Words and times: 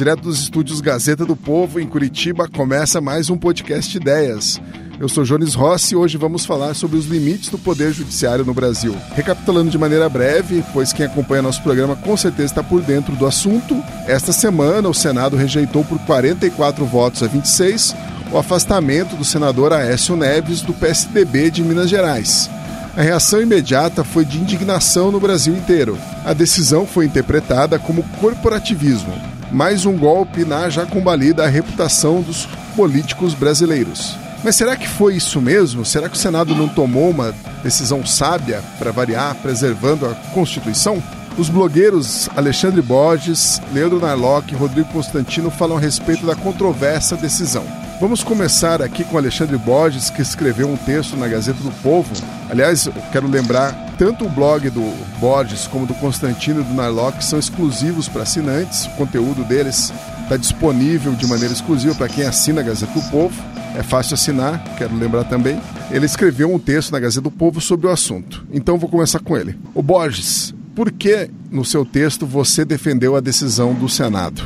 Direto 0.00 0.22
dos 0.22 0.40
estúdios 0.40 0.80
Gazeta 0.80 1.26
do 1.26 1.36
Povo, 1.36 1.78
em 1.78 1.86
Curitiba, 1.86 2.48
começa 2.48 3.02
mais 3.02 3.28
um 3.28 3.36
podcast 3.36 3.94
Ideias. 3.94 4.58
Eu 4.98 5.10
sou 5.10 5.24
Jones 5.24 5.52
Rossi 5.52 5.92
e 5.92 5.96
hoje 5.96 6.16
vamos 6.16 6.46
falar 6.46 6.72
sobre 6.72 6.96
os 6.96 7.04
limites 7.04 7.50
do 7.50 7.58
poder 7.58 7.92
judiciário 7.92 8.42
no 8.42 8.54
Brasil. 8.54 8.96
Recapitulando 9.14 9.70
de 9.70 9.76
maneira 9.76 10.08
breve, 10.08 10.64
pois 10.72 10.90
quem 10.90 11.04
acompanha 11.04 11.42
nosso 11.42 11.62
programa 11.62 11.96
com 11.96 12.16
certeza 12.16 12.46
está 12.46 12.62
por 12.62 12.80
dentro 12.80 13.14
do 13.14 13.26
assunto, 13.26 13.76
esta 14.06 14.32
semana 14.32 14.88
o 14.88 14.94
Senado 14.94 15.36
rejeitou 15.36 15.84
por 15.84 15.98
44 16.06 16.82
votos 16.86 17.22
a 17.22 17.26
26 17.26 17.94
o 18.32 18.38
afastamento 18.38 19.16
do 19.16 19.24
senador 19.24 19.70
Aécio 19.70 20.16
Neves 20.16 20.62
do 20.62 20.72
PSDB 20.72 21.50
de 21.50 21.62
Minas 21.62 21.90
Gerais. 21.90 22.48
A 22.96 23.02
reação 23.02 23.42
imediata 23.42 24.02
foi 24.02 24.24
de 24.24 24.38
indignação 24.38 25.12
no 25.12 25.20
Brasil 25.20 25.54
inteiro. 25.54 25.98
A 26.24 26.32
decisão 26.32 26.86
foi 26.86 27.04
interpretada 27.04 27.78
como 27.78 28.02
corporativismo, 28.18 29.12
mais 29.50 29.84
um 29.84 29.96
golpe 29.96 30.44
na 30.44 30.68
já 30.68 30.86
combalida 30.86 31.46
reputação 31.48 32.22
dos 32.22 32.46
políticos 32.76 33.34
brasileiros. 33.34 34.16
Mas 34.42 34.56
será 34.56 34.76
que 34.76 34.88
foi 34.88 35.16
isso 35.16 35.40
mesmo? 35.40 35.84
Será 35.84 36.08
que 36.08 36.16
o 36.16 36.18
Senado 36.18 36.54
não 36.54 36.68
tomou 36.68 37.10
uma 37.10 37.34
decisão 37.62 38.06
sábia 38.06 38.62
para 38.78 38.92
variar, 38.92 39.34
preservando 39.36 40.06
a 40.06 40.14
Constituição? 40.32 41.02
Os 41.40 41.48
blogueiros 41.48 42.28
Alexandre 42.36 42.82
Borges, 42.82 43.62
Leandro 43.72 43.98
Narlock 43.98 44.52
e 44.52 44.56
Rodrigo 44.56 44.92
Constantino 44.92 45.50
falam 45.50 45.78
a 45.78 45.80
respeito 45.80 46.26
da 46.26 46.36
controversa 46.36 47.16
decisão. 47.16 47.64
Vamos 47.98 48.22
começar 48.22 48.82
aqui 48.82 49.04
com 49.04 49.16
Alexandre 49.16 49.56
Borges, 49.56 50.10
que 50.10 50.20
escreveu 50.20 50.68
um 50.68 50.76
texto 50.76 51.16
na 51.16 51.26
Gazeta 51.26 51.62
do 51.62 51.72
Povo. 51.82 52.12
Aliás, 52.50 52.90
quero 53.10 53.26
lembrar, 53.26 53.72
tanto 53.96 54.26
o 54.26 54.28
blog 54.28 54.68
do 54.68 54.82
Borges 55.18 55.66
como 55.66 55.86
do 55.86 55.94
Constantino 55.94 56.60
e 56.60 56.64
do 56.64 56.74
Narlock 56.74 57.24
são 57.24 57.38
exclusivos 57.38 58.06
para 58.06 58.24
assinantes. 58.24 58.84
O 58.84 58.90
conteúdo 58.90 59.42
deles 59.42 59.94
está 60.24 60.36
disponível 60.36 61.14
de 61.14 61.26
maneira 61.26 61.54
exclusiva 61.54 61.94
para 61.94 62.08
quem 62.10 62.26
assina 62.26 62.60
a 62.60 62.64
Gazeta 62.64 62.92
do 62.92 63.10
Povo. 63.10 63.42
É 63.74 63.82
fácil 63.82 64.12
assinar, 64.12 64.62
quero 64.76 64.94
lembrar 64.94 65.24
também. 65.24 65.58
Ele 65.90 66.04
escreveu 66.04 66.54
um 66.54 66.58
texto 66.58 66.92
na 66.92 67.00
Gazeta 67.00 67.22
do 67.22 67.30
Povo 67.30 67.62
sobre 67.62 67.86
o 67.86 67.90
assunto. 67.90 68.44
Então 68.52 68.76
vou 68.76 68.90
começar 68.90 69.20
com 69.20 69.38
ele. 69.38 69.58
O 69.74 69.82
Borges, 69.82 70.52
por 70.80 70.90
que 70.90 71.28
no 71.52 71.62
seu 71.62 71.84
texto 71.84 72.24
você 72.24 72.64
defendeu 72.64 73.14
a 73.14 73.20
decisão 73.20 73.74
do 73.74 73.86
Senado? 73.86 74.42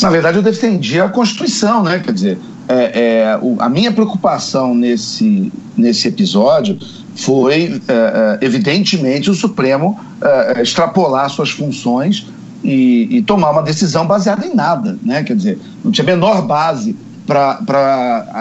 Na 0.00 0.08
verdade, 0.08 0.38
eu 0.38 0.42
defendi 0.42 0.98
a 0.98 1.06
Constituição, 1.06 1.82
né? 1.82 1.98
Quer 1.98 2.14
dizer, 2.14 2.38
é, 2.66 2.74
é, 2.74 3.38
o, 3.42 3.58
a 3.60 3.68
minha 3.68 3.92
preocupação 3.92 4.74
nesse, 4.74 5.52
nesse 5.76 6.08
episódio 6.08 6.78
foi, 7.14 7.78
é, 7.86 7.92
é 7.92 8.38
evidentemente, 8.40 9.30
o 9.30 9.34
Supremo 9.34 10.00
é, 10.22 10.54
é, 10.56 10.62
extrapolar 10.62 11.28
suas 11.28 11.50
funções 11.50 12.26
e, 12.62 13.18
e, 13.18 13.22
tomar 13.22 13.50
uma 13.50 13.62
decisão 13.62 14.06
baseada 14.06 14.46
em 14.46 14.54
nada, 14.54 14.98
né? 15.02 15.22
Quer 15.24 15.36
dizer, 15.36 15.58
não 15.84 15.92
tinha 15.92 16.06
a 16.06 16.06
menor 16.06 16.40
base 16.40 16.96
para, 17.26 17.58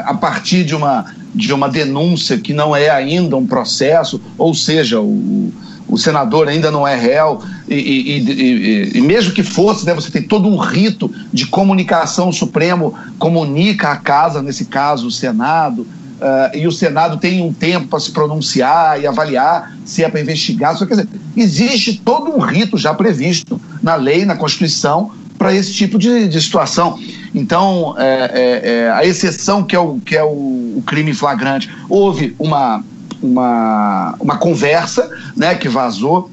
a 0.08 0.14
partir 0.14 0.64
de 0.64 0.74
uma, 0.74 1.04
de 1.36 1.52
uma 1.52 1.68
denúncia 1.68 2.38
que 2.38 2.54
não 2.54 2.74
é 2.74 2.90
ainda 2.90 3.36
um 3.36 3.46
processo, 3.46 4.22
ou 4.38 4.54
seja, 4.54 5.02
o, 5.02 5.52
o 5.88 5.98
senador 5.98 6.48
ainda 6.48 6.72
não 6.72 6.88
é 6.88 6.96
réu, 6.96 7.42
e, 7.68 7.76
e, 7.76 8.20
e, 8.20 8.98
e, 8.98 9.02
mesmo 9.02 9.34
que 9.34 9.44
fosse, 9.44 9.86
né, 9.86 9.94
você 9.94 10.10
tem 10.10 10.22
todo 10.22 10.48
um 10.48 10.58
rito 10.58 11.12
de 11.32 11.46
comunicação, 11.46 12.30
o 12.30 12.34
Supremo 12.34 12.94
comunica 13.20 13.90
à 13.90 13.96
casa, 13.96 14.42
nesse 14.42 14.66
caso 14.66 15.08
o 15.08 15.12
Senado, 15.12 15.82
uh, 15.82 16.56
e 16.56 16.68
o 16.68 16.72
Senado 16.72 17.18
tem 17.18 17.42
um 17.42 17.54
tempo 17.54 17.88
para 17.88 18.00
se 18.00 18.12
pronunciar 18.12 19.00
e 19.00 19.08
avaliar 19.08 19.76
se 19.86 20.04
é 20.04 20.10
para 20.10 20.22
investigar. 20.22 20.76
Só, 20.78 20.86
quer 20.86 20.96
dizer, 20.96 21.10
existe 21.36 22.02
todo 22.04 22.36
um 22.36 22.40
rito 22.40 22.78
já 22.78 22.94
previsto 22.94 23.60
na 23.82 23.96
lei, 23.96 24.26
na 24.26 24.36
Constituição, 24.36 25.12
para 25.38 25.54
esse 25.54 25.74
tipo 25.74 26.00
de, 26.00 26.28
de 26.28 26.42
situação. 26.42 26.98
Então, 27.36 27.96
é, 27.98 28.32
é, 28.34 28.70
é, 28.70 28.92
a 28.92 29.06
exceção 29.06 29.64
que 29.64 29.76
é, 29.76 29.80
o, 29.80 30.00
que 30.00 30.16
é 30.16 30.24
o, 30.24 30.28
o 30.78 30.84
crime 30.86 31.14
flagrante, 31.14 31.70
houve 31.90 32.36
uma 32.40 32.84
uma, 33.26 34.16
uma 34.20 34.38
conversa 34.38 35.10
né, 35.36 35.56
que 35.56 35.70
vazou, 35.70 36.30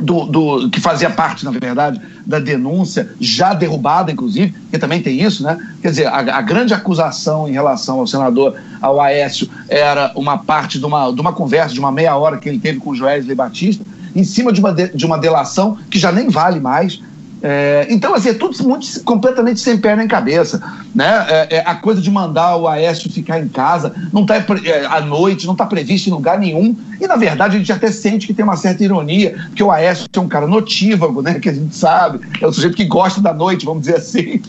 do, 0.00 0.24
do, 0.26 0.70
que 0.70 0.80
fazia 0.80 1.08
parte, 1.08 1.44
na 1.44 1.50
verdade, 1.50 2.00
da 2.26 2.38
denúncia, 2.38 3.12
já 3.20 3.54
derrubada, 3.54 4.10
inclusive, 4.10 4.54
que 4.70 4.78
também 4.78 5.00
tem 5.00 5.22
isso, 5.22 5.42
né? 5.42 5.56
Quer 5.80 5.90
dizer, 5.90 6.06
a, 6.06 6.18
a, 6.18 6.42
grande 6.42 6.74
acusação 6.74 7.48
em 7.48 7.52
relação 7.52 8.00
ao 8.00 8.06
senador, 8.06 8.56
ao 8.80 9.00
Aécio, 9.00 9.48
era 9.68 10.12
uma 10.16 10.38
parte 10.38 10.78
de 10.78 10.84
uma, 10.84 11.12
de 11.12 11.20
uma 11.20 11.32
conversa, 11.32 11.74
de 11.74 11.80
uma 11.80 11.92
meia 11.92 12.16
hora 12.16 12.38
que 12.38 12.48
ele 12.48 12.58
teve 12.58 12.80
com 12.80 12.90
o 12.90 12.94
Joesley 12.94 13.34
Batista, 13.36 13.84
em 14.14 14.24
cima 14.24 14.52
de 14.52 14.60
uma, 14.60 14.72
de, 14.72 14.88
de 14.88 15.06
uma 15.06 15.18
delação 15.18 15.78
que 15.90 15.98
já 15.98 16.10
nem 16.10 16.28
vale 16.28 16.60
mais, 16.60 17.00
é, 17.46 17.86
então, 17.90 18.14
assim, 18.14 18.30
é 18.30 18.32
tudo 18.32 18.56
muito, 18.66 19.04
completamente 19.04 19.60
sem 19.60 19.76
perna 19.76 20.02
em 20.02 20.08
cabeça. 20.08 20.62
Né? 20.94 21.26
É, 21.28 21.56
é, 21.56 21.62
a 21.66 21.74
coisa 21.74 22.00
de 22.00 22.10
mandar 22.10 22.56
o 22.56 22.66
Aécio 22.66 23.12
ficar 23.12 23.38
em 23.38 23.48
casa 23.48 23.94
não 24.10 24.22
está 24.22 24.36
é, 24.36 24.86
à 24.86 25.02
noite, 25.02 25.44
não 25.44 25.52
está 25.52 25.66
previsto 25.66 26.08
em 26.08 26.12
lugar 26.12 26.38
nenhum. 26.38 26.74
E, 26.98 27.06
na 27.06 27.16
verdade, 27.16 27.56
a 27.56 27.58
gente 27.58 27.70
até 27.70 27.92
sente 27.92 28.26
que 28.26 28.32
tem 28.32 28.42
uma 28.42 28.56
certa 28.56 28.82
ironia, 28.82 29.34
porque 29.48 29.62
o 29.62 29.70
Aécio 29.70 30.06
é 30.10 30.20
um 30.20 30.26
cara 30.26 30.46
notívago, 30.46 31.20
né? 31.20 31.38
que 31.38 31.50
a 31.50 31.52
gente 31.52 31.76
sabe, 31.76 32.18
é 32.40 32.46
o 32.46 32.52
sujeito 32.52 32.78
que 32.78 32.86
gosta 32.86 33.20
da 33.20 33.34
noite, 33.34 33.66
vamos 33.66 33.82
dizer 33.82 33.96
assim. 33.96 34.40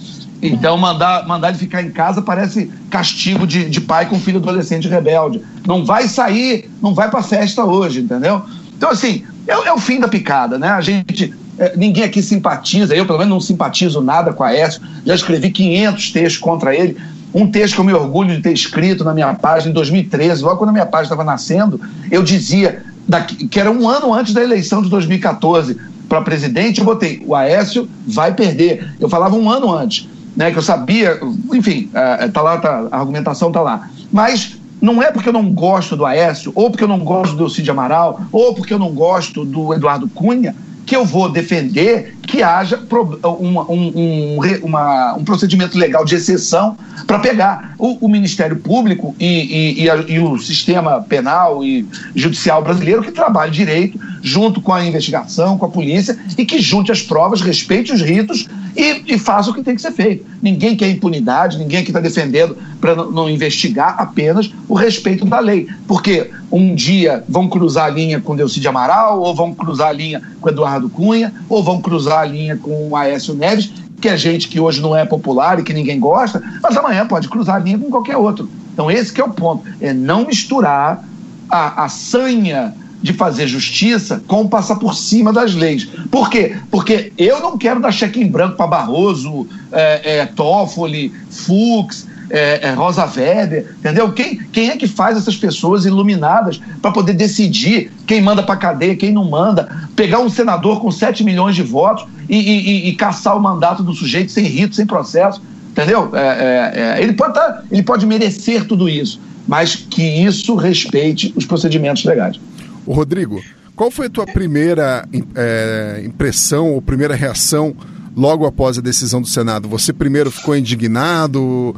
Então, 0.42 0.78
mandar, 0.78 1.28
mandar 1.28 1.50
ele 1.50 1.58
ficar 1.58 1.82
em 1.82 1.92
casa 1.92 2.22
parece 2.22 2.72
castigo 2.90 3.46
de, 3.46 3.70
de 3.70 3.82
pai 3.82 4.08
com 4.08 4.18
filho 4.18 4.40
adolescente 4.40 4.88
rebelde. 4.88 5.42
Não 5.68 5.84
vai 5.84 6.08
sair, 6.08 6.72
não 6.82 6.94
vai 6.94 7.12
para 7.12 7.22
festa 7.22 7.66
hoje, 7.66 8.00
entendeu? 8.00 8.42
Então, 8.78 8.90
assim, 8.90 9.26
é, 9.46 9.52
é, 9.52 9.74
o 9.74 9.80
fim 9.80 10.00
da 10.00 10.08
picada, 10.08 10.58
né? 10.58 10.70
A 10.70 10.80
gente 10.80 11.34
ninguém 11.76 12.04
aqui 12.04 12.22
simpatiza, 12.22 12.96
eu 12.96 13.06
pelo 13.06 13.18
menos 13.18 13.34
não 13.34 13.42
simpatizo 13.42 14.02
nada 14.02 14.34
com 14.34 14.44
a 14.44 14.48
Aécio, 14.48 14.82
já 15.06 15.16
escrevi 15.16 15.52
500 15.52 16.12
textos 16.12 16.38
contra 16.38 16.76
ele. 16.76 16.98
Um 17.34 17.50
texto 17.50 17.76
que 17.76 17.82
eu 17.82 17.86
me 17.86 17.94
orgulho 17.94 18.36
de 18.36 18.42
ter 18.42 18.54
escrito 18.54 19.04
na 19.04 19.14
minha 19.14 19.34
página 19.34 19.72
em 19.72 19.74
2013, 19.74 20.44
logo 20.44 20.58
quando 20.58 20.70
a 20.70 20.74
minha 20.74 20.86
página 20.86 21.14
estava 21.14 21.24
nascendo, 21.24 21.80
eu 22.10 22.24
dizia 22.24 22.84
daqui, 23.08 23.48
que 23.48 23.60
era 23.60 23.70
um 23.72 23.88
ano 23.88 24.14
antes 24.14 24.34
da 24.34 24.42
eleição 24.42 24.82
de 24.82 24.90
2014 24.90 25.78
para 26.08 26.22
presidente, 26.22 26.80
eu 26.80 26.86
botei 26.86 27.22
o 27.26 27.36
Aécio 27.36 27.90
vai 28.08 28.34
perder. 28.34 28.94
Eu 29.00 29.10
falava 29.10 29.36
um 29.36 29.50
ano 29.50 29.74
antes, 29.74 30.08
né, 30.36 30.52
que 30.52 30.58
eu 30.58 30.62
sabia, 30.62 31.20
enfim, 31.54 31.90
é, 31.94 32.28
tá 32.28 32.42
lá, 32.42 32.58
tá, 32.58 32.88
a 32.92 33.00
argumentação 33.00 33.50
está 33.50 33.62
lá. 33.62 33.90
Mas 34.12 34.58
não 34.82 35.02
é 35.02 35.12
porque 35.12 35.30
eu 35.30 35.34
não 35.34 35.52
gosto 35.52 35.96
do 35.96 36.06
Aécio, 36.06 36.52
ou 36.56 36.70
porque 36.70 36.84
eu 36.84 36.88
não 36.88 37.00
gosto 37.00 37.36
do 37.36 37.50
Cid 37.50 37.70
Amaral, 37.70 38.22
ou 38.32 38.54
porque 38.54 38.74
eu 38.74 38.80
não 38.80 38.92
gosto 38.92 39.44
do 39.44 39.74
Eduardo 39.74 40.08
Cunha, 40.08 40.56
que 40.86 40.96
eu 40.96 41.04
vou 41.06 41.30
defender 41.30 42.16
que 42.22 42.44
haja 42.44 42.80
um, 43.24 43.60
um, 43.72 44.40
uma, 44.64 45.14
um 45.16 45.24
procedimento 45.24 45.78
legal 45.78 46.06
de 46.06 46.16
exceção 46.16 46.78
para 47.08 47.20
pegar 47.20 47.76
o, 47.78 48.06
o, 48.06 48.10
Ministério 48.10 48.58
Público 48.58 49.16
e, 49.20 49.26
e, 49.26 49.84
e, 49.84 49.90
a, 49.90 49.96
e, 50.08 50.20
o 50.20 50.38
sistema 50.38 51.02
penal 51.02 51.64
e 51.64 51.88
judicial 52.16 52.64
brasileiro 52.64 53.04
que 53.04 53.12
trabalhe 53.12 53.52
direito 53.52 54.00
junto 54.22 54.62
com 54.62 54.74
a 54.74 54.84
investigação, 54.84 55.58
com 55.58 55.66
a 55.66 55.70
polícia 55.70 56.18
e 56.38 56.46
que 56.46 56.60
junte 56.60 56.92
as 56.92 57.02
provas, 57.02 57.42
respeite 57.42 57.94
os 57.94 58.02
ritos 58.02 58.48
e, 58.76 59.14
e 59.14 59.18
faça 59.18 59.50
o 59.50 59.54
que 59.54 59.64
tem 59.64 59.76
que 59.76 59.82
ser 59.82 59.92
feito. 59.92 60.26
Ninguém 60.42 60.76
quer 60.76 60.90
impunidade, 60.90 61.58
ninguém 61.58 61.80
aqui 61.80 61.90
está 61.90 62.00
defendendo 62.00 62.58
para 62.80 62.96
não, 62.96 63.12
não 63.12 63.30
investigar 63.30 63.96
apenas 63.98 64.52
o 64.68 64.74
respeito 64.74 65.26
da 65.26 65.40
lei. 65.40 65.68
Porque 65.88 66.30
um 66.52 66.76
dia 66.76 67.24
vão 67.28 67.48
cruzar 67.48 67.86
a 67.86 67.90
linha 67.90 68.20
com 68.20 68.36
Delcide 68.36 68.68
Amaral, 68.68 69.22
ou 69.22 69.34
vão 69.34 69.54
cruzar 69.54 69.90
a 69.90 69.94
linha 69.94 70.22
com 70.42 70.50
Eduardo 70.50 70.90
Cunha, 70.90 71.34
ou 71.48 71.64
vão 71.64 71.82
cruzar 71.82 72.20
a 72.20 72.26
linha 72.26 72.58
com 72.58 72.90
o 72.90 72.96
Aécio 72.96 73.34
Neves, 73.34 73.72
que 74.02 74.10
é 74.10 74.18
gente 74.18 74.48
que 74.48 74.60
hoje 74.60 74.82
não 74.82 74.96
é 74.96 75.06
popular 75.06 75.60
e 75.60 75.64
que 75.64 75.74
ninguém 75.74 76.00
gosta, 76.00 76.44
mas 76.62 76.76
amanhã 76.76 77.08
pode 77.08 77.30
cruzar 77.30 77.56
a 77.56 77.60
linha 77.60 77.80
com 77.80 77.90
qualquer 77.90 78.18
outro. 78.18 78.50
Então 78.74 78.92
esse 78.92 79.12
que 79.12 79.22
é 79.22 79.24
o 79.24 79.30
ponto, 79.30 79.64
é 79.80 79.94
não 79.94 80.26
misturar 80.26 81.04
a, 81.50 81.86
a 81.86 81.90
sanha 81.90 82.74
de 83.06 83.14
fazer 83.14 83.48
justiça 83.48 84.20
com 84.26 84.48
passar 84.48 84.78
por 84.78 84.96
cima 84.96 85.32
das 85.32 85.54
leis. 85.54 85.88
Por 86.10 86.28
quê? 86.28 86.56
Porque 86.72 87.14
eu 87.20 87.40
não 87.40 87.56
quero 87.56 87.80
dar 87.80 87.92
cheque 87.92 88.20
em 88.20 88.28
branco 88.28 88.58
para 88.58 88.66
Barroso, 88.66 89.48
é, 89.72 90.22
é, 90.22 90.26
Toffoli, 90.26 91.14
Fux, 91.30 92.08
é, 92.32 92.68
é, 92.68 92.72
Rosa 92.72 93.06
Weber, 93.06 93.76
entendeu? 93.78 94.12
Quem, 94.12 94.38
quem 94.52 94.72
é 94.72 94.76
que 94.76 94.88
faz 94.88 95.20
essas 95.20 95.38
pessoas 95.38 95.86
iluminadas 95.86 96.60
para 96.82 96.90
poder 96.90 97.14
decidir 97.14 97.92
quem 98.08 98.24
manda 98.24 98.42
para 98.42 98.56
cadeia, 98.56 98.96
quem 98.96 99.12
não 99.12 99.30
manda? 99.30 99.88
Pegar 99.96 100.18
um 100.18 100.30
senador 100.30 100.82
com 100.82 100.90
7 100.90 101.24
milhões 101.24 101.56
de 101.56 101.62
votos 101.62 102.08
e, 102.28 102.38
e, 102.38 102.90
e 102.90 102.96
caçar 102.96 103.38
o 103.38 103.40
mandato 103.40 103.84
do 103.84 103.94
sujeito 103.94 104.32
sem 104.32 104.46
rito, 104.46 104.76
sem 104.76 104.88
processo, 104.88 105.40
entendeu? 105.70 106.10
É, 106.16 106.20
é, 106.20 106.82
é 106.98 107.04
ele, 107.04 107.14
pode 107.14 107.36
tá, 107.36 107.62
ele 107.72 107.84
pode 107.84 108.04
merecer 108.08 108.66
tudo 108.66 108.90
isso, 108.90 109.22
mas 109.48 109.76
que 109.76 110.02
isso 110.02 110.56
respeite 110.56 111.32
os 111.36 111.46
procedimentos 111.46 112.04
legais. 112.04 112.40
O 112.86 112.94
Rodrigo, 112.94 113.42
qual 113.76 113.90
foi 113.90 114.08
a 114.08 114.10
tua 114.10 114.26
primeira 114.26 115.08
é, 115.36 116.04
impressão 116.06 116.72
ou 116.72 116.82
primeira 116.82 117.16
reação 117.16 117.76
logo 118.16 118.46
após 118.46 118.78
a 118.78 118.82
decisão 118.82 119.22
do 119.22 119.28
Senado? 119.28 119.68
Você 119.68 119.92
primeiro 119.92 120.32
ficou 120.32 120.56
indignado 120.56 121.76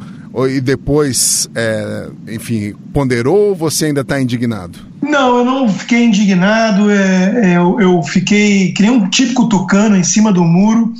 e 0.48 0.60
depois, 0.60 1.48
é, 1.54 2.08
enfim, 2.28 2.74
ponderou 2.92 3.48
ou 3.48 3.56
você 3.56 3.86
ainda 3.86 4.02
está 4.02 4.20
indignado? 4.20 4.78
Não, 5.02 5.38
eu 5.38 5.44
não 5.44 5.68
fiquei 5.68 6.04
indignado, 6.04 6.90
é, 6.90 7.52
é, 7.52 7.56
eu, 7.56 7.80
eu 7.80 8.02
fiquei 8.02 8.72
que 8.72 8.82
nem 8.82 8.90
um 8.90 9.08
típico 9.08 9.48
tucano 9.48 9.96
em 9.96 10.04
cima 10.04 10.32
do 10.32 10.44
muro, 10.44 10.92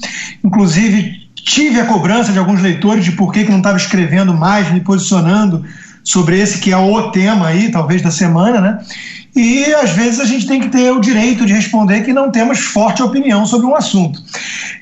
inclusive 0.42 1.28
tive 1.34 1.80
a 1.80 1.86
cobrança 1.86 2.32
de 2.32 2.38
alguns 2.38 2.60
leitores 2.60 3.04
de 3.04 3.12
por 3.12 3.32
que, 3.32 3.44
que 3.44 3.50
não 3.50 3.58
estava 3.58 3.76
escrevendo 3.76 4.34
mais, 4.34 4.72
me 4.72 4.80
posicionando 4.80 5.64
sobre 6.02 6.40
esse 6.40 6.58
que 6.58 6.72
é 6.72 6.76
o 6.76 7.10
tema 7.10 7.48
aí, 7.48 7.70
talvez 7.70 8.00
da 8.00 8.10
semana, 8.10 8.60
né? 8.60 8.78
E 9.34 9.72
às 9.74 9.90
vezes 9.90 10.20
a 10.20 10.24
gente 10.24 10.46
tem 10.46 10.60
que 10.60 10.68
ter 10.68 10.90
o 10.90 11.00
direito 11.00 11.46
de 11.46 11.52
responder 11.52 12.02
que 12.02 12.12
não 12.12 12.30
temos 12.30 12.58
forte 12.58 13.02
opinião 13.02 13.46
sobre 13.46 13.66
um 13.66 13.74
assunto. 13.74 14.22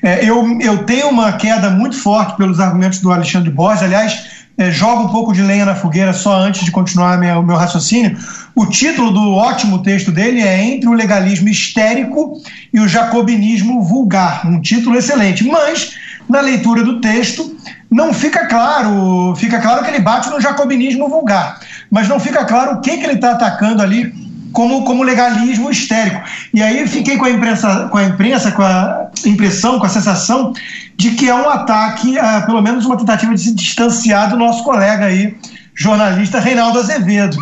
É, 0.01 0.23
eu, 0.27 0.59
eu 0.59 0.83
tenho 0.83 1.09
uma 1.09 1.33
queda 1.33 1.69
muito 1.69 1.95
forte 1.97 2.35
pelos 2.37 2.59
argumentos 2.59 2.99
do 2.99 3.11
Alexandre 3.11 3.49
Borges, 3.49 3.83
aliás, 3.83 4.37
é, 4.57 4.71
jogo 4.71 5.03
um 5.03 5.09
pouco 5.09 5.33
de 5.33 5.41
lenha 5.43 5.65
na 5.65 5.75
fogueira 5.75 6.13
só 6.13 6.35
antes 6.35 6.65
de 6.65 6.71
continuar 6.71 7.19
meu, 7.19 7.43
meu 7.43 7.55
raciocínio. 7.55 8.17
O 8.55 8.65
título 8.65 9.11
do 9.11 9.33
ótimo 9.33 9.83
texto 9.83 10.11
dele 10.11 10.41
é 10.41 10.63
Entre 10.63 10.89
o 10.89 10.93
Legalismo 10.93 11.47
Histérico 11.47 12.41
e 12.73 12.79
o 12.79 12.87
Jacobinismo 12.87 13.83
Vulgar. 13.83 14.47
Um 14.47 14.59
título 14.59 14.97
excelente, 14.97 15.45
mas 15.47 15.93
na 16.27 16.41
leitura 16.41 16.83
do 16.83 16.99
texto 16.99 17.55
não 17.89 18.11
fica 18.13 18.47
claro, 18.47 19.35
fica 19.35 19.61
claro 19.61 19.83
que 19.83 19.91
ele 19.91 19.99
bate 19.99 20.29
no 20.29 20.41
jacobinismo 20.41 21.07
vulgar, 21.07 21.59
mas 21.89 22.07
não 22.07 22.19
fica 22.19 22.43
claro 22.43 22.73
o 22.73 22.81
que, 22.81 22.97
que 22.97 23.03
ele 23.03 23.13
está 23.13 23.31
atacando 23.31 23.81
ali 23.81 24.11
como, 24.57 24.83
como 24.83 25.03
legalismo 25.03 25.69
histérico. 25.69 26.19
E 26.51 26.63
aí 26.63 26.87
fiquei 26.87 27.15
com 27.15 27.25
a 27.25 27.29
imprensa, 27.29 27.89
com 27.91 27.97
a 27.99 28.05
imprensa, 28.05 28.51
com 28.51 28.63
a 28.63 29.07
impressão, 29.23 29.77
com 29.77 29.85
a 29.85 29.89
sensação 29.89 30.51
de 30.95 31.11
que 31.11 31.29
é 31.29 31.35
um 31.35 31.47
ataque, 31.47 32.17
a, 32.17 32.41
pelo 32.41 32.59
menos 32.59 32.83
uma 32.83 32.97
tentativa 32.97 33.35
de 33.35 33.39
se 33.39 33.53
distanciar 33.53 34.31
do 34.31 34.35
nosso 34.35 34.63
colega 34.63 35.05
aí, 35.05 35.37
jornalista 35.75 36.39
Reinaldo 36.39 36.79
Azevedo, 36.79 37.37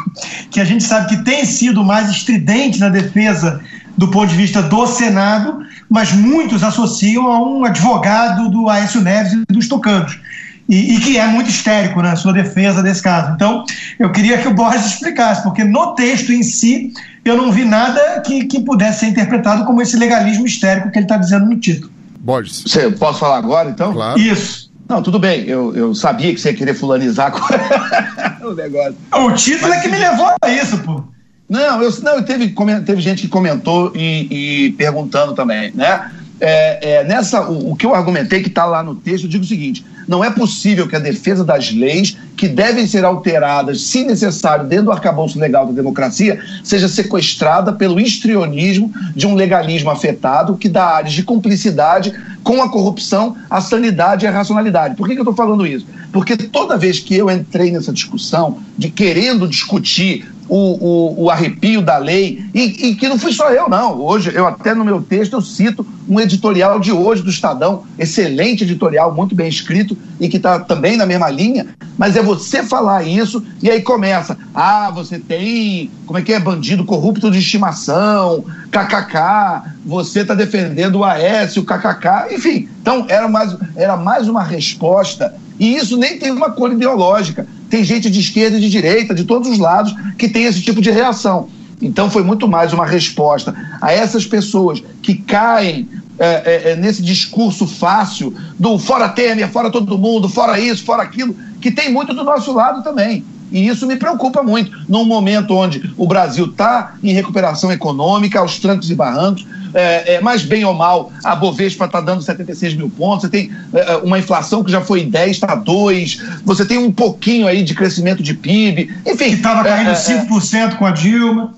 que 0.52 0.60
a 0.60 0.66
gente 0.66 0.84
sabe 0.84 1.08
que 1.08 1.24
tem 1.24 1.46
sido 1.46 1.86
mais 1.86 2.10
estridente 2.10 2.82
na 2.82 2.90
defesa 2.90 3.62
do 3.98 4.10
ponto 4.10 4.28
de 4.28 4.36
vista 4.36 4.62
do 4.62 4.86
Senado, 4.86 5.60
mas 5.90 6.12
muitos 6.12 6.66
associam 6.66 7.32
a 7.32 7.42
um 7.42 7.64
advogado 7.64 8.50
do 8.50 8.68
Aécio 8.68 9.00
Neves 9.00 9.32
e 9.32 9.54
dos 9.54 9.70
Tucanos 9.70 10.20
e, 10.68 10.96
e, 10.96 11.00
que 11.00 11.18
é 11.18 11.28
muito 11.28 11.50
histérico 11.50 12.02
na 12.02 12.16
sua 12.16 12.34
defesa 12.34 12.82
desse 12.82 13.02
caso. 13.02 13.34
Então, 13.34 13.64
eu 14.00 14.12
queria 14.12 14.38
que 14.38 14.48
o 14.48 14.54
Borges 14.54 14.86
explicasse, 14.86 15.44
porque 15.44 15.64
no 15.64 15.94
texto 15.94 16.32
em 16.32 16.42
si 16.42 16.92
eu 17.24 17.38
não 17.38 17.52
vi 17.52 17.66
nada 17.66 18.22
que, 18.22 18.46
que 18.46 18.62
pudesse 18.62 19.02
ser 19.02 19.08
interpretado 19.08 19.66
como 19.66 19.82
esse 19.82 19.96
legalismo 19.96 20.46
histérico 20.46 20.92
que 20.92 20.98
ele 20.98 21.06
está 21.06 21.18
dizendo 21.18 21.46
no 21.46 21.60
título. 21.60 21.92
Borges. 22.20 22.64
Você, 22.66 22.90
posso 22.92 23.20
falar 23.20 23.38
agora, 23.38 23.70
então? 23.70 23.94
Claro. 23.94 24.20
Isso. 24.20 24.72
Não, 24.88 25.02
tudo 25.02 25.20
bem. 25.20 25.44
Eu, 25.46 25.76
eu 25.76 25.96
sabia 25.96 26.34
que 26.34 26.40
você 26.40 26.52
ia 26.52 26.58
querer 26.58 26.74
fulanizar 26.74 27.34
o 28.44 28.54
negócio. 28.54 28.96
O 29.14 29.32
título 29.34 29.70
Mas, 29.70 29.80
é 29.80 29.82
que 29.82 29.90
me 29.90 29.98
levou 29.98 30.32
a 30.42 30.50
isso, 30.50 30.78
pô. 30.80 31.04
Não, 31.48 31.82
eu, 31.82 31.92
não 32.02 32.24
teve, 32.24 32.56
teve 32.86 33.02
gente 33.02 33.22
que 33.22 33.28
comentou 33.28 33.92
e, 33.96 34.66
e 34.66 34.72
perguntando 34.72 35.34
também, 35.34 35.72
né? 35.76 36.12
É, 36.40 36.96
é, 36.96 37.04
nessa, 37.04 37.50
o, 37.50 37.72
o, 37.72 37.76
que 37.76 37.86
eu 37.86 37.94
argumentei 37.94 38.42
que 38.42 38.50
está 38.50 38.66
lá 38.66 38.84
no 38.84 38.96
texto, 38.96 39.26
eu 39.26 39.30
digo 39.30 39.44
o 39.44 39.48
seguinte: 39.48 39.86
não 40.08 40.24
é 40.24 40.30
possível 40.30 40.88
que 40.88 40.96
a 40.96 41.00
defesa 41.00 41.44
das 41.44 41.72
leis, 41.72 42.18
que 42.36 42.48
devem 42.48 42.86
ser 42.86 43.06
alteradas, 43.06 43.82
se 43.82 44.04
necessário, 44.04 44.66
dentro 44.66 44.86
do 44.86 44.92
arcabouço 44.92 45.40
legal 45.40 45.66
da 45.66 45.74
democracia, 45.74 46.40
seja 46.64 46.88
sequestrada 46.88 47.74
pelo 47.74 48.00
histrionismo 48.00 48.92
de 49.16 49.26
um 49.26 49.36
legalismo 49.36 49.90
afetado 49.90 50.58
que 50.58 50.70
dá 50.70 50.86
áreas 50.86 51.14
de 51.14 51.24
cumplicidade 51.24 52.14
com 52.44 52.62
a 52.62 52.70
corrupção, 52.70 53.36
a 53.50 53.60
sanidade 53.60 54.26
e 54.26 54.28
a 54.28 54.32
racionalidade. 54.32 54.96
Por 54.96 55.08
que, 55.08 55.14
que 55.14 55.20
eu 55.20 55.24
estou 55.24 55.36
falando 55.36 55.66
isso? 55.66 55.88
Porque 56.12 56.38
toda 56.38 56.78
vez 56.78 57.00
que 57.00 57.16
eu 57.16 57.30
entrei 57.30 57.72
nessa 57.72 57.92
discussão 57.92 58.60
de 58.78 58.90
querendo 58.90 59.48
discutir 59.48 60.28
o, 60.48 60.56
o, 60.56 61.24
o, 61.24 61.30
arrepio 61.30 61.82
da 61.82 61.98
lei, 61.98 62.44
e, 62.54 62.90
e, 62.90 62.96
que 62.96 63.08
não 63.08 63.18
fui 63.18 63.34
só 63.34 63.50
eu, 63.52 63.68
não. 63.68 64.00
Hoje, 64.00 64.32
eu 64.34 64.46
até 64.46 64.74
no 64.76 64.86
meu 64.86 65.02
texto, 65.02 65.34
eu 65.34 65.42
cito 65.42 65.86
um 66.08 66.20
editorial 66.20 66.80
de 66.80 66.92
hoje 66.92 67.24
do 67.24 67.30
Estadão, 67.30 67.84
excelente 67.98 68.64
editorial, 68.64 69.14
muito 69.14 69.34
bem 69.34 69.50
escrito, 69.50 69.95
e 70.20 70.30
que 70.30 70.38
está 70.38 70.60
também 70.60 70.98
na 70.98 71.06
mesma 71.06 71.30
linha, 71.30 71.68
mas 71.98 72.16
é 72.16 72.22
você 72.22 72.64
falar 72.64 73.04
isso, 73.04 73.44
e 73.62 73.70
aí 73.70 73.82
começa, 73.82 74.38
ah, 74.54 74.92
você 74.92 75.20
tem, 75.20 75.90
como 76.06 76.20
é 76.20 76.22
que 76.22 76.34
é, 76.34 76.40
bandido 76.40 76.86
corrupto 76.86 77.32
de 77.32 77.40
estimação, 77.40 78.46
kkk, 78.72 79.70
você 79.86 80.22
está 80.22 80.34
defendendo 80.34 80.96
o 80.96 81.04
Aécio, 81.04 81.64
kkk, 81.64 82.34
enfim. 82.34 82.70
Então, 82.82 83.06
era 83.10 83.28
mais, 83.28 83.56
era 83.76 83.98
mais 83.98 84.28
uma 84.28 84.44
resposta, 84.44 85.34
e 85.60 85.76
isso 85.76 85.98
nem 85.98 86.18
tem 86.18 86.32
uma 86.32 86.52
cor 86.52 86.72
ideológica, 86.72 87.48
tem 87.70 87.84
gente 87.84 88.10
de 88.10 88.20
esquerda 88.20 88.58
e 88.58 88.62
de 88.62 88.70
direita, 88.70 89.14
de 89.14 89.24
todos 89.24 89.50
os 89.50 89.58
lados, 89.58 89.96
que 90.18 90.30
tem 90.30 90.46
esse 90.46 90.62
tipo 90.62 90.82
de 90.82 90.92
reação. 90.92 91.50
Então 91.82 92.10
foi 92.10 92.24
muito 92.24 92.48
mais 92.48 92.74
uma 92.74 92.86
resposta 92.86 93.54
a 93.82 93.92
essas 93.92 94.26
pessoas 94.26 94.82
que 95.02 95.16
caem 95.16 95.88
é, 96.18 96.28
é, 96.28 96.72
é, 96.72 96.76
nesse 96.76 97.02
discurso 97.02 97.68
fácil 97.68 98.34
do 98.58 98.80
fora 98.80 99.10
Temer, 99.10 99.50
fora 99.50 99.70
todo 99.70 99.98
mundo, 99.98 100.30
fora 100.30 100.60
isso, 100.60 100.84
fora 100.84 101.04
aquilo, 101.04 101.36
que 101.60 101.72
tem 101.72 101.92
muito 101.92 102.14
do 102.14 102.24
nosso 102.24 102.54
lado 102.54 102.84
também. 102.84 103.24
E 103.52 103.68
isso 103.68 103.86
me 103.86 103.96
preocupa 103.96 104.42
muito, 104.42 104.72
num 104.90 105.06
momento 105.06 105.56
onde 105.56 105.94
o 105.98 106.08
Brasil 106.08 106.46
está 106.46 106.96
em 107.04 107.14
recuperação 107.14 107.72
econômica, 107.72 108.40
aos 108.40 108.60
trancos 108.60 108.90
e 108.90 108.96
barrancos, 108.96 109.46
é, 109.74 110.16
é, 110.16 110.22
mais 110.22 110.44
bem 110.44 110.64
ou 110.64 110.74
mal, 110.74 111.12
a 111.24 111.36
Bovespa 111.36 111.86
está 111.86 112.00
dando 112.00 112.22
76 112.22 112.76
mil 112.76 112.90
pontos, 112.90 113.24
você 113.24 113.30
tem 113.30 113.52
é, 113.74 113.94
é, 113.94 113.98
uma 113.98 114.18
inflação 114.18 114.64
que 114.64 114.72
já 114.72 114.82
foi 114.82 115.04
10, 115.04 115.32
está 115.32 115.54
2, 115.54 116.22
você 116.46 116.66
tem 116.66 116.78
um 116.78 116.92
pouquinho 116.92 117.46
aí 117.46 117.62
de 117.62 117.76
crescimento 117.76 118.24
de 118.24 118.34
PIB, 118.34 118.94
enfim. 119.06 119.30
Que 119.32 119.36
estava 119.36 119.64
caindo 119.64 119.90
é, 119.90 119.94
5% 119.94 120.54
é, 120.56 120.76
com 120.76 120.86
a 120.86 120.92
Dilma. 120.92 121.54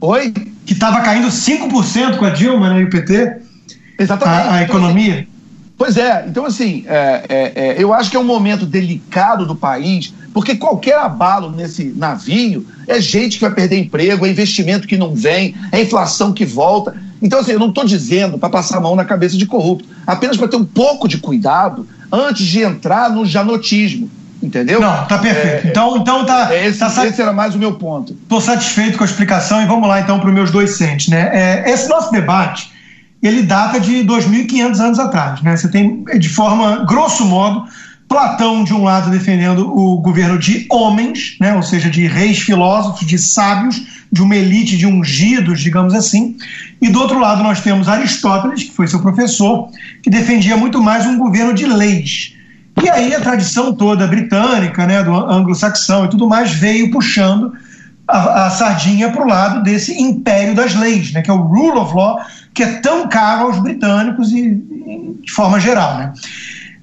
Oi? 0.00 0.32
Que 0.66 0.72
estava 0.72 1.00
caindo 1.00 1.28
5% 1.28 2.16
com 2.16 2.24
a 2.24 2.30
Dilma 2.30 2.68
no 2.70 2.74
né, 2.74 2.82
IPT. 2.82 3.43
Exatamente. 3.98 4.48
A, 4.48 4.54
a 4.54 4.62
economia. 4.62 5.26
Pois 5.76 5.96
é, 5.96 6.24
então 6.28 6.46
assim, 6.46 6.84
é, 6.86 7.24
é, 7.28 7.52
é, 7.54 7.74
eu 7.82 7.92
acho 7.92 8.08
que 8.08 8.16
é 8.16 8.20
um 8.20 8.24
momento 8.24 8.64
delicado 8.64 9.44
do 9.44 9.56
país, 9.56 10.14
porque 10.32 10.54
qualquer 10.54 10.96
abalo 10.98 11.50
nesse 11.50 11.92
navio 11.96 12.64
é 12.86 13.00
gente 13.00 13.38
que 13.38 13.44
vai 13.44 13.52
perder 13.52 13.78
emprego, 13.78 14.24
é 14.24 14.30
investimento 14.30 14.86
que 14.86 14.96
não 14.96 15.14
vem, 15.14 15.54
é 15.72 15.82
inflação 15.82 16.32
que 16.32 16.44
volta. 16.44 16.94
Então, 17.20 17.40
assim, 17.40 17.52
eu 17.52 17.58
não 17.58 17.70
estou 17.70 17.84
dizendo 17.84 18.38
para 18.38 18.48
passar 18.48 18.78
a 18.78 18.80
mão 18.80 18.94
na 18.94 19.04
cabeça 19.04 19.36
de 19.36 19.46
corrupto, 19.46 19.88
apenas 20.06 20.36
para 20.36 20.46
ter 20.46 20.56
um 20.56 20.64
pouco 20.64 21.08
de 21.08 21.18
cuidado 21.18 21.88
antes 22.12 22.46
de 22.46 22.62
entrar 22.62 23.10
no 23.10 23.26
janotismo. 23.26 24.08
Entendeu? 24.42 24.78
Não, 24.78 25.06
tá 25.06 25.16
perfeito. 25.16 25.66
É, 25.66 25.70
então, 25.70 25.96
então 25.96 26.26
tá. 26.26 26.54
É, 26.54 26.66
esse, 26.66 26.78
tá 26.78 27.06
esse 27.06 27.20
era 27.20 27.32
mais 27.32 27.54
o 27.54 27.58
meu 27.58 27.74
ponto. 27.76 28.12
Estou 28.12 28.42
satisfeito 28.42 28.98
com 28.98 29.02
a 29.02 29.06
explicação 29.06 29.62
e 29.62 29.66
vamos 29.66 29.88
lá 29.88 30.00
então 30.00 30.20
para 30.20 30.28
os 30.28 30.34
meus 30.34 30.50
dois 30.50 30.72
centes. 30.72 31.08
Né? 31.08 31.30
É, 31.32 31.70
esse 31.70 31.88
nosso 31.88 32.12
debate 32.12 32.73
ele 33.22 33.42
data 33.42 33.80
de 33.80 34.04
2.500 34.04 34.80
anos 34.80 34.98
atrás. 34.98 35.42
Né? 35.42 35.56
Você 35.56 35.68
tem, 35.68 36.04
de 36.18 36.28
forma, 36.28 36.84
grosso 36.84 37.24
modo, 37.24 37.64
Platão, 38.08 38.62
de 38.62 38.74
um 38.74 38.84
lado, 38.84 39.10
defendendo 39.10 39.66
o 39.76 39.96
governo 40.00 40.38
de 40.38 40.66
homens, 40.70 41.36
né? 41.40 41.54
ou 41.54 41.62
seja, 41.62 41.90
de 41.90 42.06
reis 42.06 42.38
filósofos, 42.38 43.06
de 43.06 43.18
sábios, 43.18 43.82
de 44.12 44.22
uma 44.22 44.36
elite 44.36 44.76
de 44.76 44.86
ungidos, 44.86 45.60
digamos 45.60 45.94
assim. 45.94 46.36
E 46.80 46.88
do 46.90 47.00
outro 47.00 47.18
lado, 47.18 47.42
nós 47.42 47.60
temos 47.60 47.88
Aristóteles, 47.88 48.64
que 48.64 48.72
foi 48.72 48.86
seu 48.86 49.00
professor, 49.00 49.68
que 50.02 50.10
defendia 50.10 50.56
muito 50.56 50.82
mais 50.82 51.06
um 51.06 51.16
governo 51.16 51.54
de 51.54 51.66
leis. 51.66 52.34
E 52.82 52.88
aí 52.90 53.14
a 53.14 53.20
tradição 53.20 53.72
toda 53.72 54.06
britânica, 54.06 54.86
né, 54.86 55.02
do 55.02 55.14
anglo-saxão 55.14 56.04
e 56.04 56.08
tudo 56.08 56.28
mais, 56.28 56.52
veio 56.52 56.90
puxando 56.90 57.52
a, 58.06 58.46
a 58.46 58.50
sardinha 58.50 59.10
para 59.10 59.22
o 59.22 59.28
lado 59.28 59.62
desse 59.62 60.00
império 60.00 60.54
das 60.54 60.74
leis, 60.74 61.12
né, 61.12 61.22
que 61.22 61.30
é 61.30 61.32
o 61.32 61.40
rule 61.40 61.78
of 61.78 61.94
law, 61.94 62.20
que 62.54 62.62
é 62.62 62.74
tão 62.80 63.08
caro 63.08 63.48
aos 63.48 63.58
britânicos 63.58 64.32
e, 64.32 64.38
e 64.38 65.20
de 65.22 65.32
forma 65.32 65.58
geral, 65.58 65.98
né? 65.98 66.12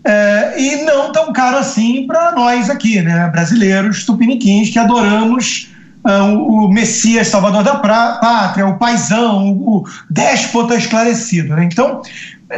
É, 0.03 0.55
e 0.59 0.83
não 0.83 1.11
tão 1.11 1.31
caro 1.31 1.57
assim 1.57 2.07
para 2.07 2.31
nós 2.31 2.71
aqui, 2.71 2.99
né, 3.01 3.29
brasileiros 3.29 4.03
tupiniquins 4.03 4.71
que 4.71 4.79
adoramos 4.79 5.71
uh, 6.03 6.33
o 6.33 6.67
Messias 6.69 7.27
Salvador 7.27 7.63
da 7.63 7.75
Pátria, 7.75 8.65
o 8.65 8.79
paisão, 8.79 9.51
o, 9.51 9.77
o 9.77 9.87
déspota 10.09 10.75
esclarecido. 10.75 11.55
Né? 11.55 11.65
Então, 11.71 12.01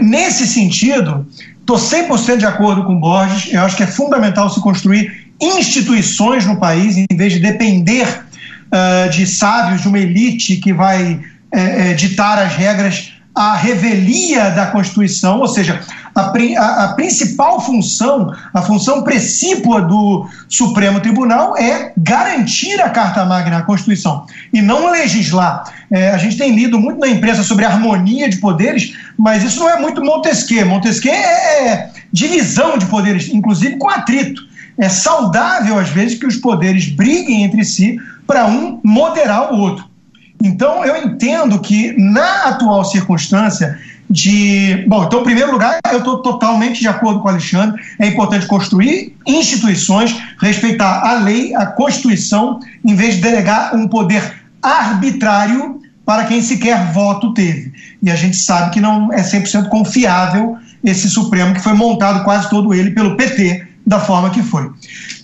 nesse 0.02 0.48
sentido, 0.48 1.28
estou 1.60 1.78
100% 1.78 2.38
de 2.38 2.46
acordo 2.46 2.86
com 2.86 2.98
Borges, 2.98 3.54
eu 3.54 3.62
acho 3.62 3.76
que 3.76 3.84
é 3.84 3.88
fundamental 3.88 4.50
se 4.50 4.62
construir 4.62 5.28
instituições 5.42 6.46
no 6.46 6.58
país, 6.58 6.98
em 6.98 7.08
vez 7.14 7.34
de 7.34 7.40
depender 7.40 8.08
uh, 8.08 9.10
de 9.10 9.28
sábios, 9.28 9.82
de 9.82 9.88
uma 9.90 10.00
elite 10.00 10.58
que 10.58 10.72
vai 10.72 11.20
é, 11.54 11.92
é, 11.92 11.94
ditar 11.94 12.40
as 12.40 12.56
regras 12.56 13.14
à 13.36 13.56
revelia 13.56 14.52
da 14.52 14.68
Constituição, 14.68 15.40
ou 15.40 15.48
seja, 15.48 15.80
a, 16.16 16.22
a, 16.22 16.84
a, 16.84 16.94
principal 16.94 17.60
função, 17.62 18.32
a 18.54 18.62
função 18.62 19.04
precípua 19.04 19.82
do 19.82 20.28
Supremo 20.48 21.00
Tribunal 21.00 21.58
é 21.58 21.92
garantir 21.98 22.80
a 22.82 22.90
Carta 22.90 23.26
Magna, 23.26 23.58
a 23.58 23.64
Constituição, 23.64 24.26
e 24.52 24.62
não 24.62 24.92
legislar. 24.92 25.64
É, 25.90 26.12
a 26.12 26.18
gente 26.18 26.38
tem 26.38 26.56
lido 26.56 26.80
muito 26.80 27.00
na 27.00 27.08
imprensa 27.08 27.44
sobre 27.44 27.66
harmonia 27.66 28.30
de 28.30 28.38
poderes, 28.38 28.94
mas 29.18 29.44
isso 29.44 29.60
não 29.60 29.70
é 29.70 29.80
muito 29.80 30.04
Montesquieu. 30.04 30.66
Montesquieu 30.66 31.14
é, 31.14 31.68
é 31.68 31.92
divisão 32.12 32.78
de 32.78 32.86
poderes, 32.86 33.30
inclusive 33.30 33.78
com 33.78 33.90
atrito. 33.90 34.42
É 34.78 34.90
saudável, 34.90 35.78
às 35.78 35.90
vezes, 35.90 36.18
que 36.18 36.26
os 36.26 36.38
poderes 36.38 36.90
briguem 36.90 37.44
entre 37.44 37.64
si 37.64 37.98
para 38.26 38.46
um 38.48 38.80
moderar 38.84 39.54
o 39.54 39.60
outro. 39.60 39.93
Então, 40.42 40.84
eu 40.86 40.98
entendo 41.06 41.60
que, 41.60 41.94
na 41.98 42.50
atual 42.50 42.84
circunstância, 42.86 43.80
de. 44.10 44.86
Bom, 44.88 45.06
então, 45.06 45.22
em 45.22 45.24
primeiro 45.24 45.52
lugar, 45.52 45.80
eu 45.92 46.00
estou 46.00 46.22
totalmente 46.22 46.80
de 46.80 46.88
acordo 46.88 47.20
com 47.20 47.28
o 47.28 47.32
Alexandre. 47.32 47.82
É 48.00 48.08
importante 48.08 48.46
construir 48.46 49.16
instituições, 49.26 50.16
respeitar 50.40 51.02
a 51.02 51.14
lei, 51.20 51.56
a 51.56 51.66
Constituição, 51.66 52.60
em 52.86 52.96
vez 52.96 53.16
de 53.16 53.22
delegar 53.22 53.76
um 53.76 53.88
poder 53.88 54.44
arbitrário 54.62 55.82
para 56.06 56.26
quem 56.26 56.42
sequer 56.42 56.92
voto 56.92 57.34
teve. 57.34 57.74
E 58.02 58.12
a 58.12 58.16
gente 58.16 58.38
sabe 58.38 58.72
que 58.72 58.82
não 58.82 59.12
é 59.12 59.22
100% 59.22 59.70
confiável 59.70 60.58
esse 60.84 61.10
Supremo 61.10 61.54
que 61.54 61.62
foi 61.62 61.74
montado 61.74 62.24
quase 62.24 62.50
todo 62.50 62.74
ele 62.74 62.92
pelo 62.92 63.16
PT, 63.16 63.66
da 63.86 64.00
forma 64.00 64.30
que 64.30 64.44
foi. 64.44 64.70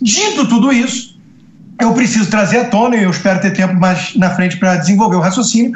Dito 0.01 0.47
tudo 0.47 0.71
isso, 0.71 1.08
eu 1.79 1.93
preciso 1.93 2.29
trazer 2.29 2.59
à 2.59 2.65
tona, 2.65 2.95
e 2.95 3.03
eu 3.03 3.09
espero 3.09 3.39
ter 3.39 3.51
tempo 3.51 3.73
mais 3.75 4.15
na 4.15 4.29
frente 4.29 4.57
para 4.57 4.75
desenvolver 4.75 5.15
o 5.15 5.21
raciocínio, 5.21 5.71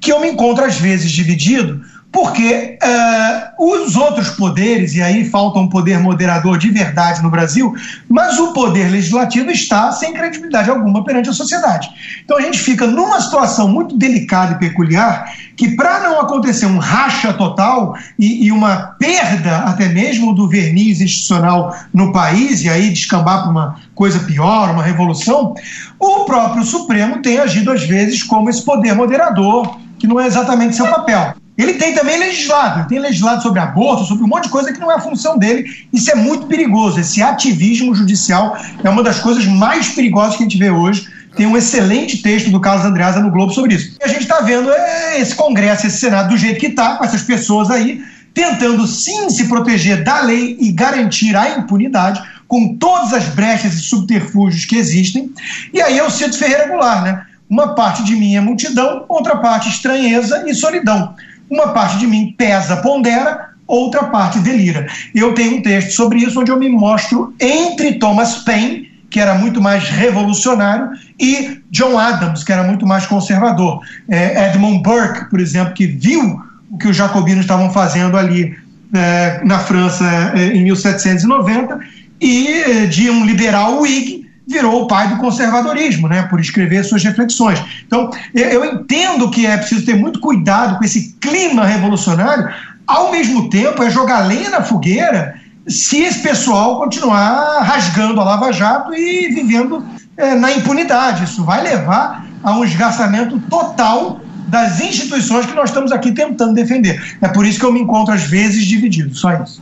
que 0.00 0.12
eu 0.12 0.20
me 0.20 0.28
encontro 0.28 0.64
às 0.64 0.78
vezes 0.78 1.10
dividido 1.10 1.82
porque 2.16 2.78
uh, 2.82 3.84
os 3.84 3.94
outros 3.94 4.30
poderes, 4.30 4.94
e 4.94 5.02
aí 5.02 5.28
falta 5.28 5.58
um 5.58 5.68
poder 5.68 5.98
moderador 5.98 6.56
de 6.56 6.70
verdade 6.70 7.22
no 7.22 7.28
Brasil, 7.28 7.74
mas 8.08 8.38
o 8.38 8.54
poder 8.54 8.90
legislativo 8.90 9.50
está 9.50 9.92
sem 9.92 10.14
credibilidade 10.14 10.70
alguma 10.70 11.04
perante 11.04 11.28
a 11.28 11.34
sociedade. 11.34 11.90
Então 12.24 12.38
a 12.38 12.40
gente 12.40 12.58
fica 12.58 12.86
numa 12.86 13.20
situação 13.20 13.68
muito 13.68 13.98
delicada 13.98 14.54
e 14.54 14.58
peculiar, 14.58 15.30
que 15.58 15.76
para 15.76 16.00
não 16.00 16.18
acontecer 16.18 16.64
um 16.64 16.78
racha 16.78 17.34
total 17.34 17.94
e, 18.18 18.46
e, 18.46 18.50
uma 18.50 18.94
perda 18.98 19.58
até 19.58 19.86
mesmo 19.90 20.34
do 20.34 20.48
verniz 20.48 21.02
institucional 21.02 21.76
no 21.92 22.14
país, 22.14 22.62
e 22.62 22.70
aí 22.70 22.88
descambar 22.88 23.42
para 23.42 23.50
uma 23.50 23.76
coisa 23.94 24.20
pior, 24.20 24.70
uma 24.70 24.82
revolução, 24.82 25.52
o 26.00 26.24
próprio 26.24 26.64
Supremo 26.64 27.20
tem 27.20 27.38
agido 27.38 27.70
às 27.70 27.84
vezes 27.84 28.22
como 28.22 28.48
esse 28.48 28.64
poder 28.64 28.94
moderador, 28.94 29.78
que 29.98 30.06
não 30.06 30.18
é 30.18 30.26
exatamente 30.26 30.76
seu 30.76 30.88
papel. 30.88 31.34
Ele 31.56 31.74
tem 31.74 31.94
também 31.94 32.18
legislado, 32.18 32.80
ele 32.80 32.88
tem 32.88 32.98
legislado 32.98 33.42
sobre 33.42 33.60
aborto, 33.60 34.04
sobre 34.04 34.24
um 34.24 34.28
monte 34.28 34.44
de 34.44 34.50
coisa 34.50 34.72
que 34.72 34.78
não 34.78 34.92
é 34.92 34.96
a 34.96 35.00
função 35.00 35.38
dele. 35.38 35.64
Isso 35.92 36.10
é 36.10 36.14
muito 36.14 36.46
perigoso. 36.46 37.00
Esse 37.00 37.22
ativismo 37.22 37.94
judicial 37.94 38.56
é 38.84 38.90
uma 38.90 39.02
das 39.02 39.20
coisas 39.20 39.46
mais 39.46 39.88
perigosas 39.88 40.36
que 40.36 40.42
a 40.42 40.46
gente 40.46 40.58
vê 40.58 40.70
hoje. 40.70 41.08
Tem 41.34 41.46
um 41.46 41.56
excelente 41.56 42.22
texto 42.22 42.50
do 42.50 42.60
Carlos 42.60 42.84
Andreasa 42.84 43.20
no 43.20 43.30
Globo 43.30 43.52
sobre 43.52 43.74
isso. 43.74 43.96
E 44.00 44.04
a 44.04 44.08
gente 44.08 44.22
está 44.22 44.40
vendo 44.40 44.70
é, 44.70 45.20
esse 45.20 45.34
Congresso, 45.34 45.86
esse 45.86 45.98
Senado 45.98 46.30
do 46.30 46.36
jeito 46.36 46.60
que 46.60 46.66
está, 46.66 46.96
com 46.96 47.04
essas 47.04 47.22
pessoas 47.22 47.70
aí, 47.70 48.02
tentando 48.34 48.86
sim 48.86 49.30
se 49.30 49.48
proteger 49.48 50.04
da 50.04 50.20
lei 50.20 50.58
e 50.60 50.70
garantir 50.72 51.34
a 51.34 51.58
impunidade, 51.58 52.22
com 52.46 52.76
todas 52.76 53.14
as 53.14 53.24
brechas 53.24 53.74
e 53.74 53.80
subterfúgios 53.80 54.66
que 54.66 54.76
existem. 54.76 55.32
E 55.72 55.80
aí 55.80 55.96
eu 55.96 56.10
sinto 56.10 56.38
Ferreira 56.38 56.68
Goulart, 56.68 57.02
né? 57.02 57.22
Uma 57.48 57.74
parte 57.74 58.02
de 58.02 58.14
mim 58.14 58.34
é 58.34 58.40
multidão, 58.40 59.04
outra 59.08 59.36
parte 59.36 59.68
estranheza 59.68 60.44
e 60.46 60.54
solidão. 60.54 61.14
Uma 61.50 61.68
parte 61.68 61.98
de 61.98 62.06
mim 62.06 62.34
pesa, 62.36 62.76
pondera, 62.78 63.50
outra 63.66 64.04
parte 64.04 64.38
delira. 64.40 64.86
Eu 65.14 65.34
tenho 65.34 65.56
um 65.56 65.62
texto 65.62 65.92
sobre 65.92 66.20
isso 66.20 66.40
onde 66.40 66.50
eu 66.50 66.58
me 66.58 66.68
mostro 66.68 67.34
entre 67.40 67.94
Thomas 67.94 68.38
Paine, 68.38 68.90
que 69.10 69.20
era 69.20 69.34
muito 69.34 69.60
mais 69.60 69.88
revolucionário, 69.88 70.90
e 71.18 71.60
John 71.70 71.98
Adams, 71.98 72.44
que 72.44 72.52
era 72.52 72.62
muito 72.62 72.86
mais 72.86 73.06
conservador. 73.06 73.80
É, 74.08 74.48
Edmund 74.48 74.82
Burke, 74.82 75.30
por 75.30 75.40
exemplo, 75.40 75.74
que 75.74 75.86
viu 75.86 76.40
o 76.70 76.78
que 76.78 76.88
os 76.88 76.96
jacobinos 76.96 77.42
estavam 77.42 77.70
fazendo 77.72 78.16
ali 78.16 78.56
é, 78.92 79.40
na 79.44 79.58
França 79.58 80.04
é, 80.34 80.56
em 80.56 80.62
1790, 80.64 81.78
e 82.20 82.48
é, 82.48 82.86
de 82.86 83.10
um 83.10 83.24
liberal 83.24 83.80
Whig 83.80 84.25
virou 84.46 84.82
o 84.82 84.86
pai 84.86 85.08
do 85.08 85.16
conservadorismo, 85.16 86.08
né, 86.08 86.22
por 86.22 86.40
escrever 86.40 86.84
suas 86.84 87.02
reflexões. 87.02 87.60
Então, 87.86 88.10
eu 88.32 88.64
entendo 88.64 89.30
que 89.30 89.44
é 89.44 89.56
preciso 89.56 89.84
ter 89.84 89.96
muito 89.96 90.20
cuidado 90.20 90.78
com 90.78 90.84
esse 90.84 91.14
clima 91.20 91.64
revolucionário, 91.64 92.48
ao 92.86 93.10
mesmo 93.10 93.50
tempo 93.50 93.82
é 93.82 93.90
jogar 93.90 94.20
lenha 94.20 94.50
na 94.50 94.62
fogueira 94.62 95.34
se 95.68 96.02
esse 96.02 96.20
pessoal 96.20 96.78
continuar 96.78 97.60
rasgando 97.62 98.20
a 98.20 98.24
Lava 98.24 98.52
Jato 98.52 98.94
e 98.94 99.28
vivendo 99.34 99.84
é, 100.16 100.34
na 100.34 100.52
impunidade. 100.52 101.24
Isso 101.24 101.44
vai 101.44 101.62
levar 101.62 102.24
a 102.42 102.56
um 102.56 102.64
esgarçamento 102.64 103.40
total 103.50 104.20
das 104.46 104.80
instituições 104.80 105.46
que 105.46 105.54
nós 105.54 105.70
estamos 105.70 105.90
aqui 105.90 106.12
tentando 106.12 106.54
defender. 106.54 107.16
É 107.20 107.26
por 107.26 107.44
isso 107.44 107.58
que 107.58 107.64
eu 107.64 107.72
me 107.72 107.80
encontro 107.80 108.14
às 108.14 108.22
vezes 108.22 108.64
dividido, 108.64 109.12
só 109.14 109.32
isso. 109.42 109.60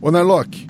Ô, 0.00 0.10
Narlock, 0.10 0.66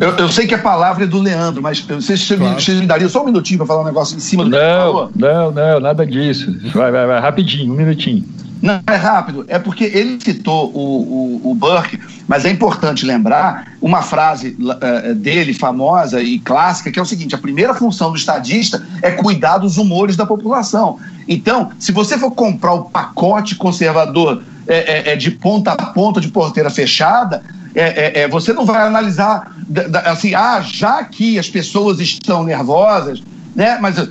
eu, 0.00 0.16
eu, 0.16 0.28
sei 0.28 0.46
que 0.46 0.54
a 0.54 0.58
palavra 0.58 1.04
é 1.04 1.06
do 1.06 1.20
Leandro, 1.20 1.62
mas 1.62 1.80
vocês 1.80 2.26
claro. 2.26 2.56
me, 2.56 2.80
me 2.80 2.86
daria 2.86 3.08
só 3.08 3.22
um 3.22 3.26
minutinho 3.26 3.58
para 3.58 3.66
falar 3.66 3.82
um 3.82 3.86
negócio 3.86 4.16
em 4.16 4.20
cima 4.20 4.44
do 4.44 4.50
não, 4.50 4.58
que 4.58 4.64
falou? 4.64 5.10
Não, 5.14 5.50
não, 5.50 5.80
nada 5.80 6.06
disso. 6.06 6.56
Vai, 6.72 6.90
vai, 6.90 7.06
vai, 7.06 7.20
rapidinho, 7.20 7.72
um 7.72 7.76
minutinho. 7.76 8.24
Não, 8.64 8.80
é 8.86 8.96
rápido. 8.96 9.44
É 9.46 9.58
porque 9.58 9.84
ele 9.84 10.18
citou 10.18 10.72
o, 10.74 11.40
o, 11.44 11.50
o 11.50 11.54
Burke, 11.54 12.00
mas 12.26 12.46
é 12.46 12.50
importante 12.50 13.04
lembrar 13.04 13.74
uma 13.80 14.00
frase 14.00 14.56
uh, 14.58 15.14
dele 15.14 15.52
famosa 15.52 16.22
e 16.22 16.38
clássica, 16.38 16.90
que 16.90 16.98
é 16.98 17.02
o 17.02 17.04
seguinte: 17.04 17.34
a 17.34 17.38
primeira 17.38 17.74
função 17.74 18.10
do 18.10 18.16
estadista 18.16 18.82
é 19.02 19.10
cuidar 19.10 19.58
dos 19.58 19.76
humores 19.76 20.16
da 20.16 20.24
população. 20.24 20.98
Então, 21.28 21.72
se 21.78 21.92
você 21.92 22.16
for 22.16 22.30
comprar 22.30 22.72
o 22.72 22.84
pacote 22.84 23.54
conservador 23.54 24.42
é, 24.66 25.10
é, 25.10 25.12
é 25.12 25.16
de 25.16 25.30
ponta 25.30 25.72
a 25.72 25.76
ponta, 25.76 26.18
de 26.18 26.28
porteira 26.28 26.70
fechada, 26.70 27.42
é, 27.74 28.20
é, 28.20 28.22
é, 28.22 28.28
você 28.28 28.52
não 28.52 28.64
vai 28.64 28.86
analisar 28.86 29.56
assim, 30.04 30.34
ah, 30.34 30.60
já 30.60 31.02
que 31.04 31.38
as 31.38 31.48
pessoas 31.48 31.98
estão 31.98 32.44
nervosas, 32.44 33.22
né? 33.54 33.78
Mas 33.80 33.98
uh, 33.98 34.08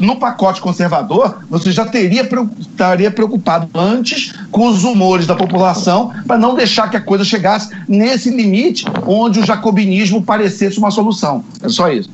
no 0.00 0.16
pacote 0.16 0.60
conservador, 0.60 1.42
você 1.48 1.72
já 1.72 1.84
teria 1.84 2.28
estaria 2.58 3.10
preocupado 3.10 3.68
antes 3.74 4.32
com 4.50 4.68
os 4.68 4.84
humores 4.84 5.26
da 5.26 5.34
população 5.34 6.12
para 6.26 6.38
não 6.38 6.54
deixar 6.54 6.88
que 6.88 6.96
a 6.96 7.00
coisa 7.00 7.24
chegasse 7.24 7.74
nesse 7.88 8.30
limite 8.30 8.84
onde 9.06 9.40
o 9.40 9.46
jacobinismo 9.46 10.22
parecesse 10.22 10.78
uma 10.78 10.90
solução. 10.90 11.44
É 11.62 11.68
só 11.68 11.90
isso. 11.90 12.10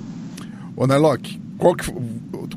Ô, 0.76 0.86
qual, 1.58 1.74
que, 1.74 1.92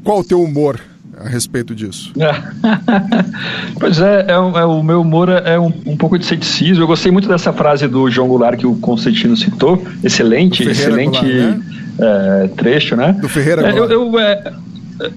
qual 0.03 0.20
o 0.20 0.24
teu 0.24 0.41
humor 0.41 0.79
a 1.17 1.27
respeito 1.27 1.74
disso? 1.74 2.12
pois 3.79 4.00
é, 4.00 4.25
é, 4.27 4.31
é, 4.31 4.65
o 4.65 4.84
meu 4.84 5.01
humor 5.01 5.29
é 5.29 5.60
um, 5.60 5.72
um, 5.86 5.98
pouco 5.98 6.17
de 6.17 6.25
ceticismo. 6.25 6.84
Eu 6.84 6.88
gostei 6.88 7.12
muito 7.12 7.27
dessa 7.27 7.53
frase 7.53 7.88
do 7.88 8.10
João 8.10 8.27
Goulart 8.27 8.60
que 8.60 8.67
o 8.67 8.75
Constantino 8.75 9.36
citou. 9.38 9.86
Excelente, 10.03 10.63
excelente 10.63 11.22
Goulart, 11.22 11.57
né? 11.57 11.63
é, 12.00 12.48
trecho, 12.50 12.95
né? 12.95 13.13
Do 13.13 13.29
Ferreira 13.29 13.67
é, 13.67 13.72
Goulart. 13.72 13.91
Eu, 13.91 14.12
eu, 14.12 14.19
é, 14.19 14.53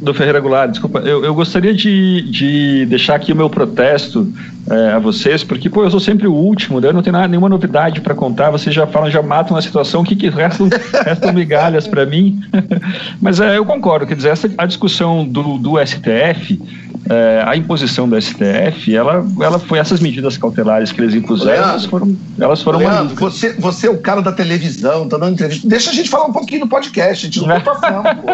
do 0.01 0.13
Ferreira 0.13 0.41
Goulart, 0.41 0.71
desculpa. 0.71 1.01
Eu, 1.01 1.25
eu 1.25 1.35
gostaria 1.35 1.73
de, 1.73 2.23
de 2.23 2.87
deixar 2.87 3.15
aqui 3.15 3.33
o 3.33 3.37
meu 3.37 3.49
protesto 3.49 4.31
é, 4.69 4.93
a 4.93 4.99
vocês, 4.99 5.45
porque, 5.45 5.71
pô, 5.71 5.85
eu 5.85 5.91
sou 5.91 6.01
sempre 6.01 6.27
o 6.27 6.33
último, 6.33 6.81
né? 6.81 6.89
eu 6.89 6.93
não 6.93 7.03
tenho 7.03 7.13
nada, 7.13 7.29
nenhuma 7.29 7.49
novidade 7.49 8.01
para 8.01 8.15
contar, 8.15 8.51
vocês 8.51 8.75
já 8.75 8.87
falam, 8.87 9.11
já 9.11 9.23
matam 9.23 9.57
a 9.57 9.63
situação, 9.63 10.01
o 10.01 10.05
que, 10.05 10.17
que 10.17 10.29
restam, 10.29 10.69
restam 11.05 11.33
migalhas 11.33 11.87
para 11.87 12.05
mim? 12.05 12.41
Mas 13.23 13.41
é, 13.41 13.57
eu 13.57 13.65
concordo, 13.65 14.07
quer 14.07 14.17
dizer, 14.17 14.31
essa, 14.31 14.51
a 14.59 14.67
discussão 14.67 15.27
do, 15.27 15.59
do 15.59 15.75
STF, 15.87 16.61
é, 17.09 17.43
a 17.47 17.57
imposição 17.57 18.09
do 18.09 18.21
STF, 18.21 18.95
ela, 18.95 19.27
ela 19.41 19.59
foi 19.59 19.79
essas 19.79 20.01
medidas 20.01 20.37
cautelares 20.37 20.93
que 20.93 21.01
eles 21.01 21.15
impuseram, 21.15 21.53
Leandro, 21.53 21.71
elas 21.71 21.85
foram, 21.85 22.17
elas 22.39 22.63
foram 22.63 22.79
Leandro, 22.79 23.17
você, 23.17 23.53
você 23.55 23.87
é 23.87 23.91
o 23.91 23.99
cara 23.99 24.21
da 24.21 24.33
televisão, 24.33 25.09
tá 25.09 25.17
dando 25.19 25.33
entrevista, 25.33 25.69
deixa 25.69 25.91
a 25.91 25.93
gente 25.93 26.09
falar 26.09 26.27
um 26.27 26.33
pouquinho 26.33 26.61
no 26.61 26.69
podcast, 26.69 27.27
a 27.27 27.31
gente 27.31 27.41
não 27.41 27.49
tá 27.49 27.61
passando, 27.61 28.23
pô. 28.23 28.29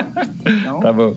Então... 0.50 0.80
Tá 0.80 0.92
bom. 0.92 1.16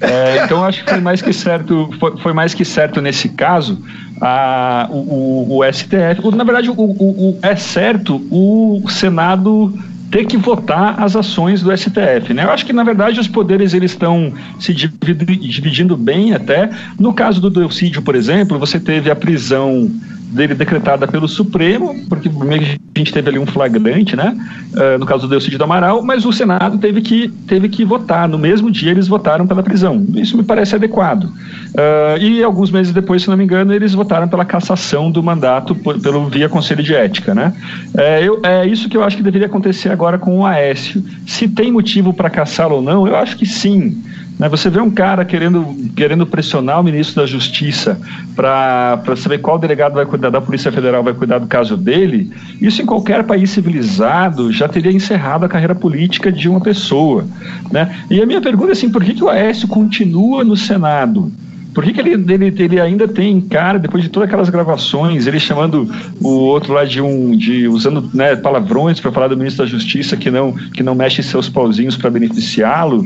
É, 0.00 0.44
então 0.44 0.64
acho 0.64 0.84
que 0.84 0.90
foi 0.90 1.00
mais 1.00 1.22
que 1.22 1.32
certo, 1.32 1.88
foi, 1.98 2.16
foi 2.18 2.32
mais 2.32 2.52
que 2.52 2.64
certo 2.64 3.00
nesse 3.00 3.28
caso 3.28 3.78
a, 4.20 4.88
o, 4.90 5.52
o, 5.52 5.58
o 5.58 5.72
STF. 5.72 6.20
O, 6.22 6.30
na 6.30 6.44
verdade, 6.44 6.70
o, 6.70 6.74
o, 6.74 7.38
é 7.42 7.56
certo 7.56 8.16
o 8.30 8.82
Senado 8.88 9.72
ter 10.14 10.26
que 10.26 10.36
votar 10.36 11.02
as 11.02 11.16
ações 11.16 11.60
do 11.60 11.76
STF. 11.76 12.32
Né? 12.32 12.44
Eu 12.44 12.50
acho 12.52 12.64
que, 12.64 12.72
na 12.72 12.84
verdade, 12.84 13.18
os 13.18 13.26
poderes 13.26 13.74
eles 13.74 13.90
estão 13.90 14.32
se 14.60 14.72
dividindo 14.72 15.96
bem 15.96 16.32
até. 16.32 16.70
No 17.00 17.12
caso 17.12 17.40
do 17.40 17.50
Delcídio, 17.50 18.00
por 18.00 18.14
exemplo, 18.14 18.56
você 18.56 18.78
teve 18.78 19.10
a 19.10 19.16
prisão 19.16 19.90
dele 20.30 20.54
decretada 20.54 21.08
pelo 21.08 21.26
Supremo, 21.26 21.96
porque 22.08 22.28
a 22.28 22.98
gente 22.98 23.12
teve 23.12 23.28
ali 23.28 23.40
um 23.40 23.46
flagrante, 23.46 24.14
né? 24.14 24.36
Uh, 24.72 24.98
no 25.00 25.06
caso 25.06 25.22
do 25.22 25.28
Delcídio 25.30 25.58
do 25.58 25.64
Amaral, 25.64 26.00
mas 26.00 26.24
o 26.24 26.32
Senado 26.32 26.78
teve 26.78 27.02
que, 27.02 27.28
teve 27.48 27.68
que 27.68 27.84
votar. 27.84 28.28
No 28.28 28.38
mesmo 28.38 28.70
dia 28.70 28.92
eles 28.92 29.08
votaram 29.08 29.48
pela 29.48 29.64
prisão. 29.64 30.06
Isso 30.14 30.36
me 30.36 30.44
parece 30.44 30.76
adequado. 30.76 31.28
Uh, 31.74 32.16
e 32.20 32.42
alguns 32.42 32.70
meses 32.70 32.92
depois, 32.92 33.22
se 33.22 33.28
não 33.28 33.36
me 33.36 33.42
engano, 33.42 33.74
eles 33.74 33.94
votaram 33.94 34.28
pela 34.28 34.44
cassação 34.44 35.10
do 35.10 35.20
mandato 35.20 35.74
por, 35.74 36.00
pelo 36.00 36.28
via 36.28 36.48
Conselho 36.48 36.84
de 36.84 36.94
Ética, 36.94 37.34
né? 37.34 37.52
É, 37.96 38.22
eu, 38.22 38.38
é 38.44 38.64
isso 38.64 38.88
que 38.88 38.96
eu 38.96 39.02
acho 39.02 39.16
que 39.16 39.24
deveria 39.24 39.48
acontecer 39.48 39.88
agora 39.88 40.16
com 40.16 40.38
o 40.38 40.46
Aécio. 40.46 41.04
Se 41.26 41.48
tem 41.48 41.72
motivo 41.72 42.14
para 42.14 42.30
caçá-lo 42.30 42.76
ou 42.76 42.82
não, 42.82 43.08
eu 43.08 43.16
acho 43.16 43.36
que 43.36 43.44
sim. 43.44 44.00
Né? 44.38 44.48
Você 44.48 44.70
vê 44.70 44.80
um 44.80 44.90
cara 44.90 45.24
querendo, 45.24 45.74
querendo 45.96 46.24
pressionar 46.24 46.80
o 46.80 46.84
ministro 46.84 47.22
da 47.22 47.26
Justiça 47.26 48.00
para 48.36 49.16
saber 49.16 49.38
qual 49.38 49.58
delegado 49.58 49.94
vai 49.94 50.06
cuidar 50.06 50.30
da 50.30 50.40
Polícia 50.40 50.70
Federal, 50.70 51.02
vai 51.02 51.14
cuidar 51.14 51.38
do 51.38 51.48
caso 51.48 51.76
dele. 51.76 52.32
Isso 52.60 52.82
em 52.82 52.86
qualquer 52.86 53.24
país 53.24 53.50
civilizado 53.50 54.52
já 54.52 54.68
teria 54.68 54.92
encerrado 54.92 55.44
a 55.44 55.48
carreira 55.48 55.74
política 55.74 56.30
de 56.30 56.48
uma 56.48 56.60
pessoa. 56.60 57.26
Né? 57.72 57.96
E 58.08 58.22
a 58.22 58.26
minha 58.26 58.40
pergunta 58.40 58.70
é 58.70 58.72
assim: 58.74 58.90
por 58.90 59.02
que, 59.02 59.14
que 59.14 59.24
o 59.24 59.28
Aécio 59.28 59.66
continua 59.66 60.44
no 60.44 60.56
Senado? 60.56 61.32
Por 61.74 61.84
que, 61.84 61.92
que 61.92 62.00
ele, 62.00 62.12
ele, 62.32 62.54
ele 62.56 62.80
ainda 62.80 63.08
tem 63.08 63.40
cara, 63.40 63.78
depois 63.78 64.02
de 64.02 64.08
todas 64.08 64.28
aquelas 64.28 64.48
gravações, 64.48 65.26
ele 65.26 65.40
chamando 65.40 65.90
o 66.20 66.28
outro 66.28 66.72
lá 66.72 66.84
de 66.84 67.00
um. 67.00 67.36
de 67.36 67.66
usando 67.66 68.08
né, 68.14 68.36
palavrões 68.36 69.00
para 69.00 69.10
falar 69.10 69.28
do 69.28 69.36
ministro 69.36 69.64
da 69.64 69.70
Justiça 69.70 70.16
que 70.16 70.30
não, 70.30 70.52
que 70.52 70.82
não 70.82 70.94
mexe 70.94 71.22
seus 71.22 71.48
pauzinhos 71.48 71.96
para 71.96 72.10
beneficiá-lo? 72.10 73.04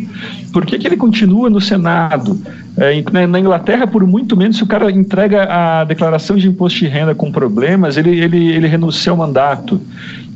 Por 0.52 0.66
que, 0.66 0.78
que 0.78 0.86
ele 0.86 0.96
continua 0.96 1.48
no 1.48 1.60
Senado? 1.60 2.40
É, 2.76 3.02
na 3.26 3.40
Inglaterra, 3.40 3.86
por 3.86 4.06
muito 4.06 4.36
menos, 4.36 4.58
se 4.58 4.62
o 4.62 4.66
cara 4.66 4.90
entrega 4.90 5.44
a 5.44 5.84
declaração 5.84 6.36
de 6.36 6.46
imposto 6.46 6.78
de 6.78 6.86
renda 6.86 7.14
com 7.14 7.32
problemas, 7.32 7.96
ele, 7.96 8.20
ele, 8.20 8.48
ele 8.48 8.68
renuncia 8.68 9.10
ao 9.10 9.18
mandato. 9.18 9.80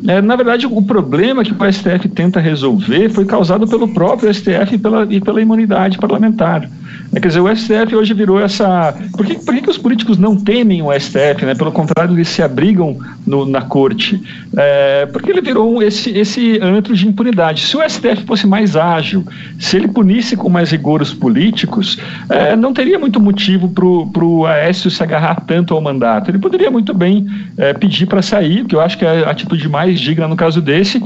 É, 0.06 0.20
na 0.20 0.34
verdade, 0.34 0.66
o 0.66 0.82
problema 0.82 1.44
que 1.44 1.52
o 1.52 1.72
STF 1.72 2.08
tenta 2.08 2.40
resolver 2.40 3.08
foi 3.10 3.24
causado 3.24 3.66
pelo 3.68 3.86
próprio 3.88 4.32
STF 4.32 4.74
e 4.74 4.78
pela, 4.78 5.06
e 5.08 5.20
pela 5.20 5.40
imunidade 5.40 5.98
parlamentar. 5.98 6.68
É, 7.14 7.20
quer 7.20 7.28
dizer, 7.28 7.40
o 7.40 7.54
STF 7.54 7.94
hoje 7.94 8.14
virou 8.14 8.40
essa. 8.40 8.94
Por 9.14 9.26
que, 9.26 9.34
por 9.34 9.54
que, 9.54 9.60
que 9.60 9.70
os 9.70 9.76
políticos 9.76 10.16
não 10.16 10.34
temem 10.34 10.82
o 10.82 10.90
STF? 10.98 11.44
Né? 11.44 11.54
Pelo 11.54 11.70
contrário, 11.70 12.14
eles 12.14 12.28
se 12.28 12.42
abrigam 12.42 12.96
no, 13.26 13.44
na 13.44 13.60
corte. 13.60 14.20
É, 14.56 15.06
porque 15.06 15.30
ele 15.30 15.42
virou 15.42 15.82
esse, 15.82 16.10
esse 16.10 16.58
antro 16.60 16.94
de 16.94 17.06
impunidade. 17.06 17.66
Se 17.66 17.76
o 17.76 17.86
STF 17.86 18.24
fosse 18.26 18.46
mais 18.46 18.76
ágil, 18.76 19.24
se 19.58 19.76
ele 19.76 19.88
punisse 19.88 20.36
com 20.36 20.48
mais 20.48 20.70
rigor 20.70 21.02
os 21.02 21.12
políticos, 21.12 21.98
é, 22.30 22.56
não 22.56 22.72
teria 22.72 22.98
muito 22.98 23.20
motivo 23.20 23.68
para 23.68 24.24
o 24.24 24.46
Aécio 24.46 24.90
se 24.90 25.02
agarrar 25.02 25.42
tanto 25.46 25.74
ao 25.74 25.80
mandato. 25.82 26.30
Ele 26.30 26.38
poderia 26.38 26.70
muito 26.70 26.94
bem 26.94 27.26
é, 27.58 27.74
pedir 27.74 28.06
para 28.06 28.22
sair, 28.22 28.64
que 28.64 28.74
eu 28.74 28.80
acho 28.80 28.96
que 28.96 29.04
é 29.04 29.24
a 29.24 29.30
atitude 29.30 29.68
mais 29.68 29.91
digna 30.00 30.28
no 30.28 30.36
caso 30.36 30.60
desse, 30.60 31.02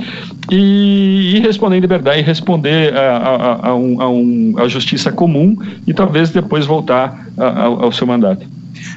e, 0.51 1.37
e 1.37 1.41
responder 1.41 1.77
em 1.77 1.81
liberdade, 1.81 2.21
e 2.21 2.23
responder 2.23 2.97
a, 2.97 3.17
a, 3.17 3.69
a, 3.69 3.75
um, 3.75 4.01
a, 4.01 4.09
um, 4.09 4.55
a 4.59 4.69
justiça 4.69 5.11
comum 5.13 5.57
e 5.87 5.95
talvez 5.95 6.31
depois 6.31 6.67
voltar 6.67 7.27
ao, 7.37 7.85
ao 7.85 7.93
seu 7.93 8.07
mandato. 8.07 8.47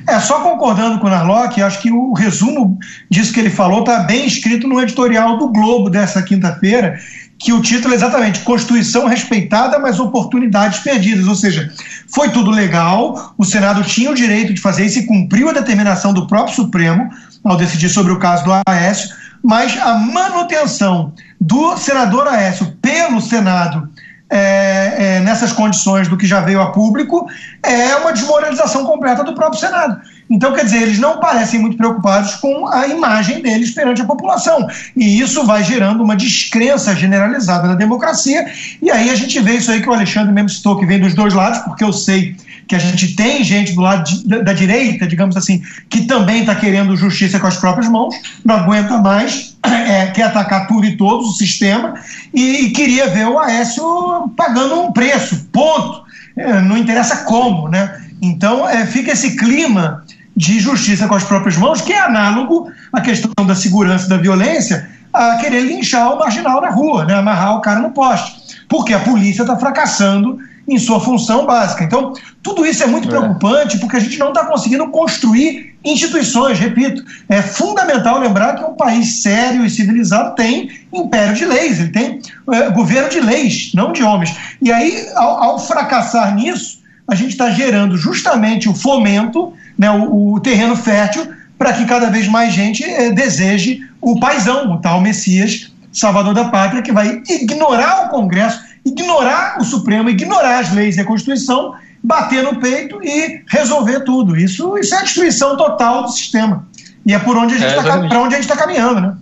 É, 0.08 0.20
só 0.20 0.42
concordando 0.42 1.00
com 1.00 1.08
o 1.08 1.10
Narlock, 1.10 1.62
acho 1.62 1.82
que 1.82 1.92
o 1.92 2.14
resumo 2.14 2.78
disso 3.10 3.34
que 3.34 3.40
ele 3.40 3.50
falou 3.50 3.80
está 3.80 4.00
bem 4.02 4.26
escrito 4.26 4.68
no 4.68 4.80
editorial 4.82 5.38
do 5.38 5.50
Globo 5.50 5.90
dessa 5.90 6.22
quinta-feira, 6.22 6.98
que 7.38 7.54
o 7.54 7.62
título 7.62 7.94
é 7.94 7.96
exatamente 7.96 8.42
Constituição 8.42 9.08
respeitada, 9.08 9.80
mas 9.80 10.00
oportunidades 10.00 10.80
perdidas. 10.80 11.28
Ou 11.28 11.36
seja, 11.36 11.72
foi 12.14 12.30
tudo 12.30 12.52
legal, 12.52 13.34
o 13.38 13.46
Senado 13.46 13.84
tinha 13.84 14.12
o 14.12 14.16
direito 14.16 14.54
de 14.54 14.60
fazer 14.60 14.86
isso 14.86 15.00
e 15.00 15.06
cumpriu 15.06 15.50
a 15.50 15.54
determinação 15.54 16.14
do 16.14 16.28
próprio 16.28 16.56
Supremo 16.56 17.10
ao 17.44 17.56
decidir 17.56 17.90
sobre 17.90 18.12
o 18.12 18.20
caso 18.20 18.44
do 18.44 18.52
Aécio, 18.68 19.10
mas 19.44 19.78
a 19.78 19.94
manutenção 19.96 21.14
do 21.40 21.78
senador 21.78 22.28
Aécio 22.28 22.78
pelo 22.82 23.22
Senado 23.22 23.90
é, 24.30 24.96
é, 24.98 25.20
nessas 25.22 25.52
condições 25.52 26.08
do 26.08 26.16
que 26.16 26.28
já 26.28 26.40
veio 26.42 26.62
a 26.62 26.72
público, 26.72 27.28
é 27.64 27.96
uma 27.96 28.14
desmoralização 28.14 28.86
completa 28.86 29.24
do 29.24 29.34
próprio 29.34 29.60
Senado. 29.60 30.00
Então, 30.30 30.54
quer 30.54 30.64
dizer, 30.64 30.84
eles 30.84 31.00
não 31.00 31.20
parecem 31.20 31.60
muito 31.60 31.76
preocupados 31.76 32.36
com 32.36 32.68
a 32.68 32.88
imagem 32.88 33.42
deles 33.42 33.72
perante 33.72 34.02
a 34.02 34.06
população. 34.06 34.68
E 34.96 35.20
isso 35.20 35.44
vai 35.46 35.64
gerando 35.64 36.04
uma 36.04 36.16
descrença 36.16 36.96
generalizada 36.96 37.68
na 37.68 37.74
democracia. 37.74 38.46
E 38.80 38.92
aí 38.92 39.10
a 39.10 39.16
gente 39.16 39.40
vê 39.40 39.54
isso 39.54 39.72
aí 39.72 39.82
que 39.82 39.90
o 39.90 39.94
Alexandre 39.94 40.32
mesmo 40.32 40.50
citou, 40.50 40.78
que 40.78 40.86
vem 40.86 41.00
dos 41.00 41.16
dois 41.16 41.34
lados, 41.34 41.60
porque 41.60 41.84
eu 41.84 41.92
sei 41.92 42.36
que 42.68 42.76
a 42.76 42.80
gente 42.80 43.16
tem 43.16 43.44
gente 43.44 43.74
do 43.74 43.82
lado 43.82 44.04
de, 44.04 44.28
da, 44.28 44.40
da, 44.42 44.54
direita, 44.54 45.08
digamos 45.08 45.36
assim, 45.36 45.64
que 45.90 46.02
também 46.02 46.42
está 46.42 46.54
querendo 46.54 46.96
justiça 46.96 47.40
com 47.40 47.48
as 47.48 47.58
próprias 47.58 47.90
mãos, 47.90 48.14
não 48.46 48.56
aguenta 48.56 49.00
mais, 49.00 49.58
é, 49.64 50.06
quer 50.08 50.24
atacar 50.24 50.68
tudo 50.68 50.86
e 50.86 50.96
todos, 50.96 51.30
o 51.30 51.34
sistema, 51.34 51.96
e, 52.32 52.66
e 52.66 52.70
queria 52.70 53.08
ver 53.08 53.26
o 53.26 53.40
Aécio 53.40 54.32
pagando 54.38 54.80
um 54.82 54.92
preço, 54.92 55.48
ponto. 55.52 56.08
É, 56.38 56.62
não 56.62 56.78
interessa 56.78 57.18
como, 57.26 57.68
né? 57.68 58.00
Então 58.22 58.70
é, 58.70 58.86
fica 58.86 59.12
esse 59.12 59.36
clima 59.36 60.04
de 60.40 60.58
justiça 60.58 61.06
com 61.06 61.16
as 61.16 61.26
próprias 61.26 61.58
mãos, 61.58 61.82
que 61.82 61.92
é 61.92 62.00
análogo 62.00 62.72
à 62.94 63.02
questão 63.02 63.46
da 63.46 63.54
segurança 63.54 64.06
e 64.06 64.10
da 64.10 64.16
violência, 64.16 64.90
a 65.14 65.36
querer 65.36 65.64
linchar 65.64 66.14
o 66.14 66.18
marginal 66.18 66.62
na 66.62 66.70
rua, 66.70 67.04
né? 67.04 67.16
amarrar 67.16 67.58
o 67.58 67.62
cara 67.62 67.82
no 67.82 67.92
poste. 67.92 68.40
Porque 68.70 68.94
a 68.94 69.00
polícia 69.00 69.42
está 69.42 69.58
fracassando 69.58 70.40
em 70.66 70.80
sua 70.80 71.02
função 71.02 71.46
básica. 71.46 71.84
Então, 71.84 72.14
tudo 72.42 72.66
isso 72.66 72.82
é 72.82 72.88
muito 72.88 73.10
é. 73.10 73.12
preocupante 73.12 73.80
porque 73.80 73.98
a 73.98 74.00
gente 74.00 74.18
não 74.18 74.30
está 74.30 74.46
conseguindo 74.46 74.88
construir 74.88 75.76
instituições. 75.84 76.58
Repito, 76.58 77.04
é 77.28 77.42
fundamental 77.42 78.22
lembrar 78.22 78.56
que 78.56 78.64
um 78.64 78.76
país 78.76 79.22
sério 79.22 79.66
e 79.66 79.70
civilizado 79.70 80.36
tem 80.36 80.70
império 80.94 81.36
de 81.36 81.44
leis, 81.44 81.82
ele 81.82 81.92
tem 81.92 82.22
é, 82.54 82.70
governo 82.70 83.10
de 83.10 83.20
leis, 83.20 83.72
não 83.74 83.92
de 83.92 84.04
homens. 84.04 84.34
E 84.62 84.72
aí, 84.72 85.06
ao, 85.16 85.44
ao 85.44 85.60
fracassar 85.60 86.34
nisso, 86.34 86.80
a 87.06 87.14
gente 87.14 87.32
está 87.32 87.50
gerando 87.50 87.98
justamente 87.98 88.70
o 88.70 88.74
fomento, 88.74 89.52
né, 89.80 89.90
o, 89.90 90.34
o 90.34 90.40
terreno 90.40 90.76
fértil, 90.76 91.28
para 91.58 91.74
que 91.74 91.86
cada 91.86 92.12
vez 92.12 92.28
mais 92.28 92.54
gente 92.54 92.84
é, 92.84 93.10
deseje 93.10 93.82
o 94.00 94.20
paisão, 94.20 94.72
o 94.74 94.78
tal 94.78 95.02
Messias, 95.02 95.74
salvador 95.92 96.36
da 96.36 96.46
pátria, 96.46 96.84
que 96.84 96.92
vai 96.92 97.24
ignorar 97.28 98.06
o 98.06 98.10
Congresso 98.10 98.70
ignorar 98.86 99.58
o 99.60 99.64
Supremo, 99.64 100.10
ignorar 100.10 100.60
as 100.60 100.72
leis 100.74 100.98
e 100.98 101.02
a 101.02 101.06
Constituição, 101.06 101.74
bater 102.04 102.44
no 102.44 102.60
peito 102.60 103.00
e 103.04 103.44
resolver 103.48 104.02
tudo. 104.02 104.38
Isso, 104.38 104.78
isso 104.78 104.96
é 104.96 105.00
a 105.00 105.04
destruição 105.04 105.58
total 105.58 106.04
do 106.04 106.10
sistema. 106.10 106.68
E 107.06 107.14
é 107.14 107.20
por 107.20 107.38
onde 107.38 107.56
a 107.56 107.58
gente 107.58 107.78
está 107.78 108.06
é, 108.06 108.08
para 108.08 108.20
onde 108.20 108.36
a 108.36 108.38
gente 108.42 108.50
está 108.50 108.58
caminhando, 108.58 109.02
né? 109.02 109.16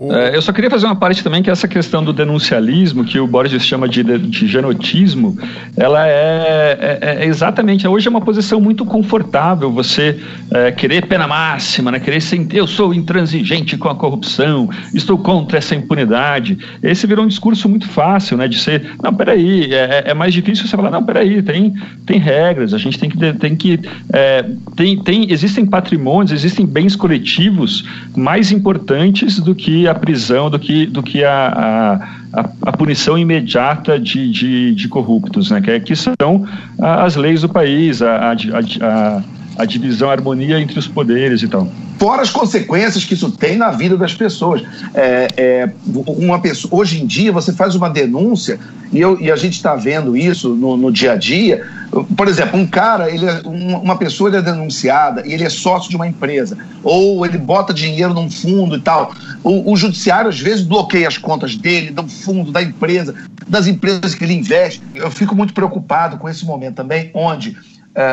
É, 0.00 0.36
eu 0.36 0.40
só 0.40 0.52
queria 0.52 0.70
fazer 0.70 0.86
uma 0.86 0.94
parte 0.94 1.24
também 1.24 1.42
que 1.42 1.50
essa 1.50 1.66
questão 1.66 2.04
do 2.04 2.12
denuncialismo, 2.12 3.04
que 3.04 3.18
o 3.18 3.26
Borges 3.26 3.66
chama 3.66 3.88
de, 3.88 4.04
de, 4.04 4.46
genotismo, 4.46 5.36
ela 5.76 6.06
é, 6.06 6.78
é, 6.80 6.98
é, 7.00 7.26
exatamente, 7.26 7.86
hoje 7.88 8.06
é 8.06 8.10
uma 8.10 8.20
posição 8.20 8.60
muito 8.60 8.84
confortável, 8.84 9.72
você 9.72 10.20
é, 10.52 10.70
querer 10.70 11.06
pena 11.06 11.26
máxima, 11.26 11.90
né, 11.90 11.98
querer 11.98 12.20
ser, 12.20 12.46
eu 12.52 12.68
sou 12.68 12.94
intransigente 12.94 13.76
com 13.76 13.88
a 13.88 13.94
corrupção, 13.94 14.70
estou 14.94 15.18
contra 15.18 15.58
essa 15.58 15.74
impunidade. 15.74 16.56
Esse 16.80 17.04
virou 17.04 17.24
um 17.24 17.28
discurso 17.28 17.68
muito 17.68 17.88
fácil, 17.88 18.36
né, 18.36 18.46
de 18.46 18.56
ser, 18.56 18.92
não, 19.02 19.12
peraí, 19.12 19.74
é, 19.74 20.04
é, 20.06 20.10
é 20.10 20.14
mais 20.14 20.32
difícil 20.32 20.64
você 20.68 20.76
falar, 20.76 20.92
não, 20.92 21.02
peraí, 21.02 21.42
tem, 21.42 21.74
tem 22.06 22.20
regras, 22.20 22.72
a 22.72 22.78
gente 22.78 23.00
tem 23.00 23.10
que, 23.10 23.32
tem 23.32 23.56
que, 23.56 23.80
é, 24.12 24.44
tem, 24.76 25.02
tem, 25.02 25.32
existem 25.32 25.66
patrimônios, 25.66 26.30
existem 26.30 26.64
bens 26.64 26.94
coletivos 26.94 27.84
mais 28.14 28.52
importantes 28.52 29.40
do 29.40 29.56
que 29.56 29.87
a 29.88 29.94
prisão 29.94 30.50
do 30.50 30.58
que, 30.58 30.86
do 30.86 31.02
que 31.02 31.24
a, 31.24 32.00
a, 32.32 32.50
a 32.62 32.72
punição 32.72 33.18
imediata 33.18 33.98
de, 33.98 34.30
de, 34.30 34.74
de, 34.74 34.88
corruptos, 34.88 35.50
né? 35.50 35.60
que, 35.60 35.70
é, 35.70 35.80
que 35.80 35.96
são 35.96 36.46
as 36.78 37.16
leis 37.16 37.42
do 37.42 37.48
país, 37.48 38.02
a, 38.02 38.32
a, 38.32 39.22
a 39.58 39.64
divisão, 39.64 40.08
a 40.08 40.12
harmonia 40.12 40.60
entre 40.60 40.78
os 40.78 40.86
poderes 40.86 41.42
e 41.42 41.48
tal 41.48 41.68
fora 41.98 42.22
as 42.22 42.30
consequências 42.30 43.04
que 43.04 43.14
isso 43.14 43.30
tem 43.30 43.56
na 43.56 43.70
vida 43.70 43.96
das 43.96 44.14
pessoas. 44.14 44.62
É, 44.94 45.28
é, 45.36 45.70
uma 46.06 46.40
pessoa, 46.40 46.80
hoje 46.80 47.02
em 47.02 47.06
dia, 47.06 47.32
você 47.32 47.52
faz 47.52 47.74
uma 47.74 47.90
denúncia, 47.90 48.58
e, 48.92 49.00
eu, 49.00 49.20
e 49.20 49.30
a 49.30 49.36
gente 49.36 49.54
está 49.54 49.74
vendo 49.74 50.16
isso 50.16 50.50
no, 50.50 50.76
no, 50.76 50.92
dia 50.92 51.12
a 51.12 51.16
dia. 51.16 51.66
Por 52.16 52.28
exemplo, 52.28 52.58
um 52.58 52.66
cara, 52.66 53.10
ele 53.10 53.26
é, 53.26 53.42
uma 53.44 53.96
pessoa 53.96 54.34
é 54.34 54.40
denunciada 54.40 55.26
e 55.26 55.32
ele 55.32 55.44
é 55.44 55.50
sócio 55.50 55.90
de 55.90 55.96
uma 55.96 56.06
empresa, 56.06 56.56
ou 56.82 57.26
ele 57.26 57.36
bota 57.36 57.74
dinheiro 57.74 58.14
num 58.14 58.30
fundo 58.30 58.76
e 58.76 58.80
tal. 58.80 59.12
O, 59.42 59.72
o 59.72 59.76
judiciário, 59.76 60.28
às 60.28 60.38
vezes, 60.38 60.64
bloqueia 60.64 61.08
as 61.08 61.18
contas 61.18 61.56
dele, 61.56 61.90
do 61.90 62.06
fundo, 62.06 62.52
da 62.52 62.62
empresa, 62.62 63.14
das 63.46 63.66
empresas 63.66 64.14
que 64.14 64.24
ele 64.24 64.34
investe. 64.34 64.80
Eu 64.94 65.10
fico 65.10 65.34
muito 65.34 65.52
preocupado 65.52 66.16
com 66.16 66.28
esse 66.28 66.44
momento 66.44 66.76
também, 66.76 67.10
onde 67.12 67.56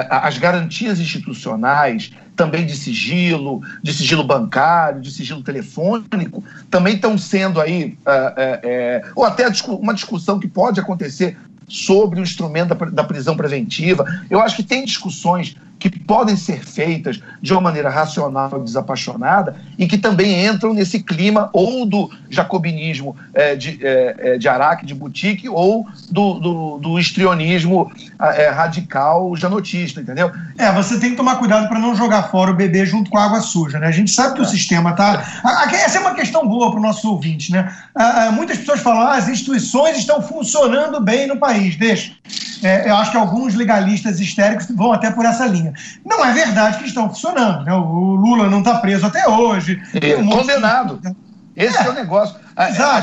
as 0.10 0.38
garantias 0.38 1.00
institucionais, 1.00 2.12
também 2.36 2.66
de 2.66 2.76
sigilo, 2.76 3.62
de 3.82 3.94
sigilo 3.94 4.24
bancário, 4.24 5.02
de 5.02 5.12
sigilo 5.12 5.44
telefônico, 5.44 6.44
também 6.70 6.96
estão 6.96 7.18
sendo 7.18 7.62
aí, 7.62 7.98
é, 8.06 8.60
é, 8.64 9.12
ou 9.16 9.24
até 9.24 9.46
uma 9.68 9.94
discussão 9.94 10.40
que 10.40 10.48
pode 10.48 10.80
acontecer 10.80 11.38
sobre 11.68 12.20
o 12.20 12.24
instrumento 12.24 12.76
da 12.92 13.04
prisão 13.04 13.36
preventiva. 13.36 14.06
Eu 14.30 14.40
acho 14.40 14.56
que 14.56 14.64
tem 14.64 14.86
discussões 14.86 15.56
que 15.80 15.90
podem 15.90 16.36
ser 16.36 16.64
feitas 16.64 17.20
de 17.42 17.52
uma 17.54 17.62
maneira 17.62 17.90
racional 17.90 18.52
e 18.60 18.64
desapaixonada 18.64 19.56
e 19.78 19.88
que 19.88 19.98
também 19.98 20.46
entram 20.46 20.74
nesse 20.74 21.02
clima 21.02 21.50
ou 21.54 21.86
do 21.86 22.10
jacobinismo 22.30 23.16
é, 23.34 23.56
de, 23.56 23.80
é, 23.82 24.16
é 24.20 24.38
de 24.38 24.48
Araque, 24.48 24.86
de 24.86 24.96
Boutique, 24.96 25.50
ou 25.50 25.86
do, 26.10 26.40
do, 26.40 26.78
do 26.78 27.00
histrionismo 27.00 27.92
é, 28.20 28.50
radical 28.50 29.36
janotista, 29.36 30.02
entendeu? 30.02 30.32
É, 30.58 30.72
você 30.72 31.00
tem 31.00 31.12
que 31.12 31.18
tomar 31.18 31.36
cuidado 31.36 31.68
para 31.68 31.80
não 31.80 31.96
jogar 31.96 32.24
fora 32.24 32.52
o 32.52 32.56
bebê 32.56 32.86
junto 32.86 33.10
com 33.10 33.18
a 33.18 33.26
água 33.26 33.42
suja, 33.42 33.80
né? 33.80 33.88
A 33.88 33.92
gente 33.92 34.12
sabe 34.12 34.36
que 34.36 34.42
o 34.42 34.46
é. 34.46 34.48
sistema 34.48 34.94
tá... 34.94 35.24
Essa 35.72 35.98
é 35.98 36.02
uma 36.02 36.14
questão 36.14 36.48
boa 36.48 36.72
para 36.72 36.80
o 36.80 36.84
nosso 36.84 37.10
ouvinte, 37.10 37.52
né? 37.52 37.74
Muitas 38.34 38.58
pessoas 38.58 38.80
falam, 38.80 39.02
ah, 39.02 39.16
as 39.16 39.28
instituições 39.28 39.98
estão 39.98 40.22
funcionando 40.22 41.00
bem 41.02 41.28
no 41.28 41.38
país. 41.38 41.76
Deixa. 41.76 42.14
É, 42.64 42.90
eu 42.90 42.96
acho 42.96 43.12
que 43.12 43.18
alguns 43.18 43.54
legalistas 43.54 44.20
histéricos 44.20 44.68
vão 44.70 44.92
até 44.92 45.12
por 45.12 45.26
essa 45.26 45.46
linha. 45.46 45.65
Não 46.06 46.24
é 46.24 46.34
verdade 46.34 46.78
que 46.78 46.86
estão 46.86 47.10
funcionando. 47.10 47.66
Né? 47.66 47.74
O 47.74 48.16
Lula 48.16 48.50
não 48.50 48.60
está 48.60 48.80
preso 48.80 49.06
até 49.06 49.28
hoje. 49.28 49.82
É, 49.94 50.18
um 50.18 50.28
condenado. 50.28 50.98
De... 50.98 51.16
Esse 51.56 51.78
é, 51.78 51.86
é 51.86 51.90
o 51.90 51.94
negócio. 51.94 52.36
A, 52.56 52.70
exato, 52.70 52.96
a 52.96 53.02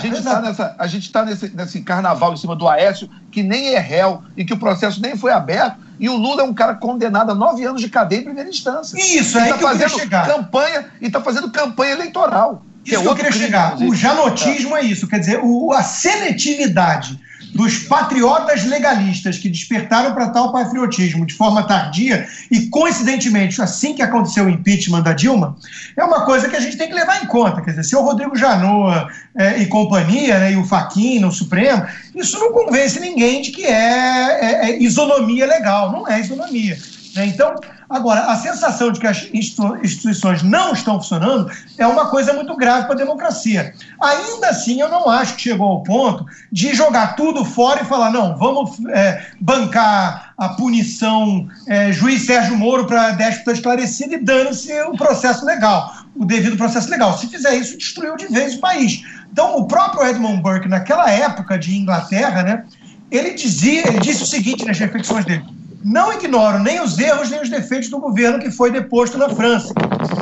gente 0.86 1.06
está 1.06 1.20
tá 1.20 1.26
nesse, 1.26 1.54
nesse 1.54 1.80
carnaval 1.82 2.32
em 2.32 2.36
cima 2.36 2.54
do 2.54 2.68
Aécio, 2.68 3.08
que 3.30 3.42
nem 3.42 3.74
é 3.74 3.78
réu 3.78 4.22
e 4.36 4.44
que 4.44 4.52
o 4.52 4.58
processo 4.58 5.00
nem 5.00 5.16
foi 5.16 5.32
aberto. 5.32 5.76
E 5.98 6.08
o 6.08 6.16
Lula 6.16 6.42
é 6.42 6.44
um 6.44 6.54
cara 6.54 6.74
condenado 6.74 7.30
a 7.30 7.34
nove 7.34 7.64
anos 7.64 7.80
de 7.80 7.88
cadeia 7.88 8.20
em 8.20 8.24
primeira 8.24 8.48
instância. 8.48 8.96
Isso, 8.98 9.38
é 9.38 9.48
tá 9.48 9.58
fazendo 9.58 10.08
campanha 10.08 10.86
e 11.00 11.06
está 11.06 11.20
fazendo 11.20 11.50
campanha 11.50 11.92
eleitoral. 11.92 12.62
Isso 12.84 12.90
que, 12.90 12.94
é 12.96 13.00
que 13.00 13.08
eu 13.08 13.14
queria 13.14 13.30
crime, 13.30 13.44
chegar. 13.46 13.76
O 13.80 13.94
janotismo 13.94 14.76
é. 14.76 14.80
é 14.80 14.84
isso, 14.84 15.06
quer 15.06 15.20
dizer, 15.20 15.40
o, 15.42 15.72
a 15.72 15.82
seletividade 15.82 17.20
dos 17.54 17.78
patriotas 17.80 18.64
legalistas 18.64 19.38
que 19.38 19.48
despertaram 19.48 20.14
para 20.14 20.30
tal 20.30 20.52
patriotismo 20.52 21.26
de 21.26 21.34
forma 21.34 21.62
tardia 21.64 22.26
e, 22.50 22.68
coincidentemente, 22.68 23.60
assim 23.60 23.94
que 23.94 24.02
aconteceu 24.02 24.46
o 24.46 24.50
impeachment 24.50 25.02
da 25.02 25.12
Dilma, 25.12 25.56
é 25.96 26.02
uma 26.02 26.24
coisa 26.24 26.48
que 26.48 26.56
a 26.56 26.60
gente 26.60 26.76
tem 26.76 26.88
que 26.88 26.94
levar 26.94 27.22
em 27.22 27.26
conta. 27.26 27.60
Quer 27.60 27.70
dizer, 27.70 27.84
se 27.84 27.96
o 27.96 28.02
Rodrigo 28.02 28.36
Janot 28.36 29.08
é, 29.36 29.58
e 29.58 29.66
companhia, 29.66 30.38
né, 30.38 30.52
e 30.52 30.56
o 30.56 30.64
Faquin 30.64 31.20
no 31.20 31.30
Supremo, 31.30 31.84
isso 32.14 32.38
não 32.38 32.52
convence 32.52 32.98
ninguém 32.98 33.42
de 33.42 33.50
que 33.50 33.64
é, 33.64 33.70
é, 33.70 34.70
é 34.70 34.82
isonomia 34.82 35.46
legal. 35.46 35.92
Não 35.92 36.08
é 36.08 36.20
isonomia. 36.20 36.78
Né? 37.14 37.26
Então, 37.26 37.54
agora, 37.92 38.22
a 38.22 38.36
sensação 38.36 38.90
de 38.90 38.98
que 38.98 39.06
as 39.06 39.28
instituições 39.32 40.42
não 40.42 40.72
estão 40.72 40.94
funcionando 40.94 41.50
é 41.76 41.86
uma 41.86 42.08
coisa 42.08 42.32
muito 42.32 42.56
grave 42.56 42.86
para 42.86 42.94
a 42.94 42.98
democracia. 42.98 43.74
Ainda 44.00 44.48
assim, 44.48 44.80
eu 44.80 44.88
não 44.88 45.08
acho 45.08 45.36
que 45.36 45.42
chegou 45.42 45.68
ao 45.68 45.82
ponto 45.82 46.24
de 46.50 46.74
jogar 46.74 47.14
tudo 47.14 47.44
fora 47.44 47.82
e 47.82 47.84
falar: 47.84 48.10
não, 48.10 48.36
vamos 48.36 48.78
é, 48.88 49.26
bancar 49.40 50.32
a 50.38 50.48
punição 50.50 51.46
é, 51.68 51.92
juiz 51.92 52.24
Sérgio 52.24 52.56
Moro 52.56 52.86
para 52.86 53.10
déspota 53.10 53.52
esclarecido 53.52 54.14
e 54.14 54.18
dane-se 54.18 54.72
o 54.82 54.96
processo 54.96 55.44
legal, 55.44 55.92
o 56.16 56.24
devido 56.24 56.56
processo 56.56 56.90
legal. 56.90 57.16
Se 57.18 57.28
fizer 57.28 57.54
isso, 57.54 57.76
destruiu 57.76 58.16
de 58.16 58.26
vez 58.26 58.54
o 58.54 58.60
país. 58.60 59.02
Então, 59.30 59.56
o 59.56 59.66
próprio 59.66 60.06
Edmund 60.06 60.42
Burke, 60.42 60.68
naquela 60.68 61.10
época 61.10 61.58
de 61.58 61.76
Inglaterra, 61.76 62.42
né, 62.42 62.64
ele 63.10 63.34
dizia, 63.34 63.86
ele 63.86 64.00
disse 64.00 64.22
o 64.22 64.26
seguinte 64.26 64.64
nas 64.64 64.78
reflexões 64.78 65.24
dele 65.24 65.61
não 65.84 66.12
ignoro 66.12 66.58
nem 66.58 66.80
os 66.80 66.98
erros 66.98 67.30
nem 67.30 67.40
os 67.40 67.48
defeitos 67.48 67.88
do 67.88 67.98
governo 67.98 68.38
que 68.38 68.50
foi 68.50 68.70
deposto 68.70 69.18
na 69.18 69.28
França. 69.28 69.72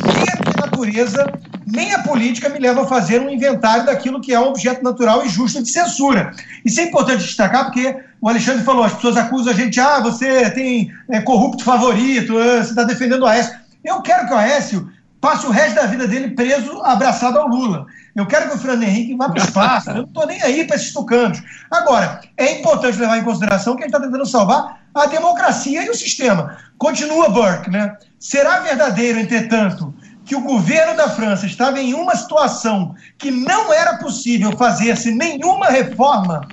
Nem 0.05 0.25
a 0.29 0.67
natureza, 0.67 1.33
nem 1.67 1.93
a 1.93 2.03
política 2.03 2.49
me 2.49 2.59
levam 2.59 2.85
a 2.85 2.89
fazer 2.89 3.21
um 3.21 3.31
inventário 3.31 3.85
daquilo 3.85 4.21
que 4.21 4.33
é 4.33 4.41
um 4.41 4.49
objeto 4.49 4.83
natural 4.83 5.25
e 5.25 5.29
justo 5.29 5.63
de 5.63 5.71
censura. 5.71 6.33
Isso 6.65 6.81
é 6.81 6.85
importante 6.85 7.25
destacar 7.25 7.67
porque 7.67 7.97
o 8.21 8.29
Alexandre 8.29 8.65
falou, 8.65 8.85
as 8.85 8.95
pessoas 8.95 9.17
acusam 9.17 9.53
a 9.53 9.57
gente, 9.57 9.79
ah, 9.81 10.01
você 10.01 10.51
tem 10.51 10.93
é, 11.09 11.21
corrupto 11.21 11.65
favorito, 11.65 12.37
ah, 12.39 12.63
você 12.63 12.71
está 12.71 12.85
defendendo 12.85 13.23
o 13.23 13.27
Aécio. 13.27 13.59
Eu 13.85 14.03
quero 14.03 14.27
que 14.27 14.35
o 14.35 14.37
Aécio 14.37 14.91
passe 15.21 15.47
o 15.47 15.51
resto 15.51 15.75
da 15.75 15.87
vida 15.87 16.07
dele 16.07 16.31
preso, 16.31 16.81
abraçado 16.83 17.39
ao 17.39 17.49
Lula. 17.49 17.87
Eu 18.17 18.27
quero 18.27 18.49
que 18.49 18.57
o 18.57 18.59
Fernando 18.59 18.83
Henrique 18.83 19.15
vá 19.15 19.29
para 19.29 19.41
o 19.41 19.45
espaço. 19.45 19.91
Eu 19.91 19.95
não 19.97 20.05
estou 20.05 20.27
nem 20.27 20.43
aí 20.43 20.67
para 20.67 20.77
esses 20.77 20.93
tucanos. 20.93 21.41
Agora, 21.71 22.21
é 22.37 22.59
importante 22.59 22.99
levar 22.99 23.19
em 23.19 23.25
consideração 23.25 23.77
que 23.77 23.83
a 23.83 23.87
gente 23.87 23.95
está 23.95 24.05
tentando 24.05 24.27
salvar 24.27 24.80
a 24.95 25.07
democracia 25.07 25.85
e 25.85 25.91
o 25.91 25.95
sistema. 25.95 26.57
Continua 26.79 27.29
Burke, 27.29 27.71
né? 27.71 27.97
Será 28.19 28.61
verdadeiro, 28.61 29.19
entretanto, 29.19 29.95
que 30.25 30.37
o 30.37 30.43
governo 30.43 30.97
da 30.97 31.09
França 31.09 31.47
estava 31.47 31.81
em 31.81 31.95
uma 31.95 32.15
situação 32.15 32.95
que 33.19 33.31
não 33.31 33.73
era 33.73 33.99
possível 33.99 34.57
fazer-se 34.57 35.11
nenhuma 35.11 35.67
reforma, 35.67 36.47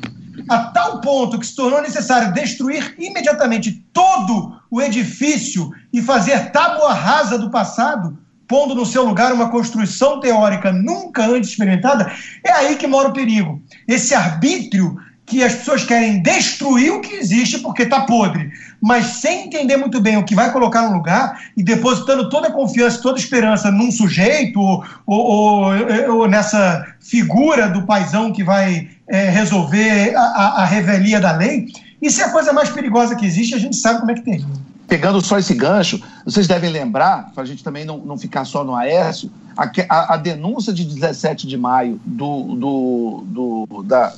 a 0.49 0.59
tal 0.65 1.01
ponto 1.01 1.39
que 1.39 1.45
se 1.45 1.55
tornou 1.55 1.81
necessário 1.81 2.33
destruir 2.33 2.95
imediatamente 2.97 3.85
todo 3.91 4.59
o 4.69 4.81
edifício 4.81 5.71
e 5.91 6.01
fazer 6.01 6.51
tábua 6.51 6.93
rasa 6.93 7.37
do 7.37 7.49
passado? 7.49 8.17
pondo 8.47 8.73
no 8.73 8.85
seu 8.85 9.03
lugar 9.03 9.33
uma 9.33 9.49
construção 9.49 10.19
teórica 10.19 10.71
nunca 10.71 11.25
antes 11.25 11.49
experimentada, 11.49 12.11
é 12.43 12.51
aí 12.51 12.77
que 12.77 12.87
mora 12.87 13.09
o 13.09 13.13
perigo. 13.13 13.61
Esse 13.87 14.15
arbítrio 14.15 14.97
que 15.27 15.43
as 15.43 15.55
pessoas 15.55 15.83
querem 15.83 16.21
destruir 16.21 16.93
o 16.93 17.01
que 17.01 17.13
existe 17.13 17.59
porque 17.59 17.83
está 17.83 18.01
podre, 18.01 18.49
mas 18.81 19.05
sem 19.05 19.45
entender 19.45 19.75
muito 19.75 19.99
bem 19.99 20.15
o 20.15 20.23
que 20.23 20.33
vai 20.33 20.53
colocar 20.53 20.83
no 20.83 20.95
lugar 20.95 21.37
e 21.55 21.61
depositando 21.61 22.29
toda 22.29 22.47
a 22.47 22.51
confiança, 22.51 23.01
toda 23.01 23.17
a 23.17 23.19
esperança 23.19 23.69
num 23.69 23.91
sujeito 23.91 24.57
ou, 24.57 24.85
ou, 25.05 25.65
ou, 26.11 26.27
nessa 26.29 26.87
figura 27.01 27.69
do 27.69 27.85
paisão 27.85 28.31
que 28.31 28.41
vai 28.41 28.89
é, 29.09 29.29
resolver 29.29 30.15
a, 30.15 30.21
a, 30.21 30.63
a 30.63 30.65
revelia 30.65 31.19
da 31.19 31.33
lei, 31.33 31.67
isso 32.01 32.21
é 32.21 32.23
a 32.23 32.31
coisa 32.31 32.53
mais 32.53 32.69
perigosa 32.69 33.13
que 33.13 33.25
existe, 33.25 33.53
a 33.53 33.59
gente 33.59 33.75
sabe 33.75 33.99
como 33.99 34.11
é 34.11 34.15
que 34.15 34.21
termina. 34.21 34.65
Pegando 34.87 35.19
só 35.19 35.37
esse 35.37 35.53
gancho, 35.53 36.01
vocês 36.23 36.47
devem 36.47 36.69
lembrar, 36.69 37.31
para 37.33 37.43
a 37.43 37.45
gente 37.45 37.61
também 37.61 37.83
não, 37.83 37.97
não 37.97 38.17
ficar 38.17 38.45
só 38.45 38.63
no 38.63 38.73
Aécio, 38.73 39.29
a, 39.57 39.69
a, 39.89 40.13
a 40.13 40.17
denúncia 40.17 40.71
de 40.71 40.85
17 40.85 41.45
de 41.45 41.57
maio 41.57 41.99
do, 42.05 42.55
do, 42.55 43.23
do 43.27 43.83
da, 43.83 44.13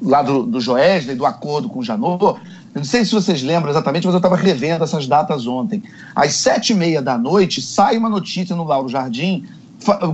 lá 0.00 0.22
do, 0.22 0.44
do 0.44 0.60
Joesley, 0.60 1.16
do 1.16 1.26
acordo 1.26 1.68
com 1.68 1.80
o 1.80 1.84
Janot, 1.84 2.40
eu 2.74 2.80
não 2.80 2.84
sei 2.84 3.04
se 3.04 3.12
vocês 3.12 3.42
lembram 3.42 3.70
exatamente, 3.70 4.06
mas 4.06 4.14
eu 4.14 4.18
estava 4.18 4.36
revendo 4.36 4.84
essas 4.84 5.06
datas 5.06 5.46
ontem. 5.46 5.82
Às 6.14 6.34
sete 6.34 6.72
e 6.72 6.76
meia 6.76 7.00
da 7.00 7.16
noite, 7.16 7.62
sai 7.62 7.96
uma 7.96 8.08
notícia 8.08 8.54
no 8.54 8.64
Lauro 8.64 8.88
Jardim 8.88 9.46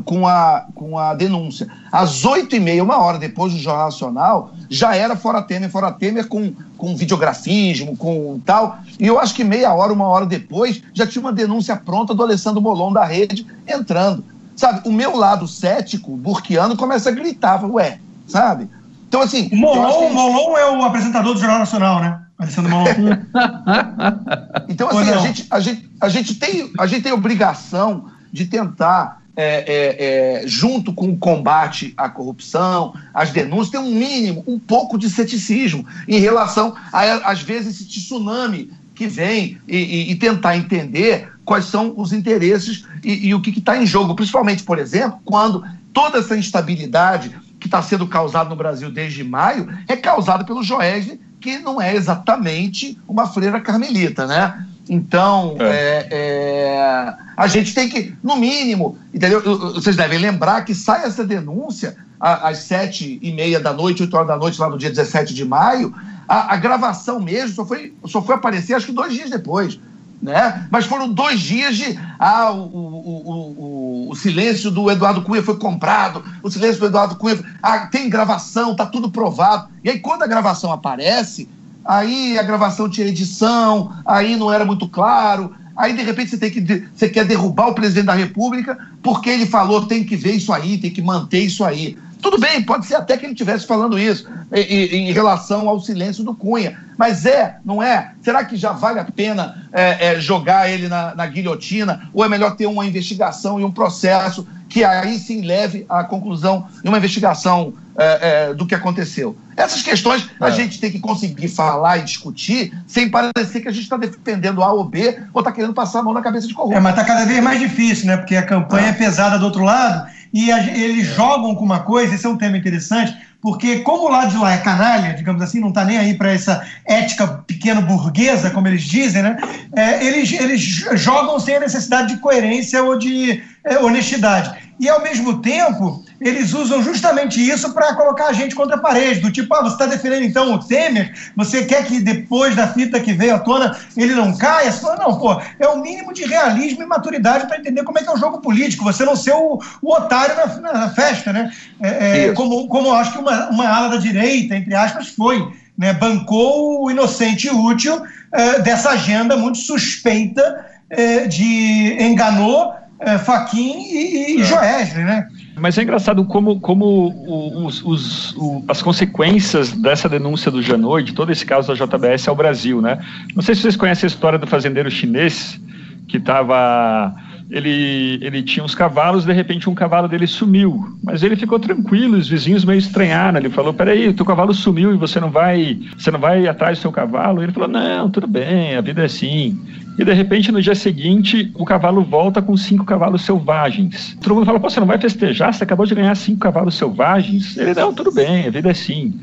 com 0.05 0.27
a, 0.27 0.66
com 0.74 0.98
a 0.98 1.14
denúncia. 1.14 1.66
Às 1.90 2.24
oito 2.24 2.55
e 2.55 2.61
meia, 2.61 2.85
uma 2.85 2.98
hora 2.98 3.18
depois 3.18 3.53
do 3.53 3.59
Jornal 3.59 3.87
Nacional, 3.87 4.55
já 4.68 4.94
era 4.94 5.16
fora 5.16 5.42
Temer, 5.42 5.70
fora 5.70 5.90
Temer 5.90 6.29
com, 6.29 6.53
com 6.77 6.96
videografismo, 6.96 7.96
com 7.96 8.40
tal. 8.44 8.79
E 8.98 9.07
eu 9.07 9.18
acho 9.18 9.35
que 9.35 9.42
meia 9.42 9.72
hora, 9.72 9.92
uma 9.92 10.07
hora 10.07 10.27
depois, 10.27 10.83
já 10.92 11.07
tinha 11.07 11.22
uma 11.22 11.33
denúncia 11.33 11.77
pronta 11.77 12.14
do 12.14 12.22
Alessandro 12.22 12.61
Molon 12.61 12.92
da 12.92 13.05
rede 13.05 13.46
entrando. 13.66 14.24
Sabe, 14.55 14.88
o 14.88 14.92
meu 14.92 15.16
lado 15.16 15.48
cético, 15.48 16.16
burquiano, 16.16 16.77
começa 16.77 17.09
a 17.09 17.12
gritar, 17.12 17.64
ué, 17.64 17.98
sabe? 18.29 18.68
Então, 19.14 19.22
assim. 19.22 19.48
O 19.53 19.57
Molon, 19.57 20.00
gente... 20.00 20.12
Molon 20.12 20.57
é 20.57 20.70
o 20.72 20.83
apresentador 20.83 21.35
do 21.35 21.38
Jornal 21.38 21.61
Nacional, 21.61 22.00
né? 22.00 22.20
Alessandro 22.37 22.70
Molon. 22.72 22.85
então, 24.68 24.88
assim, 24.88 25.11
a 25.11 25.18
gente, 25.18 25.46
a, 25.48 25.61
gente, 25.61 25.90
a, 26.00 26.09
gente 26.09 26.35
tem, 26.35 26.72
a 26.77 26.87
gente 26.87 27.03
tem 27.03 27.12
obrigação 27.12 28.07
de 28.33 28.46
tentar 28.46 29.22
é, 29.37 29.44
é, 29.46 30.42
é, 30.42 30.48
junto 30.48 30.92
com 30.92 31.11
o 31.11 31.16
combate 31.16 31.94
à 31.96 32.09
corrupção, 32.09 32.92
às 33.12 33.31
denúncias, 33.31 33.70
tem 33.70 33.81
um 33.81 33.94
mínimo, 33.94 34.42
um 34.48 34.59
pouco 34.59 34.98
de 34.98 35.09
ceticismo 35.09 35.87
em 36.09 36.18
relação, 36.18 36.74
a, 36.92 37.31
às 37.31 37.40
vezes, 37.40 37.77
esse 37.77 37.87
tsunami 37.87 38.72
que 38.96 39.07
vem 39.07 39.59
e, 39.68 39.77
e, 39.77 40.11
e 40.11 40.16
tentar 40.16 40.57
entender 40.57 41.33
quais 41.44 41.66
são 41.66 41.94
os 41.96 42.12
interesses 42.12 42.85
e, 43.05 43.29
e 43.29 43.35
o 43.35 43.40
que 43.40 43.57
está 43.57 43.81
em 43.81 43.87
jogo, 43.87 44.16
principalmente, 44.16 44.64
por 44.64 44.81
exemplo, 44.81 45.20
quando 45.24 45.64
toda 45.92 46.18
essa 46.18 46.37
instabilidade 46.37 47.43
que 47.64 47.68
está 47.68 47.81
sendo 47.81 48.07
causada 48.07 48.50
no 48.50 48.57
Brasil 48.57 48.90
desde 48.90 49.24
maio 49.24 49.66
é 49.88 49.96
causada 49.96 50.44
pelo 50.44 50.62
Joesley, 50.62 51.18
que 51.40 51.59
não 51.59 51.81
é 51.81 51.96
exatamente 51.96 52.98
uma 53.09 53.27
freira 53.27 53.59
carmelita, 53.59 54.27
né? 54.27 54.66
Então, 54.87 55.57
é. 55.59 55.64
É, 55.64 56.09
é, 56.11 57.14
a 57.35 57.46
gente 57.46 57.74
tem 57.74 57.88
que, 57.88 58.14
no 58.22 58.37
mínimo, 58.37 58.98
entendeu? 59.14 59.40
Vocês 59.72 59.96
devem 59.96 60.18
lembrar 60.18 60.62
que 60.66 60.74
sai 60.74 61.07
essa 61.07 61.24
denúncia 61.24 61.96
às 62.20 62.59
sete 62.59 63.18
e 63.22 63.33
meia 63.33 63.59
da 63.59 63.72
noite, 63.72 64.03
oito 64.03 64.14
horas 64.14 64.29
da 64.29 64.37
noite, 64.37 64.61
lá 64.61 64.68
no 64.68 64.77
dia 64.77 64.90
17 64.90 65.33
de 65.33 65.46
maio. 65.46 65.94
A, 66.29 66.53
a, 66.53 66.57
gravação 66.59 67.18
mesmo 67.18 67.55
só 67.55 67.64
foi, 67.64 67.94
só 68.05 68.20
foi 68.20 68.35
aparecer 68.35 68.74
acho 68.74 68.85
que 68.85 68.92
dois 68.92 69.14
dias 69.14 69.31
depois. 69.31 69.81
Né? 70.24 70.66
Mas 70.70 70.87
foram 70.87 71.12
dois 71.12 71.38
dias 71.38 71.76
de. 71.76 71.98
Ah, 72.18 72.50
o, 72.50 72.62
o, 72.62 74.06
o, 74.06 74.10
o, 74.10 74.16
silêncio 74.16 74.70
do 74.70 74.90
Eduardo 74.90 75.20
Cunha 75.20 75.42
foi 75.42 75.58
comprado, 75.58 76.24
o 76.42 76.50
silêncio 76.50 76.80
do 76.80 76.87
Eduardo 76.87 77.16
Cunha. 77.16 77.44
Ah, 77.62 77.80
tem 77.80 78.08
gravação, 78.08 78.74
tá 78.74 78.87
tudo 78.87 79.10
provado. 79.10 79.68
E 79.84 79.90
aí, 79.90 79.98
quando 79.98 80.22
a 80.22 80.26
gravação 80.26 80.72
aparece, 80.72 81.46
aí 81.84 82.38
a 82.38 82.42
gravação 82.42 82.88
tinha 82.88 83.06
edição, 83.06 83.92
aí 84.02 84.34
não 84.34 84.50
era 84.50 84.64
muito 84.64 84.88
claro, 84.88 85.54
aí 85.76 85.92
de 85.92 86.02
repente 86.02 86.30
você 86.30 86.38
tem 86.38 86.50
que 86.50 86.88
você 86.94 87.06
quer 87.10 87.26
derrubar 87.26 87.68
o 87.68 87.74
presidente 87.74 88.06
da 88.06 88.14
República 88.14 88.78
porque 89.02 89.28
ele 89.28 89.44
falou 89.44 89.84
tem 89.84 90.04
que 90.04 90.16
ver 90.16 90.32
isso 90.32 90.54
aí, 90.54 90.78
tem 90.78 90.90
que 90.90 91.02
manter 91.02 91.40
isso 91.40 91.62
aí. 91.62 91.98
Tudo 92.24 92.38
bem, 92.38 92.62
pode 92.62 92.87
ser 92.87 92.94
até 92.94 93.18
que 93.18 93.26
ele 93.26 93.34
estivesse 93.34 93.66
falando 93.66 93.98
isso 93.98 94.26
em, 94.50 95.10
em, 95.10 95.12
relação 95.12 95.68
ao 95.68 95.78
silêncio 95.78 96.24
do 96.24 96.34
Cunha. 96.34 96.80
Mas 96.96 97.26
é, 97.26 97.58
não 97.62 97.82
é? 97.82 98.12
Será 98.22 98.42
que 98.46 98.56
já 98.56 98.72
vale 98.72 98.98
a 98.98 99.04
pena 99.04 99.68
é, 99.70 100.06
é, 100.06 100.20
jogar 100.20 100.70
ele 100.70 100.88
na, 100.88 101.14
na 101.14 101.26
guilhotina? 101.26 102.08
Ou 102.14 102.24
é 102.24 102.28
melhor 102.28 102.56
ter 102.56 102.64
uma 102.64 102.87
investigação 102.87 103.60
e 103.60 103.64
um 103.64 103.70
processo 103.70 104.48
que 104.70 104.82
aí 104.82 105.18
sim 105.18 105.42
leve 105.42 105.84
à 105.87 106.02
conclusão 106.02 106.66
de 106.82 106.88
uma 106.88 106.96
investigação 106.96 107.74
é, 107.94 108.48
é, 108.48 108.54
do 108.54 108.66
que 108.66 108.74
aconteceu. 108.74 109.37
Essas 109.54 109.82
questões 109.82 110.26
é. 110.40 110.44
a 110.46 110.50
gente 110.50 110.80
tem 110.80 110.90
que 110.90 111.00
conseguir 111.00 111.48
falar 111.48 111.98
e 111.98 112.04
discutir 112.04 112.72
sem 112.87 113.10
parecer 113.10 113.60
que 113.60 113.68
a 113.68 113.70
gente 113.70 113.84
está 113.84 113.98
defendendo 113.98 114.62
A 114.62 114.72
ou 114.72 114.82
B 114.82 115.20
ou 115.34 115.42
está 115.42 115.52
querendo 115.52 115.74
passar 115.74 115.98
a 115.98 116.02
mão 116.02 116.14
na 116.14 116.22
cabeça 116.22 116.48
de 116.48 116.54
corrupto. 116.54 116.78
É, 116.78 116.80
mas 116.80 116.94
está 116.94 117.04
cada 117.04 117.26
vez 117.26 117.42
mais 117.42 117.60
difícil, 117.60 118.06
né? 118.06 118.16
Porque 118.16 118.34
a 118.34 118.46
campanha 118.46 118.87
é, 118.87 118.90
é 118.90 118.92
pesada 118.94 119.38
do 119.38 119.44
outro 119.44 119.62
lado 119.62 120.08
e 120.34 120.50
a, 120.50 120.66
eles 120.66 121.06
jogam 121.06 121.54
com 121.54 121.64
uma 121.64 121.84
coisa, 121.84 122.12
esse 122.12 122.26
é 122.26 122.28
um 122.28 122.36
tema 122.36 122.58
interessante, 122.58 123.16
porque 123.40 123.78
como 123.80 124.06
o 124.06 124.10
lado 124.10 124.32
de 124.32 124.36
lá 124.36 124.52
é 124.52 124.58
canalha, 124.58 125.14
digamos 125.14 125.40
assim, 125.40 125.60
não 125.60 125.68
está 125.68 125.84
nem 125.84 125.96
aí 125.96 126.14
para 126.14 126.32
essa 126.32 126.66
ética 126.84 127.44
pequeno 127.46 127.82
burguesa, 127.82 128.50
como 128.50 128.66
eles 128.66 128.82
dizem, 128.82 129.22
né? 129.22 129.36
É, 129.76 130.04
eles, 130.04 130.32
eles 130.32 130.60
jogam 130.94 131.38
sem 131.38 131.54
a 131.54 131.60
necessidade 131.60 132.14
de 132.14 132.20
coerência 132.20 132.82
ou 132.82 132.98
de 132.98 133.44
é, 133.62 133.78
honestidade. 133.78 134.52
e 134.80 134.88
ao 134.88 135.00
mesmo 135.00 135.40
tempo 135.40 136.03
eles 136.20 136.53
usam 136.53 136.83
justamente 136.83 137.40
isso 137.40 137.72
para 137.72 137.94
colocar 137.94 138.27
a 138.27 138.33
gente 138.33 138.55
contra 138.55 138.77
a 138.77 138.81
parede, 138.81 139.20
do 139.20 139.31
tipo, 139.31 139.53
ah, 139.55 139.62
você 139.62 139.74
está 139.74 139.87
defendendo 139.87 140.24
então 140.24 140.53
o 140.55 140.59
Temer, 140.59 141.12
você 141.37 141.64
quer 141.64 141.85
que 141.85 142.00
depois 142.00 142.55
da 142.55 142.68
fita 142.68 143.00
que 143.00 143.12
veio 143.12 143.35
à 143.35 143.38
tona 143.38 143.77
ele 143.96 144.14
não 144.14 144.37
caia? 144.37 144.70
Você 144.70 144.81
fala, 144.81 144.96
não, 144.96 145.18
pô, 145.18 145.40
é 145.59 145.66
o 145.68 145.81
mínimo 145.81 146.12
de 146.12 146.24
realismo 146.24 146.83
e 146.83 146.87
maturidade 146.87 147.46
para 147.46 147.59
entender 147.59 147.83
como 147.83 147.98
é 147.98 148.03
que 148.03 148.09
é 148.09 148.12
o 148.12 148.18
jogo 148.18 148.40
político, 148.40 148.85
você 148.85 149.05
não 149.05 149.16
ser 149.16 149.33
o, 149.33 149.59
o 149.83 149.92
otário 149.92 150.37
na, 150.37 150.72
na, 150.72 150.90
festa, 150.90 151.33
né? 151.33 151.50
É, 151.81 152.27
é, 152.27 152.33
como, 152.33 152.68
como 152.68 152.92
acho 152.92 153.12
que 153.12 153.18
uma, 153.18 153.50
uma 153.50 153.68
ala 153.68 153.88
da 153.90 153.96
direita, 153.96 154.57
entre 154.57 154.74
aspas, 154.74 155.09
foi. 155.09 155.64
Né, 155.77 155.92
bancou 155.92 156.85
o 156.85 156.88
inocente 156.88 157.48
e 157.48 157.50
útil 157.50 158.00
é, 158.31 158.61
dessa 158.61 158.90
agenda 158.90 159.37
muito 159.37 159.59
suspeita 159.59 160.64
é, 160.88 161.27
de 161.27 161.96
enganou 162.00 162.72
é, 163.00 163.18
Faquin 163.18 163.81
e, 163.81 164.37
e 164.37 164.40
é. 164.40 164.44
Joesley, 164.44 165.05
né? 165.05 165.27
Mas 165.56 165.78
é 165.78 165.82
engraçado 165.82 166.24
como, 166.24 166.58
como 166.60 167.64
os, 167.64 167.82
os, 167.84 168.36
as 168.66 168.82
consequências 168.82 169.72
dessa 169.72 170.08
denúncia 170.08 170.50
do 170.50 170.60
Janot, 170.60 171.04
de 171.04 171.12
todo 171.12 171.30
esse 171.30 171.46
caso 171.46 171.68
da 171.68 171.86
JBS 171.86 172.26
ao 172.28 172.34
Brasil, 172.34 172.82
né? 172.82 172.98
Não 173.34 173.42
sei 173.42 173.54
se 173.54 173.62
vocês 173.62 173.76
conhecem 173.76 174.06
a 174.06 174.08
história 174.08 174.38
do 174.38 174.46
fazendeiro 174.46 174.90
chinês 174.90 175.60
que 176.08 176.16
estava 176.16 177.14
ele, 177.54 178.18
ele 178.20 178.42
tinha 178.42 178.64
uns 178.64 178.74
cavalos, 178.74 179.24
de 179.24 179.32
repente 179.32 179.70
um 179.70 179.74
cavalo 179.76 180.08
dele 180.08 180.26
sumiu. 180.26 180.98
Mas 181.04 181.22
ele 181.22 181.36
ficou 181.36 181.60
tranquilo, 181.60 182.16
os 182.16 182.28
vizinhos 182.28 182.64
meio 182.64 182.80
estranharam. 182.80 183.38
Ele 183.38 183.48
falou: 183.48 183.72
Peraí, 183.72 184.08
o 184.08 184.12
teu 184.12 184.26
cavalo 184.26 184.52
sumiu 184.52 184.92
e 184.92 184.96
você 184.96 185.20
não 185.20 185.30
vai, 185.30 185.78
você 185.96 186.10
não 186.10 186.18
vai 186.18 186.48
atrás 186.48 186.78
do 186.78 186.82
seu 186.82 186.90
cavalo? 186.90 187.44
Ele 187.44 187.52
falou: 187.52 187.68
Não, 187.68 188.10
tudo 188.10 188.26
bem, 188.26 188.74
a 188.74 188.80
vida 188.80 189.02
é 189.02 189.04
assim. 189.04 189.56
E 189.96 190.04
de 190.04 190.12
repente, 190.12 190.50
no 190.50 190.60
dia 190.60 190.74
seguinte, 190.74 191.52
o 191.54 191.64
cavalo 191.64 192.02
volta 192.02 192.42
com 192.42 192.56
cinco 192.56 192.84
cavalos 192.84 193.22
selvagens. 193.22 194.18
Todo 194.20 194.34
mundo 194.34 194.46
fala: 194.46 194.58
Pô, 194.58 194.68
você 194.68 194.80
não 194.80 194.86
vai 194.88 194.98
festejar? 194.98 195.54
Você 195.54 195.62
acabou 195.62 195.86
de 195.86 195.94
ganhar 195.94 196.16
cinco 196.16 196.40
cavalos 196.40 196.74
selvagens? 196.74 197.56
Ele: 197.56 197.72
Não, 197.72 197.94
tudo 197.94 198.10
bem, 198.10 198.48
a 198.48 198.50
vida 198.50 198.66
é 198.66 198.72
assim. 198.72 199.14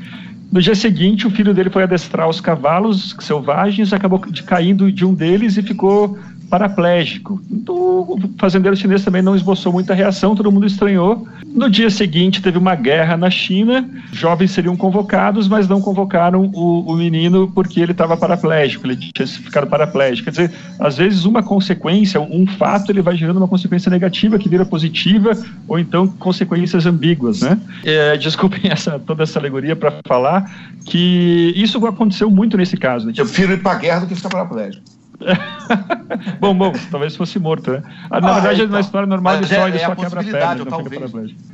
No 0.50 0.60
dia 0.60 0.74
seguinte, 0.74 1.26
o 1.26 1.30
filho 1.30 1.54
dele 1.54 1.70
foi 1.70 1.82
adestrar 1.82 2.28
os 2.28 2.38
cavalos 2.38 3.16
selvagens, 3.20 3.90
acabou 3.92 4.18
caindo 4.46 4.92
de 4.92 5.02
um 5.02 5.14
deles 5.14 5.56
e 5.56 5.62
ficou 5.62 6.18
paraplégico. 6.52 7.40
Então, 7.50 7.74
o 7.74 8.30
fazendeiro 8.38 8.76
chinês 8.76 9.02
também 9.02 9.22
não 9.22 9.34
esboçou 9.34 9.72
muita 9.72 9.94
reação, 9.94 10.36
todo 10.36 10.52
mundo 10.52 10.66
estranhou. 10.66 11.26
No 11.46 11.70
dia 11.70 11.88
seguinte, 11.88 12.42
teve 12.42 12.58
uma 12.58 12.74
guerra 12.74 13.16
na 13.16 13.30
China, 13.30 13.88
jovens 14.12 14.50
seriam 14.50 14.76
convocados, 14.76 15.48
mas 15.48 15.66
não 15.66 15.80
convocaram 15.80 16.50
o, 16.54 16.92
o 16.92 16.94
menino 16.94 17.50
porque 17.54 17.80
ele 17.80 17.92
estava 17.92 18.18
paraplégico, 18.18 18.86
ele 18.86 18.96
tinha 18.96 19.26
ficado 19.26 19.66
paraplégico. 19.66 20.24
Quer 20.24 20.30
dizer, 20.30 20.52
às 20.78 20.98
vezes 20.98 21.24
uma 21.24 21.42
consequência, 21.42 22.20
um 22.20 22.46
fato, 22.46 22.92
ele 22.92 23.00
vai 23.00 23.16
gerando 23.16 23.38
uma 23.38 23.48
consequência 23.48 23.88
negativa 23.88 24.38
que 24.38 24.46
vira 24.46 24.66
positiva, 24.66 25.32
ou 25.66 25.78
então 25.78 26.06
consequências 26.06 26.84
ambíguas, 26.84 27.40
né? 27.40 27.58
É, 27.82 28.14
desculpem 28.18 28.70
essa, 28.70 28.98
toda 28.98 29.22
essa 29.22 29.38
alegoria 29.38 29.74
para 29.74 29.94
falar 30.06 30.50
que 30.84 31.54
isso 31.56 31.84
aconteceu 31.86 32.30
muito 32.30 32.58
nesse 32.58 32.76
caso. 32.76 33.06
Né? 33.06 33.14
Eu 33.16 33.24
prefiro 33.24 33.54
ir 33.54 33.62
para 33.62 33.72
a 33.72 33.76
guerra 33.76 34.00
do 34.00 34.06
que 34.06 34.14
ficar 34.14 34.28
paraplégico. 34.28 35.01
bom, 36.40 36.54
bom, 36.54 36.72
talvez 36.90 37.16
fosse 37.16 37.38
morto, 37.38 37.72
né? 37.72 37.82
Ah, 38.10 38.20
na 38.20 38.28
ah, 38.28 38.32
verdade, 38.34 38.62
então, 38.62 38.72
na 38.72 38.80
história 38.80 39.06
normal 39.06 39.36
ele 39.36 39.46
só, 39.46 39.68
ele 39.68 39.76
é 39.76 39.86
só 39.86 39.94
quebra 39.94 40.20
a 40.20 40.24
perna. 40.24 40.64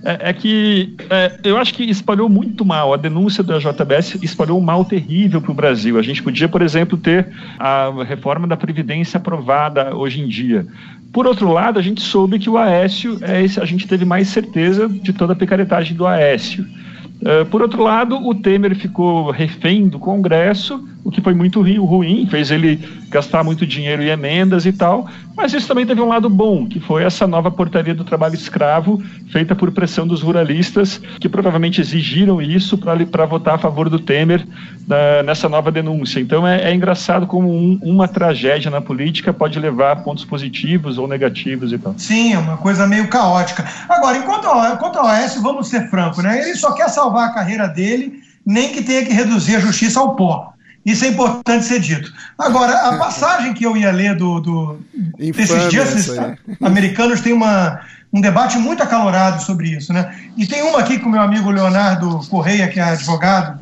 É, 0.04 0.30
é, 0.30 0.32
que 0.32 0.96
é, 1.10 1.38
eu 1.44 1.56
acho 1.56 1.74
que 1.74 1.84
espalhou 1.84 2.28
muito 2.28 2.64
mal. 2.64 2.92
A 2.92 2.96
denúncia 2.96 3.42
da 3.42 3.58
JBS 3.58 4.18
espalhou 4.22 4.58
um 4.58 4.64
mal 4.64 4.84
terrível 4.84 5.40
para 5.40 5.52
o 5.52 5.54
Brasil. 5.54 5.98
A 5.98 6.02
gente 6.02 6.22
podia, 6.22 6.48
por 6.48 6.62
exemplo, 6.62 6.98
ter 6.98 7.28
a 7.58 7.90
reforma 8.04 8.46
da 8.46 8.56
Previdência 8.56 9.18
aprovada 9.18 9.94
hoje 9.94 10.20
em 10.20 10.28
dia. 10.28 10.66
Por 11.12 11.26
outro 11.26 11.50
lado, 11.50 11.78
a 11.78 11.82
gente 11.82 12.02
soube 12.02 12.38
que 12.38 12.50
o 12.50 12.58
Aécio, 12.58 13.18
é 13.22 13.42
esse, 13.42 13.60
a 13.60 13.64
gente 13.64 13.86
teve 13.86 14.04
mais 14.04 14.28
certeza 14.28 14.88
de 14.88 15.12
toda 15.12 15.32
a 15.32 15.36
picaretagem 15.36 15.96
do 15.96 16.06
Aécio. 16.06 16.66
Uh, 17.20 17.44
por 17.46 17.62
outro 17.62 17.82
lado, 17.82 18.16
o 18.16 18.34
Temer 18.34 18.76
ficou 18.76 19.30
refém 19.30 19.88
do 19.88 19.98
Congresso, 19.98 20.86
o 21.08 21.10
que 21.10 21.22
foi 21.22 21.32
muito 21.32 21.62
ruim, 21.62 22.28
fez 22.30 22.50
ele 22.50 22.76
gastar 23.08 23.42
muito 23.42 23.66
dinheiro 23.66 24.02
em 24.02 24.08
emendas 24.08 24.66
e 24.66 24.72
tal, 24.72 25.08
mas 25.34 25.54
isso 25.54 25.66
também 25.66 25.86
teve 25.86 26.02
um 26.02 26.08
lado 26.08 26.28
bom, 26.28 26.66
que 26.66 26.78
foi 26.78 27.02
essa 27.02 27.26
nova 27.26 27.50
portaria 27.50 27.94
do 27.94 28.04
trabalho 28.04 28.34
escravo, 28.34 29.02
feita 29.32 29.54
por 29.54 29.70
pressão 29.70 30.06
dos 30.06 30.20
ruralistas, 30.20 31.00
que 31.18 31.26
provavelmente 31.26 31.80
exigiram 31.80 32.42
isso 32.42 32.76
para 32.76 33.24
votar 33.24 33.54
a 33.54 33.58
favor 33.58 33.88
do 33.88 33.98
Temer 33.98 34.46
na, 34.86 35.22
nessa 35.22 35.48
nova 35.48 35.72
denúncia. 35.72 36.20
Então 36.20 36.46
é, 36.46 36.70
é 36.70 36.74
engraçado 36.74 37.26
como 37.26 37.50
um, 37.50 37.80
uma 37.82 38.06
tragédia 38.06 38.70
na 38.70 38.82
política 38.82 39.32
pode 39.32 39.58
levar 39.58 39.92
a 39.92 39.96
pontos 39.96 40.26
positivos 40.26 40.98
ou 40.98 41.08
negativos 41.08 41.72
e 41.72 41.78
tal. 41.78 41.94
Sim, 41.96 42.34
é 42.34 42.38
uma 42.38 42.58
coisa 42.58 42.86
meio 42.86 43.08
caótica. 43.08 43.64
Agora, 43.88 44.18
enquanto, 44.18 44.46
enquanto 44.74 44.98
a 44.98 45.24
OS, 45.24 45.40
vamos 45.40 45.68
ser 45.68 45.88
francos, 45.88 46.22
né? 46.22 46.38
ele 46.38 46.54
só 46.54 46.72
quer 46.72 46.90
salvar 46.90 47.30
a 47.30 47.32
carreira 47.32 47.66
dele, 47.66 48.20
nem 48.44 48.68
que 48.74 48.82
tenha 48.82 49.06
que 49.06 49.12
reduzir 49.14 49.56
a 49.56 49.60
justiça 49.60 50.00
ao 50.00 50.14
pó. 50.14 50.52
Isso 50.90 51.04
é 51.04 51.08
importante 51.08 51.66
ser 51.66 51.80
dito. 51.80 52.10
Agora, 52.38 52.72
a 52.88 52.96
passagem 52.98 53.52
que 53.52 53.64
eu 53.64 53.76
ia 53.76 53.92
ler 53.92 54.16
do, 54.16 54.40
do 54.40 54.80
desses 55.18 55.68
dias 55.68 56.10
americanos 56.62 57.20
tem 57.20 57.34
uma, 57.34 57.80
um 58.10 58.22
debate 58.22 58.56
muito 58.56 58.82
acalorado 58.82 59.42
sobre 59.42 59.68
isso, 59.68 59.92
né? 59.92 60.14
E 60.34 60.46
tem 60.46 60.62
uma 60.62 60.80
aqui 60.80 60.98
com 60.98 61.10
o 61.10 61.12
meu 61.12 61.20
amigo 61.20 61.50
Leonardo 61.50 62.20
Correia, 62.30 62.68
que 62.68 62.80
é 62.80 62.84
advogado, 62.84 63.60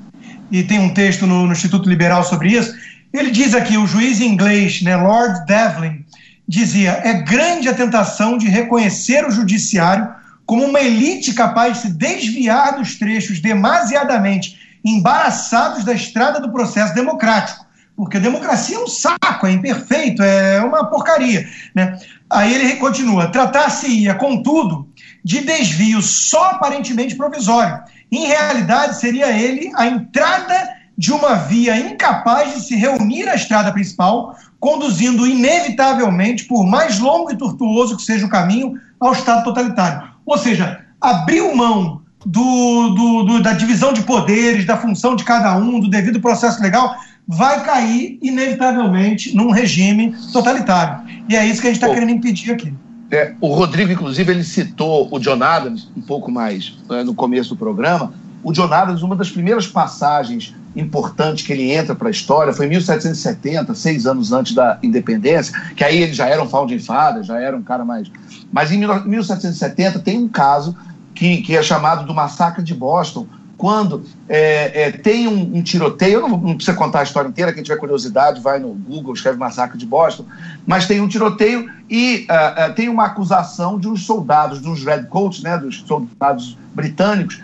e 0.53 0.63
tem 0.63 0.79
um 0.79 0.95
texto 0.95 1.27
no, 1.27 1.47
no 1.47 1.53
Instituto 1.53 1.89
Liberal 1.89 2.23
sobre 2.23 2.51
isso. 2.51 2.73
Ele 3.13 3.33
diz 3.33 3.55
aqui, 3.55 3.77
o 3.77 3.89
juiz 3.89 4.21
inglês, 4.21 4.83
né, 4.83 4.95
Lord 4.95 5.45
Devlin, 5.47 6.05
dizia: 6.47 7.01
é 7.03 7.15
grande 7.15 7.69
a 7.69 7.75
tentação 7.75 8.39
de 8.39 8.47
reconhecer 8.47 9.27
o 9.27 9.33
judiciário 9.33 10.09
como 10.45 10.65
uma 10.65 10.81
elite 10.81 11.35
capaz 11.35 11.75
de 11.75 11.83
se 11.83 11.93
desviar 11.93 12.77
dos 12.77 12.95
trechos 12.95 13.41
demasiadamente 13.41 14.66
embaraçados 14.87 15.85
da 15.85 15.93
estrada 15.93 16.41
do 16.41 16.53
processo 16.53 16.95
democrático. 16.95 17.67
Porque 17.97 18.19
a 18.19 18.21
democracia 18.21 18.77
é 18.77 18.81
um 18.81 18.87
saco, 18.87 19.47
é 19.47 19.53
imperfeito, 19.53 20.23
é 20.23 20.61
uma 20.61 20.85
porcaria. 20.85 21.49
Né? 21.75 21.99
Aí 22.29 22.55
ele 22.55 22.77
continua: 22.77 23.29
tratar-se-ia, 23.29 24.15
contudo, 24.15 24.89
de 25.25 25.41
desvio 25.41 26.03
só 26.03 26.51
aparentemente 26.51 27.17
provisório. 27.17 27.81
Em 28.13 28.27
realidade, 28.27 29.01
seria 29.01 29.31
ele 29.31 29.73
a 29.75 29.87
entrada 29.87 30.77
de 30.97 31.13
uma 31.13 31.35
via 31.35 31.77
incapaz 31.77 32.55
de 32.55 32.61
se 32.61 32.77
reunir 32.77 33.29
à 33.29 33.35
estrada 33.35 33.73
principal, 33.73 34.37
conduzindo 34.61 35.27
inevitavelmente, 35.27 36.45
por 36.45 36.65
mais 36.65 36.99
longo 36.99 37.31
e 37.31 37.37
tortuoso 37.37 37.97
que 37.97 38.03
seja 38.03 38.27
o 38.27 38.31
caminho, 38.31 38.75
ao 39.01 39.13
Estado 39.13 39.45
totalitário. 39.45 40.09
Ou 40.25 40.39
seja, 40.39 40.85
abriu 41.01 41.55
mão 41.55 42.03
do, 42.27 42.89
do, 42.89 43.23
do, 43.23 43.43
da 43.43 43.53
divisão 43.53 43.93
de 43.93 44.03
poderes, 44.03 44.67
da 44.67 44.77
função 44.77 45.15
de 45.15 45.23
cada 45.23 45.57
um, 45.57 45.79
do 45.79 45.89
devido 45.89 46.21
processo 46.21 46.61
legal, 46.61 46.97
vai 47.27 47.65
cair, 47.65 48.19
inevitavelmente, 48.21 49.35
num 49.35 49.53
regime 49.53 50.13
totalitário. 50.33 51.07
E 51.29 51.37
é 51.37 51.47
isso 51.47 51.61
que 51.61 51.69
a 51.69 51.71
gente 51.71 51.81
está 51.81 51.95
querendo 51.95 52.11
impedir 52.11 52.53
aqui. 52.53 52.75
É, 53.13 53.33
o 53.41 53.55
Rodrigo, 53.55 53.93
inclusive, 53.93 54.33
ele 54.33 54.43
citou 54.43 55.09
o 55.13 55.21
John 55.21 55.41
Adams 55.41 55.89
um 55.97 56.01
pouco 56.01 56.31
mais 56.31 56.77
é, 56.91 57.05
no 57.05 57.15
começo 57.15 57.51
do 57.51 57.57
programa. 57.57 58.13
O 58.43 58.53
John 58.53 58.73
Adams, 58.73 59.03
uma 59.03 59.15
das 59.15 59.31
primeiras 59.31 59.69
passagens 59.69 60.53
importantes 60.75 61.47
que 61.47 61.53
ele 61.53 61.71
entra 61.71 61.95
para 61.95 62.09
a 62.09 62.11
história 62.11 62.53
foi 62.53 62.67
em 62.67 62.71
1770, 62.71 63.73
seis 63.75 64.05
anos 64.05 64.33
antes 64.33 64.53
da 64.53 64.79
independência, 64.83 65.57
que 65.77 65.85
aí 65.85 66.03
ele 66.03 66.13
já 66.13 66.27
era 66.27 66.43
um 66.43 66.49
founding 66.49 66.81
father, 66.81 67.23
já 67.23 67.41
era 67.41 67.57
um 67.57 67.63
cara 67.63 67.85
mais. 67.85 68.11
Mas 68.53 68.73
em 68.73 68.79
1770 68.79 70.01
tem 70.01 70.19
um 70.19 70.29
caso 70.29 70.77
que, 71.17 71.39
que 71.39 71.57
é 71.57 71.63
chamado 71.63 72.07
do 72.07 72.15
massacre 72.15 72.63
de 72.63 72.75
Boston, 72.75 73.27
quando 73.57 74.05
é, 74.29 74.83
é, 74.83 74.93
tem 74.93 75.27
um, 75.27 75.57
um, 75.57 75.63
tiroteio, 75.63 76.21
não, 76.21 76.29
não 76.29 76.55
precisa 76.55 76.77
contar 76.77 77.01
a 77.01 77.03
história 77.03 77.27
inteira, 77.27 77.55
quem 77.55 77.63
tiver 77.63 77.79
curiosidade 77.79 78.39
vai 78.41 78.59
no 78.59 78.69
Google, 78.69 79.15
escreve 79.15 79.39
Massacre 79.39 79.79
de 79.79 79.87
Boston, 79.87 80.27
mas 80.67 80.87
tem 80.87 81.01
um 81.01 81.09
tiroteio 81.09 81.71
e 81.89 82.27
uh, 82.29 82.71
uh, 82.71 82.75
tem 82.75 82.91
uma 82.91 83.07
acusação 83.07 83.79
de 83.79 83.89
uns 83.89 84.05
soldados, 84.05 84.61
dos 84.61 84.85
Redcoats, 84.85 85.43
né, 85.43 85.57
dos 85.57 85.83
soldados 85.87 86.59
britânicos, 86.75 87.41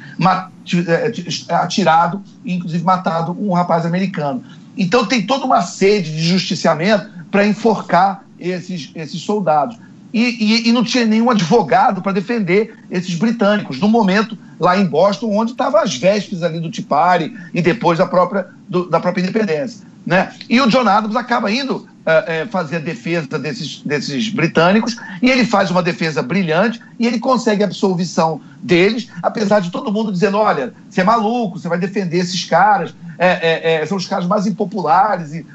é, 0.86 1.54
atirado 1.54 2.22
e 2.44 2.54
inclusive 2.54 2.84
matado 2.84 3.34
um 3.40 3.54
rapaz 3.54 3.86
americano. 3.86 4.44
Então 4.76 5.06
tem 5.06 5.24
toda 5.26 5.46
uma 5.46 5.62
sede 5.62 6.14
de 6.14 6.22
justiciamento 6.22 7.08
para 7.30 7.46
enforcar 7.46 8.24
esses, 8.38 8.90
esses 8.94 9.22
soldados 9.22 9.78
e, 10.12 10.20
e, 10.22 10.68
e 10.68 10.72
não 10.72 10.84
tinha 10.84 11.06
nenhum 11.06 11.30
advogado 11.30 12.02
para 12.02 12.12
defender 12.12 12.74
esses 12.90 13.14
britânicos, 13.14 13.80
no 13.80 13.88
momento 13.88 14.36
lá 14.62 14.78
em 14.78 14.86
Boston, 14.86 15.36
onde 15.36 15.50
estavam 15.50 15.80
as 15.80 15.96
vésperas 15.96 16.44
ali 16.44 16.60
do 16.60 16.70
Tipari 16.70 17.36
e 17.52 17.60
depois 17.60 17.98
da 17.98 18.06
própria, 18.06 18.46
do, 18.68 18.88
da 18.88 19.00
própria 19.00 19.20
independência. 19.20 19.84
Né? 20.06 20.32
E 20.48 20.60
o 20.60 20.68
John 20.68 20.88
Adams 20.88 21.16
acaba 21.16 21.50
indo 21.50 21.88
é, 22.06 22.46
fazer 22.46 22.76
a 22.76 22.78
defesa 22.78 23.38
desses, 23.40 23.82
desses 23.82 24.28
britânicos, 24.28 24.96
e 25.20 25.28
ele 25.28 25.44
faz 25.44 25.70
uma 25.70 25.82
defesa 25.82 26.22
brilhante 26.22 26.80
e 26.96 27.06
ele 27.08 27.18
consegue 27.18 27.64
a 27.64 27.66
absolvição 27.66 28.40
deles, 28.62 29.08
apesar 29.20 29.60
de 29.60 29.70
todo 29.70 29.92
mundo 29.92 30.12
dizendo: 30.12 30.38
olha, 30.38 30.72
você 30.88 31.00
é 31.00 31.04
maluco, 31.04 31.58
você 31.58 31.68
vai 31.68 31.78
defender 31.78 32.18
esses 32.18 32.44
caras, 32.44 32.94
é, 33.18 33.84
são 33.86 33.96
os 33.96 34.06
caras 34.06 34.26
mais 34.26 34.46
impopulares. 34.46 35.32
E, 35.32 35.46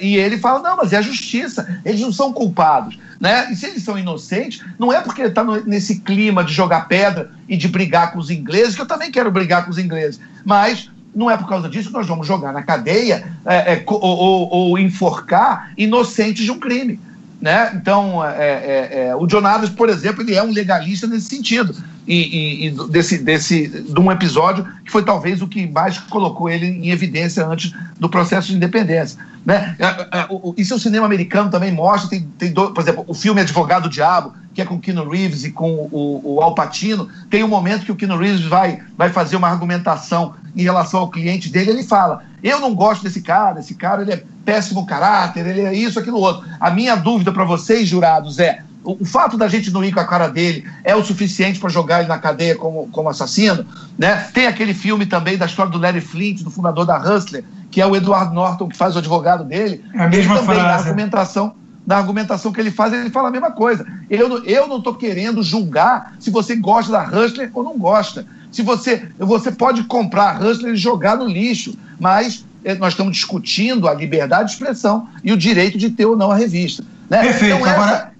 e 0.00 0.16
ele 0.16 0.38
fala: 0.38 0.60
não, 0.60 0.76
mas 0.76 0.92
é 0.92 0.98
a 0.98 1.02
justiça, 1.02 1.80
eles 1.84 2.00
não 2.00 2.12
são 2.12 2.32
culpados. 2.32 2.98
Né? 3.20 3.52
E 3.52 3.56
se 3.56 3.66
eles 3.66 3.84
são 3.84 3.96
inocentes, 3.96 4.64
não 4.76 4.92
é 4.92 5.00
porque 5.00 5.20
ele 5.20 5.28
está 5.28 5.44
nesse 5.64 6.00
clima 6.00 6.42
de 6.42 6.52
jogar 6.52 6.88
pedra 6.88 7.30
e 7.48 7.56
de 7.56 7.68
brigar 7.68 8.12
com 8.12 8.18
os 8.18 8.30
ingleses, 8.30 8.51
que 8.74 8.82
eu 8.82 8.86
também 8.86 9.10
quero 9.10 9.30
brigar 9.30 9.64
com 9.64 9.70
os 9.70 9.78
ingleses, 9.78 10.20
mas 10.44 10.90
não 11.14 11.30
é 11.30 11.36
por 11.36 11.48
causa 11.48 11.68
disso 11.68 11.88
que 11.88 11.94
nós 11.94 12.06
vamos 12.06 12.26
jogar 12.26 12.52
na 12.52 12.62
cadeia 12.62 13.36
é, 13.44 13.74
é, 13.74 13.84
ou, 13.86 14.00
ou, 14.00 14.48
ou, 14.50 14.78
enforcar 14.78 15.72
inocentes 15.76 16.44
de 16.44 16.50
um 16.50 16.58
crime. 16.58 16.98
Né? 17.40 17.72
Então, 17.74 18.24
é, 18.24 18.38
é, 18.38 19.06
é 19.08 19.16
o 19.16 19.28
Jonadas, 19.28 19.68
por 19.68 19.88
exemplo, 19.88 20.22
ele 20.22 20.34
é 20.34 20.42
um 20.42 20.52
legalista 20.52 21.06
nesse 21.06 21.26
sentido. 21.26 21.74
E, 22.06 22.14
e, 22.14 22.66
e, 22.66 22.70
desse, 22.88 23.18
desse, 23.18 23.68
de 23.68 24.00
um 24.00 24.10
episódio 24.10 24.66
que 24.84 24.90
foi 24.90 25.04
talvez 25.04 25.40
o 25.40 25.46
que 25.46 25.66
mais 25.66 25.98
colocou 25.98 26.50
ele 26.50 26.66
em 26.66 26.90
evidência 26.90 27.46
antes 27.46 27.72
do 27.98 28.08
processo 28.08 28.48
de 28.48 28.56
independência. 28.56 29.18
Né? 29.44 29.76
É, 29.78 30.28
isso 30.56 30.74
o 30.74 30.78
cinema 30.78 31.06
americano 31.06 31.50
também 31.50 31.72
mostra. 31.72 32.10
Tem, 32.10 32.28
tem 32.38 32.52
por 32.52 32.80
exemplo, 32.80 33.04
o 33.06 33.14
filme 33.14 33.40
Advogado 33.40 33.84
do 33.84 33.88
Diabo, 33.88 34.34
que 34.54 34.60
é 34.60 34.64
com 34.64 34.74
o 34.74 34.80
Keanu 34.80 35.08
Reeves 35.08 35.44
e 35.44 35.50
com 35.50 35.88
o, 35.90 36.20
o 36.24 36.40
Al 36.40 36.54
Pacino, 36.54 37.08
tem 37.30 37.42
um 37.42 37.48
momento 37.48 37.84
que 37.84 37.92
o 37.92 37.96
Keanu 37.96 38.16
Reeves 38.16 38.44
vai, 38.44 38.80
vai 38.96 39.10
fazer 39.10 39.36
uma 39.36 39.48
argumentação 39.48 40.34
em 40.54 40.62
relação 40.62 41.00
ao 41.00 41.10
cliente 41.10 41.50
dele, 41.50 41.70
ele 41.70 41.82
fala: 41.82 42.24
Eu 42.42 42.60
não 42.60 42.74
gosto 42.74 43.02
desse 43.02 43.22
cara, 43.22 43.60
esse 43.60 43.74
cara 43.74 44.02
ele 44.02 44.12
é 44.12 44.24
péssimo 44.44 44.86
caráter, 44.86 45.46
ele 45.46 45.62
é 45.62 45.74
isso, 45.74 45.98
aquilo, 45.98 46.18
outro. 46.18 46.44
A 46.60 46.70
minha 46.70 46.94
dúvida 46.94 47.32
para 47.32 47.44
vocês, 47.44 47.88
jurados, 47.88 48.38
é: 48.38 48.62
o, 48.84 49.04
fato 49.04 49.36
da 49.36 49.48
gente 49.48 49.70
não 49.70 49.84
ir 49.84 49.92
com 49.92 50.00
a 50.00 50.04
cara 50.04 50.28
dele 50.28 50.68
é 50.82 50.94
o 50.94 51.04
suficiente 51.04 51.60
para 51.60 51.70
jogar 51.70 52.00
ele 52.00 52.08
na 52.08 52.18
cadeia 52.18 52.56
como, 52.56 52.88
como 52.88 53.08
assassino? 53.08 53.64
Né? 53.96 54.16
Tem 54.34 54.46
aquele 54.46 54.74
filme 54.74 55.06
também 55.06 55.36
da 55.36 55.46
história 55.46 55.70
do 55.70 55.78
Larry 55.78 56.00
Flint, 56.00 56.42
do 56.42 56.50
fundador 56.50 56.84
da 56.84 56.98
Hustler, 56.98 57.44
que 57.70 57.80
é 57.80 57.86
o 57.86 57.94
Edward 57.94 58.34
Norton, 58.34 58.68
que 58.68 58.76
faz 58.76 58.94
o 58.96 58.98
advogado 58.98 59.44
dele. 59.44 59.84
É 59.94 60.02
a 60.02 60.08
mesma 60.08 60.34
ele 60.34 60.40
também, 60.40 60.56
frase. 60.56 60.66
Na 60.66 60.74
argumentação, 60.74 61.54
na 61.86 61.96
argumentação 61.96 62.52
que 62.52 62.60
ele 62.60 62.70
faz, 62.70 62.92
ele 62.92 63.10
fala 63.10 63.28
a 63.28 63.30
mesma 63.30 63.50
coisa. 63.52 63.86
Eu, 64.10 64.44
eu 64.44 64.66
não 64.66 64.78
estou 64.78 64.94
querendo 64.94 65.42
julgar 65.42 66.14
se 66.18 66.30
você 66.30 66.56
gosta 66.56 66.90
da 66.92 67.04
Hustler 67.04 67.50
ou 67.54 67.62
não 67.62 67.78
gosta. 67.78 68.26
Se 68.50 68.62
você, 68.62 69.08
você 69.18 69.50
pode 69.50 69.84
comprar 69.84 70.36
a 70.36 70.38
Hustler 70.38 70.74
e 70.74 70.76
jogar 70.76 71.16
no 71.16 71.26
lixo, 71.26 71.74
mas 71.98 72.44
eh, 72.64 72.74
nós 72.74 72.92
estamos 72.92 73.16
discutindo 73.16 73.88
a 73.88 73.94
liberdade 73.94 74.48
de 74.48 74.52
expressão 74.52 75.08
e 75.24 75.32
o 75.32 75.36
direito 75.36 75.78
de 75.78 75.88
ter 75.88 76.04
ou 76.04 76.16
não 76.16 76.30
a 76.30 76.36
revista. 76.36 76.84
Né? 77.08 77.22
Perfeito. 77.22 77.56
Então, 77.56 77.70
Agora... 77.70 78.12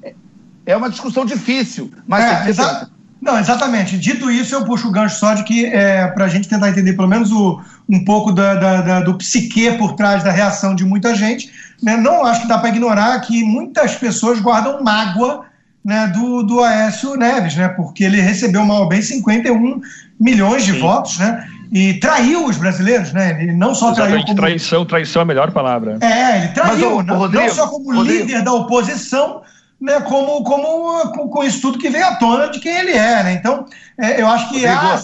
é 0.66 0.76
uma 0.76 0.90
discussão 0.90 1.24
difícil, 1.24 1.90
mas 2.06 2.24
é, 2.24 2.50
exa... 2.50 2.88
Não, 3.22 3.38
exatamente. 3.38 3.96
Dito 3.96 4.28
isso, 4.28 4.52
eu 4.52 4.64
puxo 4.64 4.88
o 4.88 4.90
gancho 4.90 5.16
só 5.16 5.32
de 5.32 5.44
que, 5.44 5.66
é, 5.66 6.08
para 6.08 6.24
a 6.24 6.28
gente 6.28 6.48
tentar 6.48 6.70
entender 6.70 6.94
pelo 6.94 7.06
menos 7.06 7.30
o, 7.30 7.60
um 7.88 8.04
pouco 8.04 8.32
da, 8.32 8.54
da, 8.54 8.80
da, 8.80 9.00
do 9.00 9.14
psique 9.14 9.70
por 9.78 9.92
trás 9.92 10.24
da 10.24 10.32
reação 10.32 10.74
de 10.74 10.84
muita 10.84 11.14
gente, 11.14 11.48
né, 11.80 11.96
não 11.96 12.26
acho 12.26 12.42
que 12.42 12.48
dá 12.48 12.58
para 12.58 12.70
ignorar 12.70 13.20
que 13.20 13.44
muitas 13.44 13.94
pessoas 13.94 14.40
guardam 14.40 14.82
mágoa 14.82 15.44
né, 15.84 16.08
do, 16.08 16.42
do 16.42 16.60
Aécio 16.62 17.14
Neves, 17.14 17.54
né, 17.54 17.68
porque 17.68 18.02
ele 18.02 18.20
recebeu 18.20 18.64
mal 18.64 18.88
bem 18.88 19.00
51 19.00 19.80
milhões 20.18 20.64
de 20.64 20.72
Sim. 20.72 20.80
votos, 20.80 21.18
né? 21.18 21.46
E 21.72 21.94
traiu 21.94 22.44
os 22.44 22.58
brasileiros, 22.58 23.14
né? 23.14 23.42
Ele 23.42 23.52
não 23.54 23.74
só 23.74 23.92
Exatamente, 23.92 24.12
traiu. 24.12 24.26
Como... 24.26 24.36
Traição, 24.36 24.84
traição 24.84 25.20
é 25.20 25.22
a 25.22 25.26
melhor 25.26 25.52
palavra. 25.52 25.96
É, 26.02 26.36
ele 26.36 26.48
traiu, 26.48 26.96
Mas, 26.96 27.06
não, 27.06 27.16
Rodrigo, 27.16 27.46
não 27.46 27.54
só 27.54 27.66
como 27.66 27.94
Rodrigo. 27.94 28.26
líder 28.26 28.42
da 28.42 28.52
oposição, 28.52 29.40
né, 29.82 30.00
como, 30.02 30.44
como 30.44 31.10
com, 31.10 31.28
com, 31.28 31.42
isso 31.42 31.60
tudo 31.60 31.78
que 31.78 31.90
veio 31.90 32.06
à 32.06 32.14
tona 32.14 32.48
de 32.48 32.60
quem 32.60 32.72
ele 32.72 32.92
é. 32.92 33.24
Né? 33.24 33.34
Então, 33.34 33.66
é, 33.98 34.20
eu 34.22 34.28
acho 34.28 34.48
que 34.48 34.64
Rodrigo. 34.64 34.80
há 34.80 35.02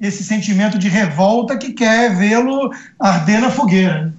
esse 0.00 0.24
sentimento 0.24 0.78
de 0.78 0.88
revolta 0.88 1.56
que 1.56 1.72
quer 1.72 2.16
vê-lo 2.16 2.72
arder 2.98 3.40
na 3.40 3.50
fogueira. 3.50 4.12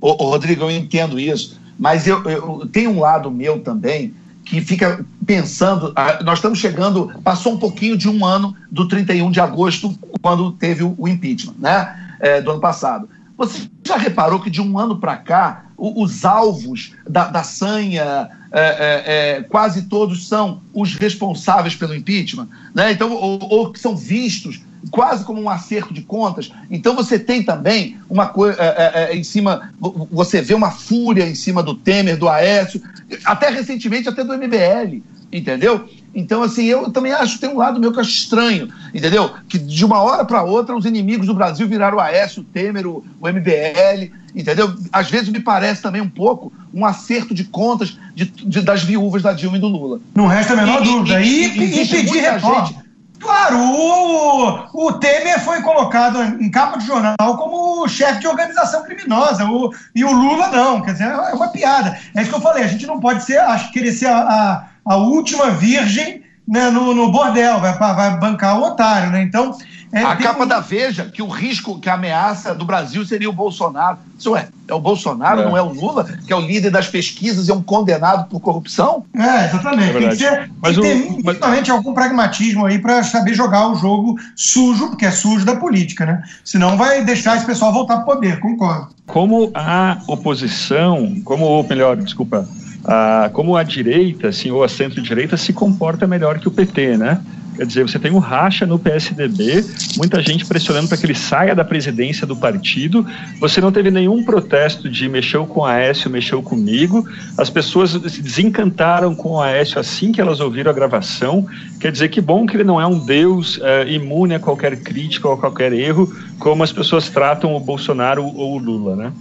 Ô, 0.00 0.12
ô, 0.12 0.30
Rodrigo, 0.30 0.64
eu 0.64 0.70
entendo 0.70 1.20
isso, 1.20 1.60
mas 1.78 2.06
eu, 2.06 2.24
eu 2.24 2.66
tenho 2.72 2.90
um 2.90 3.00
lado 3.00 3.30
meu 3.30 3.60
também 3.60 4.14
que 4.46 4.62
fica 4.62 5.04
pensando. 5.26 5.92
Nós 6.24 6.38
estamos 6.38 6.58
chegando, 6.58 7.12
passou 7.22 7.52
um 7.52 7.58
pouquinho 7.58 7.98
de 7.98 8.08
um 8.08 8.24
ano 8.24 8.56
do 8.70 8.88
31 8.88 9.30
de 9.30 9.40
agosto, 9.40 9.94
quando 10.22 10.52
teve 10.52 10.82
o 10.82 11.06
impeachment, 11.06 11.56
né? 11.58 12.16
É, 12.18 12.40
do 12.40 12.52
ano 12.52 12.60
passado. 12.60 13.08
Você 13.36 13.68
já 13.86 13.96
reparou 13.96 14.40
que 14.40 14.50
de 14.50 14.60
um 14.60 14.78
ano 14.78 14.98
para 14.98 15.16
cá, 15.16 15.64
os 15.80 16.24
alvos 16.24 16.92
da, 17.08 17.28
da 17.28 17.42
sanha, 17.42 18.28
é, 18.52 18.60
é, 18.60 19.38
é, 19.38 19.42
quase 19.42 19.82
todos 19.82 20.28
são 20.28 20.60
os 20.74 20.94
responsáveis 20.94 21.74
pelo 21.74 21.94
impeachment, 21.94 22.48
né? 22.74 22.92
então, 22.92 23.12
ou, 23.12 23.38
ou 23.50 23.72
que 23.72 23.80
são 23.80 23.96
vistos 23.96 24.60
quase 24.90 25.24
como 25.24 25.40
um 25.40 25.48
acerto 25.48 25.92
de 25.92 26.02
contas. 26.02 26.50
Então 26.70 26.94
você 26.94 27.18
tem 27.18 27.42
também 27.42 27.98
uma 28.08 28.26
coisa 28.28 28.60
é, 28.60 28.66
é, 28.66 29.12
é, 29.12 29.16
em 29.16 29.22
cima, 29.22 29.72
você 30.10 30.40
vê 30.40 30.54
uma 30.54 30.70
fúria 30.70 31.28
em 31.28 31.34
cima 31.34 31.62
do 31.62 31.74
Temer, 31.74 32.16
do 32.16 32.28
Aécio, 32.28 32.80
até 33.24 33.50
recentemente 33.50 34.08
até 34.08 34.24
do 34.24 34.36
MBL, 34.36 35.02
entendeu? 35.32 35.88
Então, 36.14 36.42
assim, 36.42 36.64
eu 36.64 36.90
também 36.90 37.12
acho 37.12 37.38
tem 37.38 37.50
um 37.50 37.56
lado 37.56 37.78
meu 37.78 37.92
que 37.92 37.98
eu 37.98 38.02
acho 38.02 38.10
estranho, 38.10 38.68
entendeu? 38.92 39.32
Que 39.48 39.58
de 39.58 39.84
uma 39.84 40.02
hora 40.02 40.24
para 40.24 40.42
outra 40.42 40.76
os 40.76 40.84
inimigos 40.84 41.26
do 41.26 41.34
Brasil 41.34 41.68
viraram 41.68 41.98
o 41.98 42.00
Aécio, 42.00 42.42
o 42.42 42.44
Temer, 42.44 42.86
o, 42.86 43.04
o 43.20 43.28
MBL, 43.28 44.12
entendeu? 44.34 44.74
Às 44.92 45.08
vezes 45.08 45.28
me 45.28 45.40
parece 45.40 45.82
também 45.82 46.02
um 46.02 46.10
pouco 46.10 46.52
um 46.74 46.84
acerto 46.84 47.32
de 47.32 47.44
contas 47.44 47.96
de, 48.14 48.24
de, 48.24 48.60
das 48.60 48.82
viúvas 48.82 49.22
da 49.22 49.32
Dilma 49.32 49.56
e 49.56 49.60
do 49.60 49.68
Lula. 49.68 50.00
Não 50.14 50.26
resta 50.26 50.54
a 50.54 50.56
menor 50.56 50.82
e, 50.82 50.84
dúvida. 50.84 51.22
E, 51.22 51.46
e, 51.46 51.82
e 51.82 51.88
pedir. 51.88 52.22
Gente, 52.22 52.80
Claro, 53.20 53.58
o, 53.58 54.86
o 54.86 54.92
Temer 54.94 55.44
foi 55.44 55.60
colocado 55.60 56.22
em 56.42 56.50
capa 56.50 56.78
de 56.78 56.86
jornal 56.86 57.36
como 57.36 57.86
chefe 57.86 58.20
de 58.20 58.26
organização 58.26 58.82
criminosa, 58.82 59.44
o, 59.44 59.70
e 59.94 60.02
o 60.02 60.10
Lula 60.10 60.48
não, 60.48 60.80
quer 60.80 60.92
dizer, 60.92 61.04
é 61.04 61.34
uma 61.34 61.48
piada. 61.48 61.98
É 62.14 62.22
isso 62.22 62.30
que 62.30 62.36
eu 62.36 62.40
falei, 62.40 62.64
a 62.64 62.68
gente 62.68 62.86
não 62.86 62.98
pode 62.98 63.22
ser, 63.22 63.38
acho, 63.38 63.70
querer 63.72 63.92
ser 63.92 64.06
a, 64.06 64.20
a, 64.20 64.64
a 64.84 64.96
última 64.96 65.50
virgem 65.50 66.22
né, 66.50 66.68
no, 66.68 66.92
no 66.92 67.12
bordel, 67.12 67.60
vai, 67.60 67.78
vai 67.78 68.18
bancar 68.18 68.58
o 68.58 68.64
otário, 68.64 69.10
né? 69.12 69.22
Então, 69.22 69.56
é, 69.92 70.02
a 70.02 70.16
capa 70.16 70.44
da 70.44 70.58
Veja, 70.58 71.04
que 71.04 71.22
o 71.22 71.28
risco, 71.28 71.78
que 71.78 71.88
a 71.88 71.94
ameaça 71.94 72.54
do 72.54 72.64
Brasil 72.64 73.04
seria 73.04 73.30
o 73.30 73.32
Bolsonaro. 73.32 73.98
Isso 74.18 74.36
é, 74.36 74.48
é 74.66 74.74
o 74.74 74.80
Bolsonaro, 74.80 75.42
é. 75.42 75.44
não 75.44 75.56
é 75.56 75.62
o 75.62 75.72
Lula, 75.72 76.04
que 76.26 76.32
é 76.32 76.36
o 76.36 76.40
líder 76.40 76.70
das 76.70 76.88
pesquisas 76.88 77.46
e 77.46 77.50
é 77.50 77.54
um 77.54 77.62
condenado 77.62 78.28
por 78.28 78.40
corrupção? 78.40 79.04
É, 79.14 79.46
exatamente. 79.46 79.96
É 79.96 80.00
Tem 80.00 80.08
que 80.10 80.16
ter, 80.16 80.50
mas 80.60 80.76
que 80.76 80.82
ter 80.82 80.94
minimamente 80.94 81.70
algum 81.70 81.92
pragmatismo 81.92 82.66
aí 82.66 82.78
para 82.78 83.02
saber 83.02 83.34
jogar 83.34 83.68
o 83.68 83.76
jogo 83.76 84.16
sujo, 84.36 84.88
porque 84.88 85.06
é 85.06 85.10
sujo 85.10 85.44
da 85.44 85.54
política, 85.56 86.06
né? 86.06 86.22
Senão 86.44 86.76
vai 86.76 87.04
deixar 87.04 87.36
esse 87.36 87.46
pessoal 87.46 87.72
voltar 87.72 87.98
para 87.98 88.02
o 88.02 88.14
poder, 88.14 88.40
concordo. 88.40 88.88
Como 89.06 89.50
a 89.54 89.98
oposição, 90.06 91.20
como, 91.24 91.44
ou 91.44 91.64
melhor, 91.64 91.96
desculpa, 91.96 92.48
a, 92.84 93.30
como 93.32 93.56
a 93.56 93.62
direita, 93.62 94.28
assim, 94.28 94.50
ou 94.50 94.62
a 94.62 94.68
centro-direita 94.68 95.36
se 95.36 95.52
comporta 95.52 96.06
melhor 96.06 96.38
que 96.38 96.48
o 96.48 96.50
PT, 96.50 96.96
né? 96.96 97.20
Quer 97.60 97.66
dizer, 97.66 97.82
você 97.82 97.98
tem 97.98 98.10
um 98.10 98.18
racha 98.18 98.64
no 98.64 98.78
PSDB, 98.78 99.62
muita 99.98 100.22
gente 100.22 100.46
pressionando 100.46 100.88
para 100.88 100.96
que 100.96 101.04
ele 101.04 101.14
saia 101.14 101.54
da 101.54 101.62
presidência 101.62 102.26
do 102.26 102.34
partido. 102.34 103.04
Você 103.38 103.60
não 103.60 103.70
teve 103.70 103.90
nenhum 103.90 104.24
protesto 104.24 104.88
de 104.88 105.06
mexeu 105.10 105.44
com 105.44 105.62
a 105.62 105.72
Aécio, 105.72 106.08
mexeu 106.08 106.42
comigo. 106.42 107.06
As 107.36 107.50
pessoas 107.50 107.90
se 107.90 108.22
desencantaram 108.22 109.14
com 109.14 109.32
o 109.32 109.42
Aécio 109.42 109.78
assim 109.78 110.10
que 110.10 110.22
elas 110.22 110.40
ouviram 110.40 110.70
a 110.70 110.74
gravação. 110.74 111.46
Quer 111.78 111.92
dizer, 111.92 112.08
que 112.08 112.20
bom 112.20 112.46
que 112.46 112.56
ele 112.56 112.64
não 112.64 112.80
é 112.80 112.86
um 112.86 112.98
deus 112.98 113.58
uh, 113.58 113.86
imune 113.86 114.34
a 114.34 114.40
qualquer 114.40 114.80
crítica 114.80 115.28
ou 115.28 115.34
a 115.34 115.38
qualquer 115.38 115.74
erro, 115.74 116.10
como 116.38 116.62
as 116.62 116.72
pessoas 116.72 117.10
tratam 117.10 117.54
o 117.54 117.60
Bolsonaro 117.60 118.24
ou 118.24 118.54
o 118.54 118.58
Lula, 118.58 118.96
né? 118.96 119.12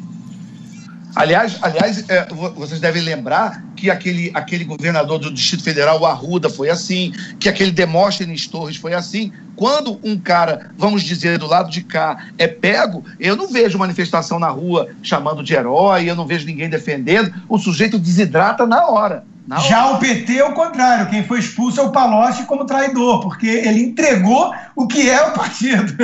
Aliás, 1.19 1.59
aliás 1.61 2.09
é, 2.09 2.25
vocês 2.55 2.79
devem 2.79 3.01
lembrar 3.01 3.61
que 3.75 3.91
aquele, 3.91 4.31
aquele 4.33 4.63
governador 4.63 5.19
do 5.19 5.29
Distrito 5.29 5.65
Federal, 5.65 5.99
o 5.99 6.05
Arruda, 6.05 6.49
foi 6.49 6.69
assim, 6.69 7.11
que 7.37 7.49
aquele 7.49 7.71
Demóstenes 7.71 8.47
Torres 8.47 8.77
foi 8.77 8.93
assim. 8.93 9.33
Quando 9.53 9.99
um 10.01 10.17
cara, 10.17 10.71
vamos 10.77 11.03
dizer, 11.03 11.37
do 11.37 11.45
lado 11.45 11.69
de 11.69 11.83
cá 11.83 12.27
é 12.37 12.47
pego, 12.47 13.03
eu 13.19 13.35
não 13.35 13.49
vejo 13.49 13.77
manifestação 13.77 14.39
na 14.39 14.47
rua 14.47 14.87
chamando 15.03 15.43
de 15.43 15.53
herói, 15.53 16.09
eu 16.09 16.15
não 16.15 16.25
vejo 16.25 16.45
ninguém 16.45 16.69
defendendo, 16.69 17.33
o 17.49 17.57
sujeito 17.57 17.99
desidrata 17.99 18.65
na 18.65 18.87
hora. 18.87 19.25
Já 19.67 19.91
o 19.91 19.99
PT 19.99 20.37
é 20.37 20.45
o 20.45 20.53
contrário, 20.53 21.09
quem 21.09 21.25
foi 21.25 21.39
expulso 21.39 21.81
é 21.81 21.83
o 21.83 21.91
Palocci 21.91 22.43
como 22.43 22.65
traidor, 22.65 23.19
porque 23.19 23.47
ele 23.47 23.81
entregou 23.81 24.53
o 24.73 24.87
que 24.87 25.09
é 25.09 25.21
o 25.23 25.33
partido. 25.33 25.97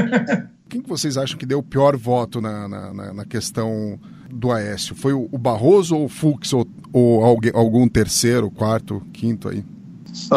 Quem 0.75 0.81
que 0.81 0.89
vocês 0.89 1.15
acham 1.15 1.37
que 1.37 1.45
deu 1.45 1.59
o 1.59 1.63
pior 1.63 1.95
voto 1.95 2.41
na, 2.41 2.67
na, 2.67 3.13
na 3.13 3.23
questão 3.23 3.97
do 4.29 4.51
Aécio? 4.51 4.93
Foi 4.93 5.13
o 5.13 5.37
Barroso 5.37 5.95
ou 5.95 6.03
o 6.03 6.09
Fux 6.09 6.51
ou, 6.51 6.67
ou 6.91 7.23
alguém, 7.23 7.49
algum 7.55 7.87
terceiro, 7.87 8.51
quarto, 8.51 9.01
quinto 9.13 9.47
aí? 9.47 9.63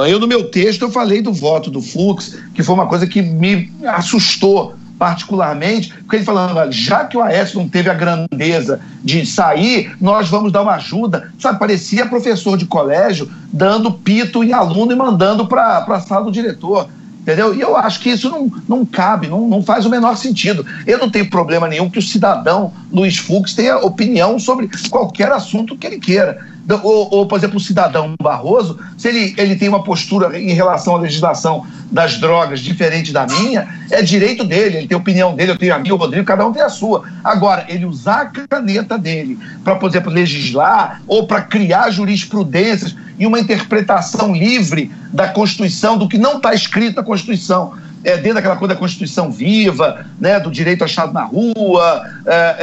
Eu, 0.08 0.20
no 0.20 0.28
meu 0.28 0.48
texto, 0.48 0.82
eu 0.82 0.92
falei 0.92 1.20
do 1.20 1.32
voto 1.32 1.72
do 1.72 1.82
Fux, 1.82 2.38
que 2.54 2.62
foi 2.62 2.72
uma 2.72 2.86
coisa 2.86 3.04
que 3.04 3.20
me 3.20 3.72
assustou 3.84 4.76
particularmente, 4.96 5.92
porque 5.92 6.16
ele 6.16 6.24
falando, 6.24 6.70
já 6.70 7.04
que 7.04 7.16
o 7.16 7.20
Aécio 7.20 7.58
não 7.58 7.68
teve 7.68 7.90
a 7.90 7.94
grandeza 7.94 8.80
de 9.02 9.26
sair, 9.26 9.90
nós 10.00 10.28
vamos 10.28 10.52
dar 10.52 10.62
uma 10.62 10.74
ajuda. 10.74 11.32
Sabe, 11.36 11.58
parecia 11.58 12.06
professor 12.06 12.56
de 12.56 12.64
colégio 12.64 13.28
dando 13.52 13.92
pito 13.92 14.44
em 14.44 14.52
aluno 14.52 14.92
e 14.92 14.96
mandando 14.96 15.48
para 15.48 15.78
a 15.78 16.00
sala 16.00 16.26
do 16.26 16.30
diretor. 16.30 16.88
Entendeu? 17.28 17.54
E 17.54 17.60
eu 17.60 17.76
acho 17.76 18.00
que 18.00 18.08
isso 18.08 18.30
não, 18.30 18.50
não 18.66 18.86
cabe, 18.86 19.26
não, 19.26 19.46
não 19.46 19.62
faz 19.62 19.84
o 19.84 19.90
menor 19.90 20.16
sentido. 20.16 20.64
Eu 20.86 20.96
não 20.96 21.10
tenho 21.10 21.28
problema 21.28 21.68
nenhum 21.68 21.90
que 21.90 21.98
o 21.98 22.02
cidadão 22.02 22.72
Luiz 22.90 23.18
Fux 23.18 23.52
tenha 23.52 23.76
opinião 23.76 24.38
sobre 24.38 24.66
qualquer 24.88 25.30
assunto 25.30 25.76
que 25.76 25.86
ele 25.86 25.98
queira. 25.98 26.38
Ou, 26.82 27.08
ou, 27.10 27.26
por 27.26 27.38
exemplo, 27.38 27.56
o 27.56 27.60
cidadão 27.60 28.14
Barroso, 28.20 28.78
se 28.96 29.08
ele, 29.08 29.34
ele 29.38 29.56
tem 29.56 29.68
uma 29.68 29.82
postura 29.82 30.38
em 30.38 30.52
relação 30.52 30.96
à 30.96 30.98
legislação 30.98 31.66
das 31.90 32.18
drogas 32.18 32.60
diferente 32.60 33.12
da 33.12 33.26
minha, 33.26 33.66
é 33.90 34.02
direito 34.02 34.44
dele, 34.44 34.78
ele 34.78 34.86
tem 34.86 34.94
a 34.94 35.00
opinião 35.00 35.34
dele, 35.34 35.52
eu 35.52 35.58
tenho 35.58 35.74
a 35.74 35.78
minha, 35.78 35.94
o 35.94 35.96
Rodrigo, 35.96 36.26
cada 36.26 36.46
um 36.46 36.52
tem 36.52 36.62
a 36.62 36.68
sua. 36.68 37.04
Agora, 37.24 37.64
ele 37.68 37.86
usar 37.86 38.20
a 38.20 38.46
caneta 38.46 38.98
dele 38.98 39.38
para, 39.64 39.76
por 39.76 39.88
exemplo, 39.88 40.12
legislar 40.12 41.00
ou 41.06 41.26
para 41.26 41.40
criar 41.40 41.90
jurisprudências 41.90 42.94
e 43.18 43.26
uma 43.26 43.40
interpretação 43.40 44.34
livre 44.34 44.92
da 45.12 45.28
Constituição, 45.28 45.96
do 45.96 46.08
que 46.08 46.18
não 46.18 46.36
está 46.36 46.52
escrito 46.52 46.96
na 46.96 47.02
Constituição. 47.02 47.72
É, 48.08 48.16
dentro 48.16 48.34
daquela 48.34 48.56
coisa 48.56 48.74
da 48.74 48.80
Constituição 48.80 49.30
viva, 49.30 50.06
né, 50.18 50.40
do 50.40 50.50
direito 50.50 50.82
achado 50.82 51.12
na 51.12 51.24
rua, 51.24 52.02
é, 52.26 52.56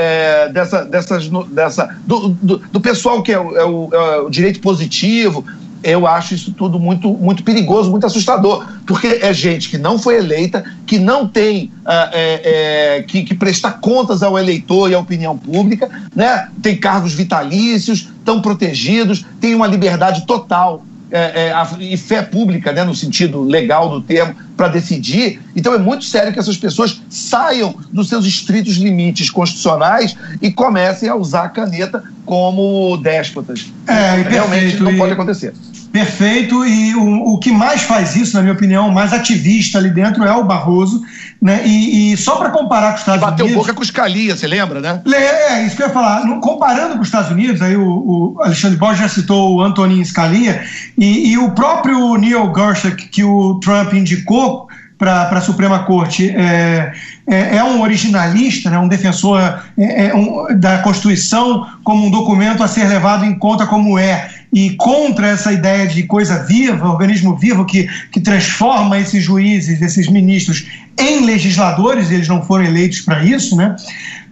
é, 0.48 0.50
dessa, 0.50 0.84
dessas, 0.84 1.30
dessa, 1.50 1.96
do, 2.06 2.30
do, 2.30 2.58
do, 2.58 2.82
pessoal 2.82 3.22
que 3.22 3.32
é 3.32 3.40
o, 3.40 3.58
é 3.58 3.64
o, 3.64 3.90
é 3.94 4.20
o 4.22 4.30
direito 4.30 4.60
positivo 4.60 5.46
eu 5.86 6.08
acho 6.08 6.34
isso 6.34 6.52
tudo 6.52 6.80
muito, 6.80 7.14
muito 7.14 7.44
perigoso, 7.44 7.92
muito 7.92 8.08
assustador, 8.08 8.66
porque 8.88 9.20
é 9.22 9.32
gente 9.32 9.70
que 9.70 9.78
não 9.78 10.00
foi 10.00 10.18
eleita, 10.18 10.66
que 10.84 10.98
não 10.98 11.28
tem 11.28 11.66
uh, 11.86 12.10
é, 12.12 12.96
é, 12.98 13.04
que, 13.04 13.22
que 13.24 13.36
prestar 13.36 13.74
contas 13.74 14.24
ao 14.24 14.38
eleitor 14.38 14.90
e 14.90 14.96
à 14.96 15.00
opinião 15.00 15.38
pública, 15.38 15.88
né? 16.16 16.50
tem 16.60 16.76
cargos 16.76 17.14
vitalícios, 17.14 18.00
estão 18.18 18.42
protegidos, 18.42 19.24
tem 19.40 19.54
uma 19.54 19.68
liberdade 19.68 20.26
total 20.26 20.84
é, 21.12 21.50
é, 21.50 21.54
e 21.80 21.98
fé 21.98 22.22
pública, 22.22 22.72
né, 22.72 22.84
no 22.84 22.96
sentido 22.96 23.44
legal 23.44 23.90
do 23.90 24.02
termo, 24.02 24.36
para 24.58 24.68
decidir. 24.68 25.42
Então 25.56 25.74
é 25.74 25.78
muito 25.78 26.06
sério 26.06 26.34
que 26.34 26.40
essas 26.40 26.58
pessoas 26.58 27.02
saiam 27.10 27.76
dos 27.92 28.10
seus 28.10 28.26
estritos 28.26 28.78
limites 28.78 29.30
constitucionais 29.30 30.16
e 30.42 30.52
comecem 30.52 31.10
a 31.10 31.16
usar 31.16 31.44
a 31.44 31.50
caneta 31.50 32.04
como 32.26 32.98
déspotas. 32.98 33.72
É, 33.88 34.22
Realmente 34.28 34.82
não 34.82 34.96
pode 34.98 35.14
acontecer. 35.14 35.54
Perfeito, 35.96 36.66
e 36.66 36.94
o, 36.94 37.36
o 37.36 37.40
que 37.40 37.54
mais 37.54 37.84
faz 37.84 38.18
isso, 38.18 38.36
na 38.36 38.42
minha 38.42 38.54
opinião, 38.54 38.92
mais 38.92 39.14
ativista 39.14 39.78
ali 39.78 39.90
dentro 39.90 40.26
é 40.26 40.34
o 40.34 40.44
Barroso, 40.44 41.02
né? 41.42 41.66
E, 41.66 42.12
e 42.12 42.18
só 42.18 42.36
para 42.36 42.50
comparar 42.50 42.90
com 42.90 42.96
os 42.96 43.00
Estados 43.00 43.22
Bateu 43.22 43.46
Unidos. 43.46 43.62
Bateu 43.62 43.74
boca 43.74 43.74
com 43.74 43.86
Scalia, 43.86 44.36
você 44.36 44.46
lembra, 44.46 44.82
né? 44.82 45.02
É, 45.08 45.54
é, 45.54 45.66
isso 45.66 45.78
que 45.78 45.84
eu 45.84 45.88
ia 45.88 45.94
falar. 45.94 46.28
Comparando 46.42 46.96
com 46.96 47.02
os 47.02 47.08
Estados 47.08 47.32
Unidos, 47.32 47.62
aí 47.62 47.78
o, 47.78 47.88
o 47.88 48.42
Alexandre 48.42 48.78
Borges 48.78 49.00
já 49.04 49.08
citou 49.08 49.56
o 49.56 49.62
Antonin 49.62 50.04
Scalia, 50.04 50.66
e, 50.98 51.32
e 51.32 51.38
o 51.38 51.52
próprio 51.52 52.18
Neil 52.18 52.46
Gorsuch, 52.48 53.08
que 53.08 53.24
o 53.24 53.58
Trump 53.62 53.94
indicou 53.94 54.65
para 54.98 55.30
a 55.30 55.42
Suprema 55.42 55.80
Corte, 55.80 56.30
é, 56.30 56.94
é, 57.28 57.58
é, 57.58 57.64
um 57.64 57.82
originalista, 57.82 58.70
né, 58.70 58.80
um 58.80 58.88
defensor 58.88 59.40
é, 59.78 60.08
é 60.08 60.16
um, 60.16 60.58
da 60.58 60.80
Constituição 60.80 61.68
como 61.84 62.08
um 62.08 62.12
documento 62.12 62.64
a 62.64 62.68
ser 62.68 62.88
levado 62.88 63.26
em 63.26 63.38
conta 63.38 63.66
como 63.66 64.00
é. 64.00 64.30
E 64.54 64.72
contra 64.78 65.28
essa 65.28 65.52
ideia 65.52 65.86
de 65.86 66.04
coisa 66.04 66.46
viva, 66.46 66.90
organismo 66.90 67.36
vivo 67.36 67.66
que, 67.66 67.90
que 68.10 68.22
transforma 68.22 68.98
esses 68.98 69.22
juízes, 69.22 69.82
esses 69.82 70.08
ministros 70.08 70.66
em 70.98 71.26
legisladores, 71.26 72.10
eles 72.10 72.28
não 72.28 72.42
foram 72.42 72.66
eleitos 72.66 73.02
para 73.02 73.24
isso, 73.24 73.56
né? 73.56 73.76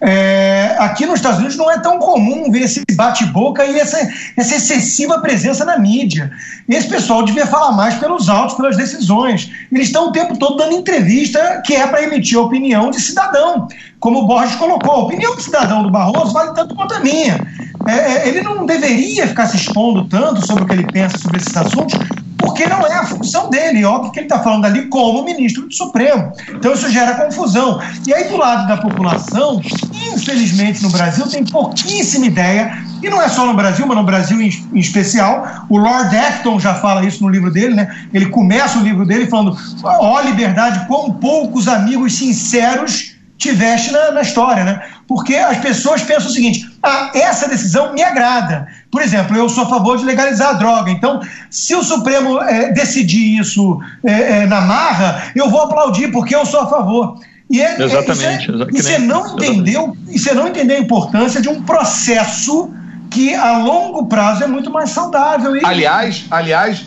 É, 0.00 0.76
aqui 0.78 1.06
nos 1.06 1.16
Estados 1.16 1.38
Unidos 1.38 1.56
não 1.56 1.70
é 1.70 1.78
tão 1.78 1.98
comum 1.98 2.50
ver 2.50 2.62
esse 2.62 2.82
bate-boca 2.94 3.64
e 3.64 3.78
essa, 3.78 3.98
essa 4.36 4.56
excessiva 4.56 5.18
presença 5.20 5.64
na 5.64 5.78
mídia. 5.78 6.30
Esse 6.68 6.88
pessoal 6.88 7.24
devia 7.24 7.46
falar 7.46 7.72
mais 7.72 7.94
pelos 7.94 8.28
autos, 8.28 8.54
pelas 8.56 8.76
decisões. 8.76 9.50
Eles 9.72 9.86
estão 9.86 10.08
o 10.08 10.12
tempo 10.12 10.36
todo 10.38 10.56
dando 10.56 10.74
entrevista 10.74 11.62
que 11.64 11.74
é 11.74 11.86
para 11.86 12.02
emitir 12.02 12.38
a 12.38 12.42
opinião 12.42 12.90
de 12.90 13.00
cidadão. 13.00 13.68
Como 14.00 14.20
o 14.20 14.26
Borges 14.26 14.56
colocou, 14.56 14.92
a 14.92 15.02
opinião 15.04 15.36
de 15.36 15.42
cidadão 15.42 15.82
do 15.82 15.90
Barroso 15.90 16.32
vale 16.32 16.54
tanto 16.54 16.74
quanto 16.74 16.94
a 16.94 17.00
minha. 17.00 17.40
É, 17.86 17.92
é, 17.92 18.28
ele 18.28 18.42
não 18.42 18.66
deveria 18.66 19.26
ficar 19.26 19.46
se 19.46 19.56
expondo 19.56 20.04
tanto 20.06 20.46
sobre 20.46 20.64
o 20.64 20.66
que 20.66 20.72
ele 20.72 20.86
pensa 20.86 21.18
sobre 21.18 21.38
esses 21.38 21.56
assuntos, 21.56 21.98
porque 22.44 22.66
não 22.66 22.86
é 22.86 22.94
a 22.94 23.04
função 23.04 23.48
dele. 23.48 23.84
Óbvio 23.84 24.12
que 24.12 24.18
ele 24.18 24.26
está 24.26 24.40
falando 24.40 24.66
ali 24.66 24.86
como 24.88 25.24
ministro 25.24 25.66
do 25.66 25.74
Supremo. 25.74 26.32
Então 26.50 26.74
isso 26.74 26.90
gera 26.90 27.14
confusão. 27.14 27.80
E 28.06 28.12
aí, 28.12 28.28
do 28.28 28.36
lado 28.36 28.68
da 28.68 28.76
população, 28.76 29.60
infelizmente 30.14 30.82
no 30.82 30.90
Brasil, 30.90 31.26
tem 31.26 31.44
pouquíssima 31.44 32.26
ideia, 32.26 32.84
e 33.02 33.08
não 33.08 33.20
é 33.20 33.28
só 33.28 33.46
no 33.46 33.54
Brasil, 33.54 33.86
mas 33.86 33.96
no 33.96 34.04
Brasil 34.04 34.40
em, 34.40 34.50
especial. 34.78 35.66
O 35.68 35.78
Lord 35.78 36.14
Acton 36.16 36.60
já 36.60 36.74
fala 36.74 37.04
isso 37.04 37.22
no 37.22 37.28
livro 37.28 37.50
dele, 37.50 37.74
né? 37.74 37.94
Ele 38.12 38.26
começa 38.26 38.78
o 38.78 38.82
livro 38.82 39.06
dele 39.06 39.26
falando: 39.26 39.56
ó, 39.82 40.16
oh, 40.16 40.20
liberdade, 40.20 40.86
quão 40.86 41.12
poucos 41.12 41.66
amigos 41.66 42.14
sinceros 42.14 43.14
tiveste 43.36 43.90
na, 43.90 44.12
na, 44.12 44.22
história, 44.22 44.64
né? 44.64 44.82
Porque 45.06 45.34
as 45.34 45.58
pessoas 45.58 46.02
pensam 46.02 46.30
o 46.30 46.32
seguinte: 46.32 46.66
ah, 46.84 47.10
essa 47.14 47.48
decisão 47.48 47.94
me 47.94 48.02
agrada. 48.02 48.68
Por 48.90 49.00
exemplo, 49.00 49.36
eu 49.36 49.48
sou 49.48 49.64
a 49.64 49.68
favor 49.68 49.96
de 49.96 50.04
legalizar 50.04 50.50
a 50.50 50.52
droga. 50.52 50.90
Então, 50.90 51.20
se 51.48 51.74
o 51.74 51.82
Supremo 51.82 52.40
é, 52.42 52.72
decidir 52.72 53.40
isso 53.40 53.80
é, 54.04 54.42
é, 54.42 54.46
na 54.46 54.60
marra, 54.60 55.32
eu 55.34 55.48
vou 55.48 55.62
aplaudir 55.62 56.12
porque 56.12 56.34
eu 56.34 56.44
sou 56.44 56.60
a 56.60 56.66
favor. 56.66 57.18
E 57.50 57.62
é, 57.62 57.82
exatamente. 57.82 58.50
É, 58.50 58.66
e 58.72 58.82
você 58.82 58.98
não 58.98 59.34
entendeu, 59.34 59.96
e 60.08 60.18
você 60.18 60.34
não 60.34 60.48
entendeu 60.48 60.76
a 60.76 60.80
importância 60.80 61.40
de 61.40 61.48
um 61.48 61.62
processo 61.62 62.70
que 63.10 63.34
a 63.34 63.58
longo 63.58 64.06
prazo 64.06 64.44
é 64.44 64.46
muito 64.46 64.70
mais 64.70 64.90
saudável. 64.90 65.56
E... 65.56 65.64
Aliás, 65.64 66.26
aliás, 66.30 66.84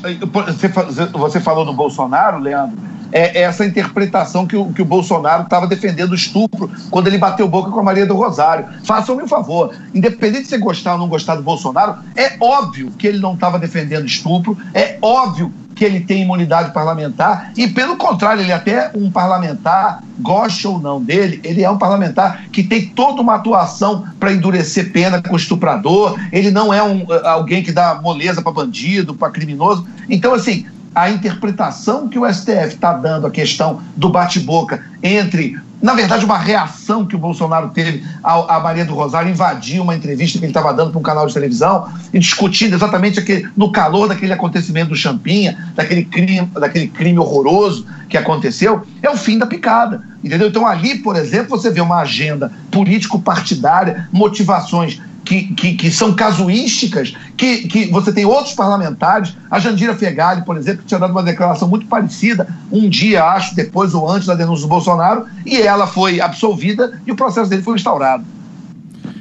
você 1.14 1.40
falou 1.40 1.66
do 1.66 1.74
Bolsonaro, 1.74 2.38
Leandro 2.38 2.97
é, 3.12 3.42
essa 3.42 3.66
interpretação 3.66 4.46
que 4.46 4.56
o, 4.56 4.72
que 4.74 4.82
o 4.82 4.86
Bolsonaro 4.86 5.44
estava 5.44 5.68
defendendo 5.68 6.12
o 6.12 6.16
estupro 6.16 6.70
quando 6.90 7.08
ele 7.08 7.18
bateu 7.18 7.48
boca 7.48 7.72
com 7.72 7.80
a 7.80 7.84
Maria 7.84 8.06
do 8.06 8.16
Rosário. 8.16 8.66
Façam-me 8.84 9.24
um 9.24 9.28
favor, 9.28 9.76
independente 9.94 10.44
de 10.44 10.50
você 10.50 10.58
gostar 10.58 10.94
ou 10.94 11.00
não 11.00 11.08
gostar 11.08 11.36
do 11.36 11.44
Bolsonaro, 11.44 11.98
é 12.16 12.36
óbvio 12.40 12.92
que 12.92 13.08
ele 13.08 13.20
não 13.20 13.34
estava 13.34 13.60
defendendo 13.60 14.06
estupro, 14.06 14.58
é 14.74 14.98
óbvio 15.02 15.52
que 15.78 15.86
ele 15.86 16.00
tem 16.00 16.24
imunidade 16.24 16.74
parlamentar 16.74 17.52
e, 17.56 17.68
pelo 17.68 17.96
contrário, 17.96 18.42
ele 18.42 18.52
é 18.52 18.56
até 18.56 18.92
um 18.96 19.12
parlamentar, 19.12 20.02
goste 20.20 20.68
ou 20.68 20.80
não 20.80 21.02
dele, 21.02 21.40
ele 21.44 21.64
é 21.64 21.70
um 21.70 21.78
parlamentar 21.78 22.46
que 22.52 22.64
tem 22.64 22.88
toda 22.88 23.22
uma 23.22 23.36
atuação 23.36 24.04
para 24.20 24.34
endurecer 24.34 24.92
pena 24.92 25.22
com 25.22 25.36
estuprador, 25.36 26.20
ele 26.32 26.50
não 26.50 26.74
é 26.74 26.82
um, 26.82 27.06
alguém 27.24 27.62
que 27.62 27.72
dá 27.72 28.00
moleza 28.02 28.42
para 28.42 28.52
bandido, 28.52 29.14
para 29.14 29.30
criminoso. 29.30 29.88
Então, 30.10 30.34
assim, 30.34 30.66
a 30.98 31.12
interpretação 31.12 32.08
que 32.08 32.18
o 32.18 32.26
STF 32.28 32.70
está 32.70 32.92
dando 32.92 33.28
à 33.28 33.30
questão 33.30 33.80
do 33.96 34.10
bate-boca 34.10 34.84
entre, 35.04 35.56
na 35.80 35.94
verdade, 35.94 36.26
uma 36.26 36.40
reação 36.40 37.06
que 37.06 37.16
o 37.16 37.20
Bolsonaro 37.20 37.70
teve 37.70 38.04
à 38.24 38.60
Maria 38.60 38.84
do 38.84 38.96
Rosário 38.96 39.30
invadir 39.30 39.80
uma 39.80 39.96
entrevista 39.96 40.40
que 40.40 40.46
ele 40.46 40.50
estava 40.50 40.74
dando 40.74 40.90
para 40.90 41.00
um 41.00 41.04
canal 41.04 41.28
de 41.28 41.36
televisão 41.36 41.88
e 42.12 42.18
discutindo 42.18 42.74
exatamente 42.74 43.20
aquele, 43.20 43.48
no 43.56 43.72
calor 43.72 44.08
daquele 44.08 44.34
acontecimento 44.34 44.90
do 44.90 44.96
Champinha, 44.96 45.72
daquele 45.76 46.04
crime, 46.04 46.48
daquele 46.48 46.88
crime 46.88 47.20
horroroso 47.20 47.86
que 48.10 48.18
aconteceu, 48.18 48.82
é 49.04 49.08
o 49.08 49.16
fim 49.16 49.38
da 49.38 49.46
picada. 49.46 50.02
Entendeu? 50.24 50.48
Então, 50.48 50.66
ali, 50.66 50.98
por 50.98 51.16
exemplo, 51.16 51.50
você 51.50 51.70
vê 51.70 51.80
uma 51.80 51.98
agenda 51.98 52.52
político-partidária, 52.72 54.10
motivações 54.12 55.00
que, 55.28 55.44
que, 55.54 55.74
que, 55.74 55.92
são 55.92 56.14
casuísticas, 56.14 57.14
que, 57.36 57.68
que 57.68 57.88
você 57.88 58.14
tem 58.14 58.26
outros 58.26 58.54
parlamentares, 58.54 59.36
a 59.52 59.60
Jandira 59.60 59.94
Fegali, 59.94 60.44
por 60.44 60.56
exemplo, 60.56 60.84
tinha 60.86 61.00
dado 61.00 61.12
uma 61.12 61.22
declaração 61.22 61.68
muito 61.68 61.86
parecida, 61.86 62.48
um 62.72 62.88
dia, 62.88 63.26
acho, 63.26 63.54
depois 63.54 63.94
ou 63.94 64.10
antes 64.10 64.26
da 64.26 64.36
denúncia 64.36 64.64
do 64.64 64.70
Bolsonaro, 64.70 65.26
e 65.46 65.58
ela 65.58 65.86
foi 65.86 66.22
absolvida 66.22 67.02
e 67.06 67.12
o 67.12 67.16
processo 67.16 67.50
dele 67.50 67.62
foi 67.62 67.76
instaurado. 67.76 68.24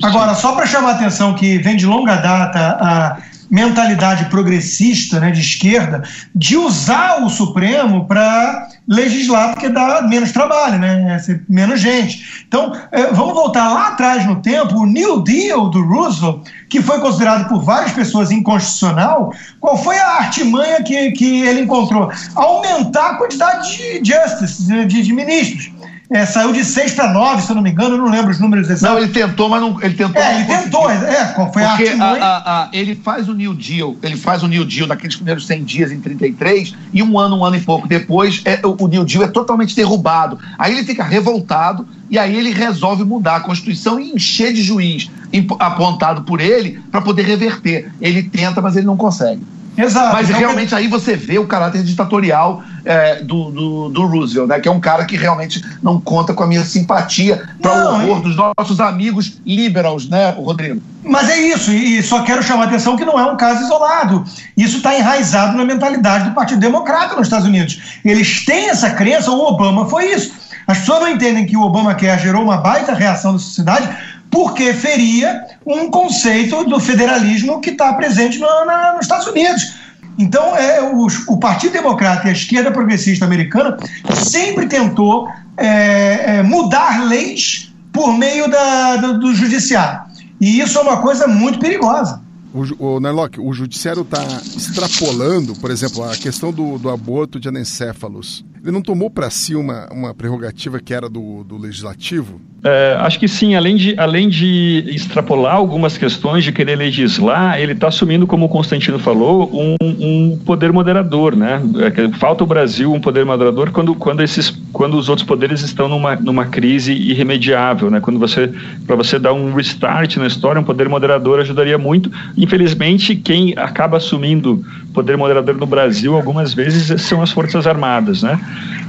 Agora, 0.02 0.34
só 0.34 0.54
para 0.54 0.66
chamar 0.66 0.90
a 0.90 0.94
atenção 0.94 1.34
que 1.34 1.58
vem 1.58 1.76
de 1.76 1.86
longa 1.86 2.16
data 2.16 2.78
a 2.80 3.18
mentalidade 3.50 4.26
progressista, 4.26 5.18
né, 5.18 5.30
de 5.30 5.40
esquerda, 5.40 6.02
de 6.34 6.56
usar 6.56 7.22
o 7.22 7.28
Supremo 7.28 8.06
para 8.06 8.68
legislar, 8.88 9.52
porque 9.52 9.68
dá 9.68 10.02
menos 10.02 10.32
trabalho, 10.32 10.78
né, 10.78 11.18
é 11.20 11.40
menos 11.48 11.80
gente. 11.80 12.44
Então, 12.46 12.72
é, 12.92 13.06
vamos 13.08 13.34
voltar 13.34 13.72
lá 13.72 13.88
atrás 13.88 14.24
no 14.24 14.36
tempo, 14.36 14.78
o 14.78 14.86
New 14.86 15.22
Deal 15.22 15.68
do 15.70 15.82
Roosevelt, 15.82 16.48
que 16.68 16.80
foi 16.80 17.00
considerado 17.00 17.48
por 17.48 17.62
várias 17.62 17.92
pessoas 17.92 18.30
inconstitucional, 18.30 19.32
qual 19.60 19.76
foi 19.76 19.98
a 19.98 20.18
artimanha 20.18 20.82
que, 20.82 21.10
que 21.12 21.42
ele 21.42 21.62
encontrou? 21.62 22.10
Aumentar 22.34 23.10
a 23.10 23.14
quantidade 23.16 23.76
de 23.76 24.12
justice, 24.12 24.86
de, 24.86 25.02
de 25.02 25.12
ministros. 25.12 25.70
É, 26.08 26.24
saiu 26.24 26.52
de 26.52 26.64
6 26.64 26.92
para 26.92 27.12
9, 27.12 27.42
se 27.42 27.50
eu 27.50 27.56
não 27.56 27.62
me 27.62 27.70
engano, 27.70 27.96
eu 27.96 27.98
não 27.98 28.08
lembro 28.08 28.30
os 28.30 28.38
números 28.38 28.70
exatos. 28.70 28.96
Não, 28.96 28.98
ele 29.02 29.12
tentou, 29.12 29.48
mas 29.48 29.60
não. 29.60 29.82
Ele 29.82 29.94
tentou. 29.94 30.22
É, 30.22 30.36
ele 30.36 30.44
tentou, 30.44 30.90
é, 30.90 31.34
foi 31.52 31.62
Porque 31.62 31.88
a, 32.00 32.04
a, 32.04 32.62
a, 32.62 32.68
ele 32.72 32.94
faz 32.94 33.28
o 33.28 33.34
New 33.34 33.52
Deal, 33.52 33.96
ele 34.02 34.16
faz 34.16 34.42
o 34.42 34.46
New 34.46 34.64
Deal 34.64 34.86
naqueles 34.86 35.16
primeiros 35.16 35.46
100 35.46 35.64
dias 35.64 35.90
em 35.90 36.00
33, 36.00 36.74
e 36.92 37.02
um 37.02 37.18
ano, 37.18 37.38
um 37.38 37.44
ano 37.44 37.56
e 37.56 37.60
pouco 37.60 37.88
depois, 37.88 38.40
é, 38.44 38.60
o 38.64 38.86
New 38.86 39.04
Deal 39.04 39.24
é 39.24 39.28
totalmente 39.28 39.74
derrubado. 39.74 40.38
Aí 40.56 40.72
ele 40.72 40.84
fica 40.84 41.02
revoltado, 41.02 41.86
e 42.08 42.18
aí 42.18 42.36
ele 42.36 42.52
resolve 42.52 43.04
mudar 43.04 43.36
a 43.36 43.40
Constituição 43.40 43.98
e 43.98 44.12
encher 44.12 44.52
de 44.52 44.62
juiz 44.62 45.10
apontado 45.58 46.22
por 46.22 46.40
ele 46.40 46.80
para 46.90 47.00
poder 47.00 47.24
reverter. 47.24 47.92
Ele 48.00 48.22
tenta, 48.22 48.62
mas 48.62 48.76
ele 48.76 48.86
não 48.86 48.96
consegue. 48.96 49.42
Exato. 49.76 50.12
Mas 50.12 50.28
então, 50.28 50.40
realmente 50.40 50.74
aí 50.74 50.88
você 50.88 51.14
vê 51.14 51.38
o 51.38 51.46
caráter 51.46 51.82
ditatorial 51.82 52.62
é, 52.84 53.16
do, 53.22 53.50
do, 53.50 53.88
do, 53.90 54.06
Roosevelt, 54.06 54.48
né? 54.48 54.60
Que 54.60 54.68
é 54.68 54.72
um 54.72 54.80
cara 54.80 55.04
que 55.04 55.16
realmente 55.16 55.62
não 55.82 56.00
conta 56.00 56.32
com 56.32 56.42
a 56.42 56.46
minha 56.46 56.64
simpatia 56.64 57.48
para 57.60 57.72
o 57.72 57.94
horror 57.94 58.20
dos 58.22 58.36
nossos 58.36 58.80
amigos 58.80 59.38
liberals, 59.44 60.08
né, 60.08 60.30
Rodrigo? 60.30 60.80
Mas 61.04 61.28
é 61.28 61.38
isso, 61.38 61.70
e 61.70 62.02
só 62.02 62.22
quero 62.22 62.42
chamar 62.42 62.64
a 62.64 62.66
atenção 62.66 62.96
que 62.96 63.04
não 63.04 63.18
é 63.18 63.24
um 63.30 63.36
caso 63.36 63.64
isolado. 63.64 64.24
Isso 64.56 64.78
está 64.78 64.96
enraizado 64.96 65.56
na 65.56 65.64
mentalidade 65.64 66.28
do 66.28 66.34
Partido 66.34 66.60
Democrata 66.60 67.14
nos 67.14 67.26
Estados 67.26 67.46
Unidos. 67.46 67.98
Eles 68.04 68.44
têm 68.44 68.70
essa 68.70 68.90
crença, 68.90 69.30
o 69.30 69.40
Obama 69.40 69.88
foi 69.88 70.12
isso. 70.12 70.32
As 70.66 70.78
pessoas 70.78 71.00
não 71.00 71.08
entendem 71.08 71.46
que 71.46 71.56
o 71.56 71.62
Obama 71.62 71.94
quer 71.94 72.18
gerou 72.18 72.42
uma 72.42 72.56
baita 72.56 72.92
reação 72.92 73.32
da 73.32 73.38
sociedade 73.38 73.88
porque 74.36 74.74
feria 74.74 75.46
um 75.64 75.90
conceito 75.90 76.62
do 76.64 76.78
federalismo 76.78 77.58
que 77.58 77.70
está 77.70 77.94
presente 77.94 78.38
no, 78.38 78.46
na, 78.66 78.92
nos 78.92 79.06
Estados 79.06 79.26
Unidos. 79.26 79.76
Então, 80.18 80.54
é, 80.54 80.82
o, 80.82 81.06
o, 81.28 81.38
Partido 81.38 81.72
Democrata 81.72 82.26
e 82.26 82.28
a 82.28 82.32
esquerda 82.34 82.70
progressista 82.70 83.24
americana 83.24 83.78
sempre 84.12 84.66
tentou 84.66 85.26
é, 85.56 86.36
é, 86.36 86.42
mudar 86.42 87.06
leis 87.06 87.72
por 87.90 88.12
meio 88.12 88.46
da, 88.50 88.96
do, 88.96 89.20
do 89.20 89.34
judiciário. 89.34 90.02
E 90.38 90.60
isso 90.60 90.78
é 90.78 90.82
uma 90.82 90.98
coisa 90.98 91.26
muito 91.26 91.58
perigosa. 91.58 92.20
O, 92.56 92.94
o 92.96 93.00
Narlock, 93.00 93.38
o 93.38 93.52
judiciário 93.52 94.00
está 94.00 94.22
extrapolando, 94.56 95.54
por 95.56 95.70
exemplo, 95.70 96.02
a 96.02 96.16
questão 96.16 96.50
do, 96.50 96.78
do 96.78 96.88
aborto 96.88 97.38
de 97.38 97.48
anencéfalos. 97.48 98.42
Ele 98.62 98.72
não 98.72 98.80
tomou 98.80 99.10
para 99.10 99.28
si 99.28 99.54
uma, 99.54 99.86
uma 99.92 100.14
prerrogativa 100.14 100.80
que 100.80 100.94
era 100.94 101.08
do, 101.08 101.44
do 101.44 101.58
legislativo? 101.58 102.40
É, 102.64 102.96
acho 102.98 103.20
que 103.20 103.28
sim, 103.28 103.54
além 103.54 103.76
de, 103.76 103.94
além 103.96 104.28
de 104.28 104.84
extrapolar 104.88 105.54
algumas 105.54 105.96
questões, 105.96 106.42
de 106.42 106.50
querer 106.50 106.74
legislar, 106.74 107.60
ele 107.60 107.72
está 107.72 107.86
assumindo, 107.86 108.26
como 108.26 108.46
o 108.46 108.48
Constantino 108.48 108.98
falou, 108.98 109.48
um, 109.52 109.76
um 109.80 110.38
poder 110.44 110.72
moderador, 110.72 111.36
né? 111.36 111.62
É, 111.78 112.18
falta 112.18 112.42
o 112.42 112.46
Brasil 112.46 112.92
um 112.92 113.00
poder 113.00 113.24
moderador 113.24 113.70
quando, 113.70 113.94
quando, 113.94 114.20
esses, 114.20 114.50
quando 114.72 114.96
os 114.96 115.08
outros 115.08 115.24
poderes 115.24 115.60
estão 115.60 115.86
numa, 115.88 116.16
numa 116.16 116.46
crise 116.46 116.92
irremediável, 116.92 117.88
né? 117.88 118.00
Quando 118.00 118.18
você, 118.18 118.52
para 118.84 118.96
você 118.96 119.16
dar 119.16 119.32
um 119.32 119.54
restart 119.54 120.16
na 120.16 120.26
história, 120.26 120.60
um 120.60 120.64
poder 120.64 120.88
moderador 120.88 121.38
ajudaria 121.38 121.78
muito. 121.78 122.10
Infelizmente, 122.46 123.16
quem 123.16 123.54
acaba 123.56 123.96
assumindo 123.96 124.64
poder 124.94 125.16
moderador 125.16 125.56
no 125.56 125.66
Brasil 125.66 126.14
algumas 126.14 126.54
vezes 126.54 127.02
são 127.02 127.20
as 127.20 127.32
Forças 127.32 127.66
Armadas, 127.66 128.22
né? 128.22 128.38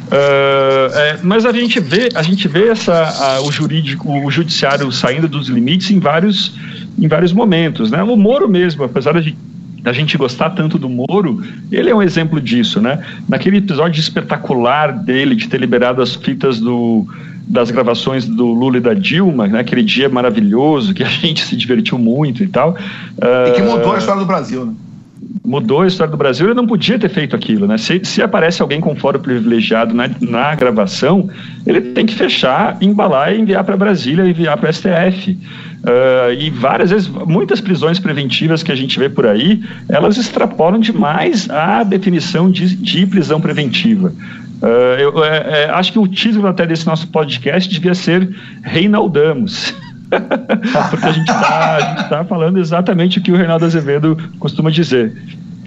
Uh, 0.07 0.95
é, 0.95 1.19
mas 1.23 1.43
a 1.43 1.51
gente 1.51 1.79
vê, 1.79 2.09
a 2.13 2.21
gente 2.21 2.47
vê 2.47 2.67
essa, 2.67 2.93
a, 2.93 3.41
o 3.41 3.51
jurídico, 3.51 4.07
o 4.23 4.29
judiciário 4.29 4.91
saindo 4.91 5.27
dos 5.27 5.49
limites 5.49 5.89
em 5.89 5.99
vários, 5.99 6.55
em 6.99 7.07
vários 7.07 7.33
momentos, 7.33 7.89
né? 7.89 8.03
O 8.03 8.15
Moro 8.15 8.47
mesmo, 8.47 8.83
apesar 8.83 9.19
de 9.19 9.35
da 9.81 9.91
gente 9.91 10.17
gostar 10.17 10.49
tanto 10.51 10.77
do 10.77 10.89
Moro, 10.89 11.41
ele 11.71 11.89
é 11.89 11.95
um 11.95 12.01
exemplo 12.01 12.39
disso, 12.41 12.79
né? 12.79 13.03
Naquele 13.27 13.57
episódio 13.57 13.99
espetacular 13.99 14.91
dele 14.91 15.33
de 15.33 15.47
ter 15.47 15.59
liberado 15.59 16.01
as 16.01 16.13
fitas 16.13 16.59
do, 16.59 17.07
das 17.47 17.71
gravações 17.71 18.25
do 18.25 18.45
Lula 18.47 18.77
e 18.77 18.81
da 18.81 18.93
Dilma, 18.93 19.47
né? 19.47 19.59
aquele 19.59 19.83
dia 19.83 20.09
maravilhoso 20.09 20.93
que 20.93 21.03
a 21.03 21.07
gente 21.09 21.43
se 21.45 21.55
divertiu 21.55 21.97
muito 21.97 22.43
e 22.43 22.47
tal. 22.47 22.75
E 23.47 23.51
que 23.51 23.61
mudou 23.61 23.93
a 23.93 23.97
história 23.97 24.21
do 24.21 24.27
Brasil, 24.27 24.65
né? 24.65 24.73
mudou 25.43 25.81
a 25.81 25.87
história 25.87 26.11
do 26.11 26.17
Brasil, 26.17 26.47
ele 26.47 26.53
não 26.53 26.67
podia 26.67 26.99
ter 26.99 27.09
feito 27.09 27.35
aquilo, 27.35 27.67
né? 27.67 27.77
Se, 27.77 28.01
se 28.03 28.21
aparece 28.21 28.61
alguém 28.61 28.81
com 28.81 28.95
fórum 28.95 29.19
privilegiado 29.19 29.93
na, 29.93 30.09
na 30.19 30.53
gravação, 30.55 31.29
ele 31.65 31.79
tem 31.79 32.05
que 32.05 32.15
fechar, 32.15 32.77
embalar 32.81 33.33
e 33.33 33.39
enviar 33.39 33.63
para 33.63 33.77
Brasília, 33.77 34.27
enviar 34.27 34.57
para 34.57 34.71
STF. 34.71 35.31
Uh, 35.31 35.37
ah, 35.85 36.33
e 36.33 36.49
várias 36.49 36.89
vezes, 36.89 37.07
muitas 37.07 37.61
prisões 37.61 37.99
preventivas 37.99 38.61
que 38.61 38.71
a 38.71 38.75
gente 38.75 38.99
vê 38.99 39.07
por 39.07 39.25
aí, 39.25 39.63
elas 39.87 40.17
extrapolam 40.17 40.79
demais 40.79 41.49
a 41.49 41.83
definição 41.83 42.51
de, 42.51 42.75
de 42.75 43.05
prisão 43.05 43.39
preventiva. 43.39 44.13
Uh, 44.61 44.99
eu 44.99 45.23
é, 45.23 45.63
é, 45.63 45.69
acho 45.69 45.91
que 45.91 45.99
o 45.99 46.07
título 46.07 46.47
até 46.47 46.65
desse 46.65 46.85
nosso 46.87 47.07
podcast 47.07 47.71
devia 47.71 47.93
ser 47.93 48.35
Reinaldamos. 48.63 49.73
Porque 50.89 51.05
a 51.05 51.11
gente 51.11 51.29
está 51.29 52.07
tá 52.09 52.25
falando 52.25 52.57
exatamente 52.57 53.19
o 53.19 53.21
que 53.21 53.31
o 53.31 53.35
Reinaldo 53.35 53.65
Azevedo 53.65 54.17
costuma 54.39 54.71
dizer. 54.71 55.13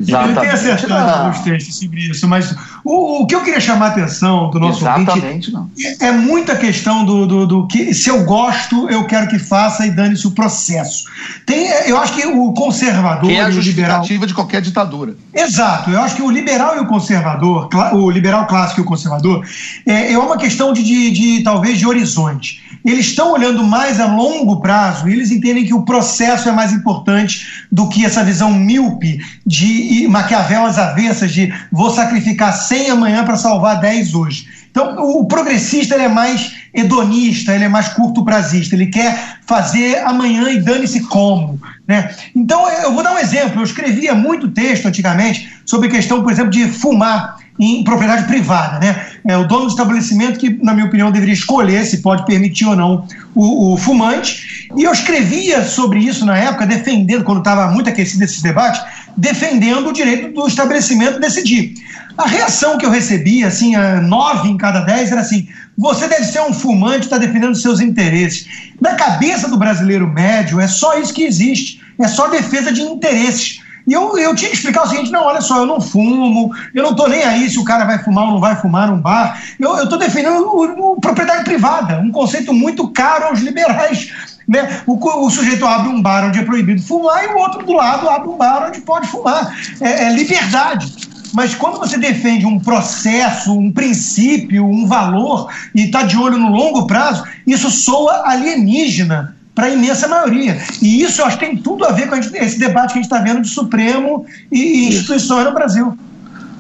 Exatamente. 0.01 0.37
Eu 0.37 0.43
tenho 0.43 0.53
acertado 0.55 1.29
bastante 1.29 1.73
sobre 1.73 2.01
isso, 2.01 2.27
mas 2.27 2.57
o, 2.85 3.23
o, 3.23 3.27
que 3.27 3.35
eu 3.35 3.43
queria 3.43 3.61
chamar 3.61 3.87
a 3.87 3.89
atenção 3.89 4.51
do 4.51 4.59
nosso 4.59 4.81
Exatamente, 4.81 5.55
ouvinte 5.55 6.01
é, 6.01 6.07
é 6.07 6.13
muita 6.13 6.57
questão 6.57 7.05
do, 7.05 7.27
do, 7.27 7.47
do, 7.47 7.67
que 7.67 7.93
se 7.95 8.09
eu 8.09 8.25
gosto, 8.25 8.89
eu 8.89 9.05
quero 9.05 9.29
que 9.29 9.39
faça 9.39 9.87
e 9.87 9.91
dane-se 9.91 10.27
o 10.27 10.31
processo. 10.31 11.05
Tem, 11.47 11.69
eu 11.87 11.99
acho 11.99 12.15
que 12.15 12.27
o 12.27 12.53
conservador. 12.53 13.29
Que 13.29 13.37
é 13.37 13.43
a 13.43 13.51
justificativa 13.51 14.13
liberal... 14.13 14.27
de 14.27 14.35
qualquer 14.35 14.63
ditadura. 14.63 15.15
Exato, 15.35 15.91
eu 15.91 16.01
acho 16.01 16.17
que 16.17 16.23
o 16.23 16.31
liberal 16.31 16.77
e 16.77 16.81
o 16.81 16.87
conservador, 16.87 17.69
o 17.93 18.11
liberal 18.11 18.47
clássico 18.47 18.81
e 18.81 18.83
o 18.83 18.87
conservador, 18.87 19.45
é, 19.87 20.13
é 20.13 20.19
uma 20.19 20.37
questão 20.37 20.73
de, 20.73 20.83
de, 20.83 21.11
de 21.11 21.43
talvez 21.43 21.79
de 21.79 21.87
horizonte 21.87 22.71
eles 22.85 23.07
estão 23.07 23.33
olhando 23.33 23.63
mais 23.65 24.01
a 24.01 24.07
longo 24.07 24.61
prazo 24.61 25.09
e 25.09 25.13
eles 25.13 25.31
entendem 25.31 25.65
que 25.65 25.75
o 25.75 25.83
processo 25.83 26.49
é 26.49 26.53
mais 26.53 26.73
importante 26.73 27.67
do 27.71 27.89
que 27.89 28.05
essa 28.05 28.25
visão 28.25 28.53
míope 28.53 29.21
de 29.47 30.07
Maquiavel 30.09 30.65
às 30.65 30.79
avessas 30.79 31.33
de 31.33 31.53
vou 31.71 31.91
sacrificar 31.91 32.53
100 32.71 32.91
amanhã 32.91 33.25
para 33.25 33.37
salvar 33.37 33.81
10 33.81 34.15
hoje. 34.15 34.47
Então, 34.71 34.97
o 34.97 35.27
progressista 35.27 35.97
ele 35.97 36.05
é 36.05 36.09
mais 36.09 36.53
hedonista, 36.73 37.53
ele 37.53 37.65
é 37.65 37.69
mais 37.69 37.89
curto 37.89 38.25
prazista, 38.25 38.77
ele 38.77 38.87
quer 38.87 39.39
fazer 39.45 39.99
amanhã 40.05 40.49
e 40.51 40.61
dane-se 40.61 41.01
como. 41.01 41.61
Né? 41.89 42.15
Então, 42.33 42.69
eu 42.69 42.93
vou 42.95 43.03
dar 43.03 43.15
um 43.15 43.19
exemplo. 43.19 43.61
Eu 43.61 43.65
escrevia 43.65 44.15
muito 44.15 44.53
texto 44.53 44.87
antigamente 44.87 45.51
sobre 45.67 45.89
a 45.89 45.91
questão, 45.91 46.23
por 46.23 46.31
exemplo, 46.31 46.53
de 46.53 46.69
fumar 46.69 47.39
em 47.61 47.85
propriedade 47.85 48.25
privada. 48.25 48.79
Né? 48.79 49.07
É 49.29 49.37
o 49.37 49.47
dono 49.47 49.67
do 49.67 49.71
estabelecimento 49.71 50.39
que, 50.39 50.49
na 50.63 50.73
minha 50.73 50.87
opinião, 50.87 51.13
deveria 51.13 51.35
escolher 51.35 51.85
se 51.85 51.99
pode 51.99 52.25
permitir 52.25 52.65
ou 52.65 52.75
não 52.75 53.07
o, 53.35 53.75
o 53.75 53.77
fumante. 53.77 54.71
E 54.75 54.85
eu 54.85 54.93
escrevia 54.93 55.63
sobre 55.63 55.99
isso 55.99 56.25
na 56.25 56.39
época, 56.39 56.67
defendendo, 56.67 57.23
quando 57.23 57.41
estava 57.41 57.71
muito 57.71 57.91
aquecido 57.91 58.25
esse 58.25 58.43
debate, 58.43 58.81
defendendo 59.15 59.89
o 59.89 59.93
direito 59.93 60.33
do 60.33 60.47
estabelecimento 60.47 61.21
decidir. 61.21 61.75
A 62.17 62.27
reação 62.27 62.79
que 62.79 62.87
eu 62.87 62.91
recebia, 62.91 63.49
assim, 63.49 63.75
nove 64.03 64.49
em 64.49 64.57
cada 64.57 64.81
dez, 64.81 65.13
era 65.13 65.21
assim: 65.21 65.47
você 65.77 66.09
deve 66.09 66.25
ser 66.25 66.41
um 66.41 66.53
fumante, 66.53 67.05
está 67.05 67.19
defendendo 67.19 67.55
seus 67.55 67.81
interesses. 67.81 68.47
Na 68.81 68.95
cabeça 68.95 69.49
do 69.49 69.59
brasileiro 69.59 70.09
médio, 70.09 70.61
é 70.61 70.69
só 70.69 70.99
isso 70.99 71.13
que 71.13 71.25
existe, 71.25 71.81
é 71.99 72.09
só 72.09 72.29
defesa 72.29 72.73
de 72.73 72.81
interesses. 72.81 73.61
E 73.91 73.93
eu, 73.93 74.17
eu 74.17 74.37
tinha 74.37 74.49
que 74.49 74.57
explicar 74.57 74.85
o 74.85 74.87
seguinte: 74.89 75.11
não, 75.11 75.25
olha 75.25 75.41
só, 75.41 75.59
eu 75.59 75.67
não 75.67 75.81
fumo, 75.81 76.55
eu 76.73 76.85
não 76.85 76.93
estou 76.93 77.09
nem 77.09 77.25
aí 77.25 77.51
se 77.51 77.59
o 77.59 77.65
cara 77.65 77.85
vai 77.85 77.99
fumar 77.99 78.27
ou 78.27 78.31
não 78.35 78.41
vai 78.41 78.55
fumar 78.55 78.87
num 78.87 79.01
bar. 79.01 79.43
Eu 79.59 79.83
estou 79.83 79.99
defendendo 79.99 80.45
o, 80.45 80.93
o, 80.93 81.01
propriedade 81.01 81.43
privada, 81.43 81.99
um 81.99 82.13
conceito 82.13 82.55
muito 82.55 82.87
caro 82.91 83.25
aos 83.25 83.41
liberais. 83.41 84.13
Né? 84.47 84.83
O, 84.87 84.95
o, 84.95 85.29
sujeito 85.29 85.67
abre 85.67 85.89
um 85.89 86.01
bar 86.01 86.25
onde 86.25 86.39
é 86.39 86.45
proibido 86.45 86.81
fumar 86.81 87.25
e 87.25 87.29
o 87.35 87.39
outro 87.39 87.67
do 87.67 87.73
lado 87.73 88.09
abre 88.09 88.29
um 88.29 88.37
bar 88.37 88.69
onde 88.69 88.81
pode 88.81 89.09
fumar. 89.09 89.59
É, 89.81 90.05
é 90.05 90.13
liberdade. 90.13 91.11
Mas 91.33 91.57
quando 91.57 91.81
você 91.81 91.99
defende 91.99 92.47
um 92.47 92.61
processo, 92.61 93.53
um 93.53 93.73
princípio, 93.73 94.65
um 94.65 94.87
valor 94.87 95.51
e 95.75 95.87
está 95.87 96.05
de 96.05 96.17
olho 96.17 96.39
no 96.39 96.51
longo 96.51 96.87
prazo, 96.87 97.25
isso 97.45 97.69
soa 97.71 98.23
alienígena 98.25 99.35
para 99.61 99.67
a 99.67 99.71
imensa 99.71 100.09
maioria. 100.09 100.59
E 100.81 101.03
isso 101.03 101.21
eu 101.21 101.27
acho 101.27 101.39
que 101.39 101.45
tem 101.45 101.55
tudo 101.55 101.85
a 101.85 101.93
ver 101.93 102.09
com 102.09 102.17
gente, 102.17 102.35
esse 102.35 102.59
debate 102.59 102.95
que 102.95 102.99
a 102.99 103.03
gente 103.03 103.13
está 103.13 103.19
vendo 103.19 103.43
de 103.43 103.49
Supremo 103.51 104.25
e, 104.51 104.89
instituições 104.89 105.45
no 105.45 105.53
Brasil. 105.53 105.99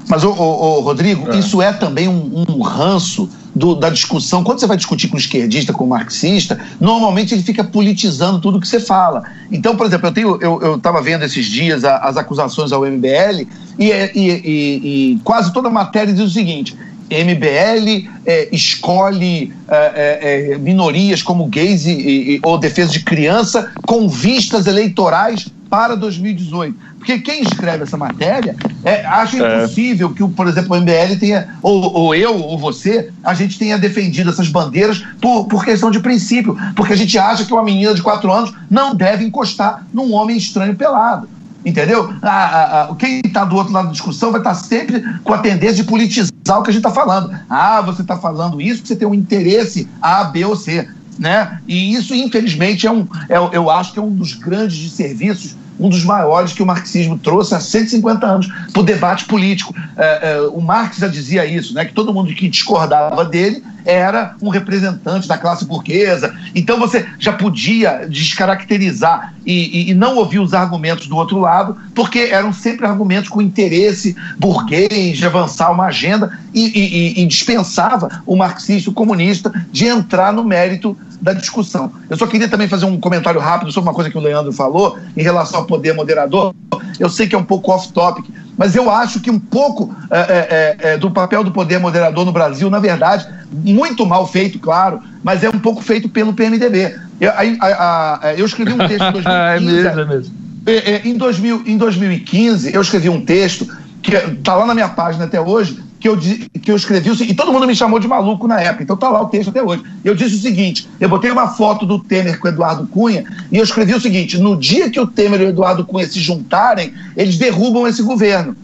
Mas, 0.07 0.22
ô, 0.22 0.30
ô, 0.32 0.78
ô 0.78 0.80
Rodrigo, 0.80 1.32
é. 1.32 1.38
isso 1.38 1.62
é 1.62 1.72
também 1.72 2.09
um, 2.09 2.44
um 2.46 2.61
ranço 2.61 3.30
do, 3.55 3.74
da 3.74 3.88
discussão. 3.88 4.44
Quando 4.44 4.61
você 4.61 4.66
vai 4.66 4.76
discutir 4.76 5.09
com 5.09 5.16
um 5.16 5.18
esquerdista, 5.18 5.72
com 5.72 5.84
um 5.84 5.88
marxista, 5.88 6.59
normalmente 6.78 7.32
ele 7.34 7.42
fica 7.42 7.64
politizando 7.64 8.38
tudo 8.38 8.61
que 8.61 8.68
você 8.68 8.80
fala. 8.80 9.22
Então, 9.51 9.74
por 9.76 9.86
exemplo, 9.86 10.12
eu 10.18 10.76
estava 10.76 10.98
eu, 10.98 11.01
eu 11.01 11.05
vendo 11.05 11.24
esses 11.24 11.46
dias 11.46 11.84
a, 11.84 11.98
as 11.98 12.18
acusações 12.18 12.70
ao 12.70 12.82
MBL 12.82 13.46
e, 13.78 13.88
e, 13.88 14.11
e, 14.14 15.12
e 15.14 15.20
quase 15.24 15.55
toda 15.55 15.68
a 15.68 15.72
matéria 15.72 16.12
diz 16.12 16.24
o 16.24 16.30
seguinte: 16.30 16.76
MBL 17.11 18.09
é, 18.25 18.49
escolhe 18.53 19.53
é, 19.69 19.77
é, 19.77 20.53
é, 20.53 20.59
minorias 20.59 21.23
como 21.23 21.47
gays 21.47 21.85
e, 21.85 21.91
e, 21.91 22.41
ou 22.43 22.57
defesa 22.57 22.93
de 22.93 23.01
criança 23.01 23.73
com 23.83 24.09
vistas 24.09 24.67
eleitorais 24.67 25.49
para 25.69 25.97
2018. 25.97 26.77
Porque 26.99 27.19
quem 27.19 27.43
escreve 27.43 27.85
essa 27.85 27.97
matéria 27.97 28.55
é, 28.85 29.05
acha 29.07 29.43
é. 29.43 29.59
impossível 29.59 30.11
que, 30.11 30.27
por 30.29 30.47
exemplo, 30.47 30.77
o 30.77 30.81
MBL 30.81 31.19
tenha, 31.19 31.57
ou, 31.63 31.93
ou, 31.93 32.15
eu, 32.15 32.37
ou 32.37 32.59
você, 32.59 33.11
a 33.25 33.35
gente 33.35 33.59
tenha 33.59 33.79
defendido 33.79 34.31
essas 34.31 34.49
bandeiras 34.49 35.03
por, 35.21 35.47
por 35.47 35.65
questão 35.65 35.91
de 35.91 36.01
princípio. 36.01 36.57
Porque 36.77 36.93
a 36.93 36.97
gente 36.97 37.19
acha 37.19 37.45
que 37.45 37.53
uma 37.53 37.65
menina 37.65 37.95
de 37.95 38.03
quatro 38.03 38.31
anos 38.31 38.53
não 38.71 38.95
deve 38.95 39.25
encostar 39.25 39.87
num 39.93 40.13
homem 40.13 40.37
estranho 40.37 40.77
pelado. 40.77 41.29
Entendeu? 41.65 42.13
A, 42.23 42.29
a, 42.29 42.83
a, 42.85 42.95
quem 42.97 43.21
está 43.25 43.45
do 43.45 43.57
outro 43.57 43.73
lado 43.73 43.87
da 43.87 43.93
discussão 43.93 44.31
vai 44.31 44.41
estar 44.41 44.55
tá 44.55 44.57
sempre 44.57 45.03
com 45.23 45.33
a 45.33 45.39
tendência 45.39 45.77
de 45.77 45.85
politizar 45.85 46.30
o 46.59 46.62
que 46.62 46.70
a 46.70 46.72
gente 46.72 46.86
está 46.86 46.90
falando. 46.90 47.34
Ah, 47.48 47.80
você 47.80 48.03
está 48.03 48.16
falando 48.16 48.61
isso 48.61 48.86
você 48.86 48.96
tem 48.96 49.07
um 49.07 49.14
interesse 49.14 49.88
A, 50.01 50.24
B 50.24 50.44
ou 50.44 50.57
C. 50.57 50.88
Né? 51.18 51.61
E 51.68 51.94
isso, 51.94 52.14
infelizmente, 52.14 52.86
é 52.86 52.90
um, 52.90 53.07
é, 53.28 53.36
eu 53.53 53.68
acho 53.70 53.92
que 53.92 53.98
é 53.98 54.03
um 54.03 54.11
dos 54.11 54.32
grandes 54.32 54.78
desserviços 54.78 55.55
um 55.80 55.88
dos 55.88 56.05
maiores 56.05 56.53
que 56.53 56.62
o 56.62 56.66
marxismo 56.66 57.18
trouxe 57.18 57.55
há 57.55 57.61
150 57.61 58.26
anos 58.26 58.46
para 58.70 58.80
o 58.80 58.84
debate 58.84 59.24
político. 59.24 59.74
É, 59.96 60.32
é, 60.32 60.40
o 60.42 60.61
Marx 60.61 60.98
já 60.98 61.09
dizia 61.09 61.46
isso, 61.46 61.72
né, 61.72 61.86
que 61.86 61.94
todo 61.94 62.12
mundo 62.12 62.34
que 62.34 62.48
discordava 62.48 63.24
dele 63.24 63.64
era 63.85 64.35
um 64.41 64.49
representante 64.49 65.28
da 65.28 65.39
classe 65.39 65.64
burguesa. 65.64 66.35
Então 66.55 66.78
você 66.78 67.07
já 67.18 67.33
podia 67.33 68.07
descaracterizar 68.09 69.35
e, 69.45 69.53
e, 69.53 69.91
e, 69.91 69.95
não 69.95 70.16
ouvir 70.16 70.39
os 70.39 70.55
argumentos 70.55 71.07
do 71.07 71.16
outro 71.16 71.39
lado, 71.39 71.76
porque 71.95 72.18
eram 72.18 72.53
sempre 72.53 72.87
argumentos 72.87 73.28
com 73.28 73.41
interesse 73.41 74.14
burguês 74.39 75.18
de 75.18 75.26
avançar 75.26 75.70
uma 75.70 75.87
agenda 75.87 76.39
e, 76.53 77.22
e 77.22 77.26
dispensava 77.26 78.22
o 78.26 78.37
marxista, 78.37 78.91
o 78.91 78.93
comunista, 78.93 79.53
de 79.72 79.87
entrar 79.87 80.33
no 80.33 80.45
mérito 80.45 80.97
da 81.20 81.33
discussão. 81.33 81.93
Eu 82.09 82.16
só 82.16 82.26
queria 82.26 82.49
também 82.49 82.68
fazer 82.68 82.87
um 82.87 82.99
comentário 82.99 83.41
rápido 83.41 83.70
sobre 83.70 83.89
uma 83.89 83.95
coisa 83.95 84.11
que 84.11 84.16
o 84.16 84.20
Leandro 84.20 84.53
falou 84.53 84.99
em 85.16 85.22
relação 85.22 85.61
ao 85.61 85.66
poder 85.66 85.95
moderador. 85.95 86.55
Eu 86.99 87.11
sei 87.11 87.26
que 87.28 87.35
é 87.35 87.39
um 87.39 87.45
pouco 87.45 87.70
off-topic, 87.70 88.26
mas 88.61 88.77
eu 88.77 88.91
acho 88.91 89.21
que 89.21 89.31
um 89.31 89.39
pouco 89.39 89.97
é, 90.11 90.19
é, 90.19 90.77
é, 90.91 90.99
do 90.99 91.11
papel 91.11 91.43
do 91.43 91.51
poder 91.51 91.81
moderador 91.81 92.27
no 92.27 92.31
Brasil, 92.31 92.69
na 92.69 92.79
verdade, 92.79 93.27
muito 93.51 94.05
mal 94.05 94.27
feito, 94.27 94.59
claro, 94.59 95.01
mas 95.25 95.43
é 95.43 95.49
um 95.49 95.59
pouco 95.59 95.81
feito 95.81 96.11
pelo 96.11 96.35
PMDB. 96.35 96.95
Eu, 97.19 97.31
a, 97.31 97.37
a, 97.67 98.29
a, 98.29 98.35
eu 98.35 98.45
escrevi 98.45 98.75
um 98.75 98.87
texto 98.87 99.03
em 99.03 99.13
2015. 99.17 99.27
é 99.27 99.61
mesmo, 99.61 100.01
é 100.01 100.05
mesmo. 100.05 100.35
É, 100.67 100.73
é, 100.75 101.03
em, 101.07 101.17
2000, 101.17 101.63
em 101.65 101.79
2015, 101.79 102.75
eu 102.75 102.83
escrevi 102.83 103.09
um 103.09 103.25
texto 103.25 103.67
que 104.03 104.15
está 104.15 104.55
lá 104.55 104.67
na 104.67 104.75
minha 104.75 104.91
página 104.91 105.25
até 105.25 105.41
hoje, 105.41 105.83
que 106.01 106.09
eu, 106.09 106.16
que 106.16 106.72
eu 106.72 106.76
escrevi, 106.76 107.11
e 107.11 107.34
todo 107.34 107.53
mundo 107.53 107.66
me 107.66 107.76
chamou 107.76 108.01
de 108.01 108.09
maluco 108.09 108.48
na 108.48 108.59
época, 108.59 108.82
então 108.82 108.96
tá 108.96 109.11
lá 109.11 109.20
o 109.20 109.28
texto 109.28 109.51
até 109.51 109.62
hoje. 109.62 109.82
Eu 110.03 110.14
disse 110.14 110.36
o 110.36 110.40
seguinte: 110.40 110.88
eu 110.98 111.09
botei 111.09 111.30
uma 111.30 111.48
foto 111.48 111.84
do 111.84 111.98
Temer 111.98 112.40
com 112.40 112.48
o 112.48 112.51
Eduardo 112.51 112.86
Cunha, 112.86 113.24
e 113.53 113.59
eu 113.59 113.62
escrevi 113.62 113.94
o 113.94 114.01
seguinte: 114.01 114.38
no 114.38 114.57
dia 114.57 114.88
que 114.88 114.98
o 114.98 115.07
Temer 115.07 115.42
e 115.42 115.44
o 115.44 115.48
Eduardo 115.51 115.84
Cunha 115.84 116.07
se 116.07 116.18
juntarem, 116.18 116.94
eles 117.14 117.36
derrubam 117.36 117.86
esse 117.86 118.03
governo. 118.03 118.57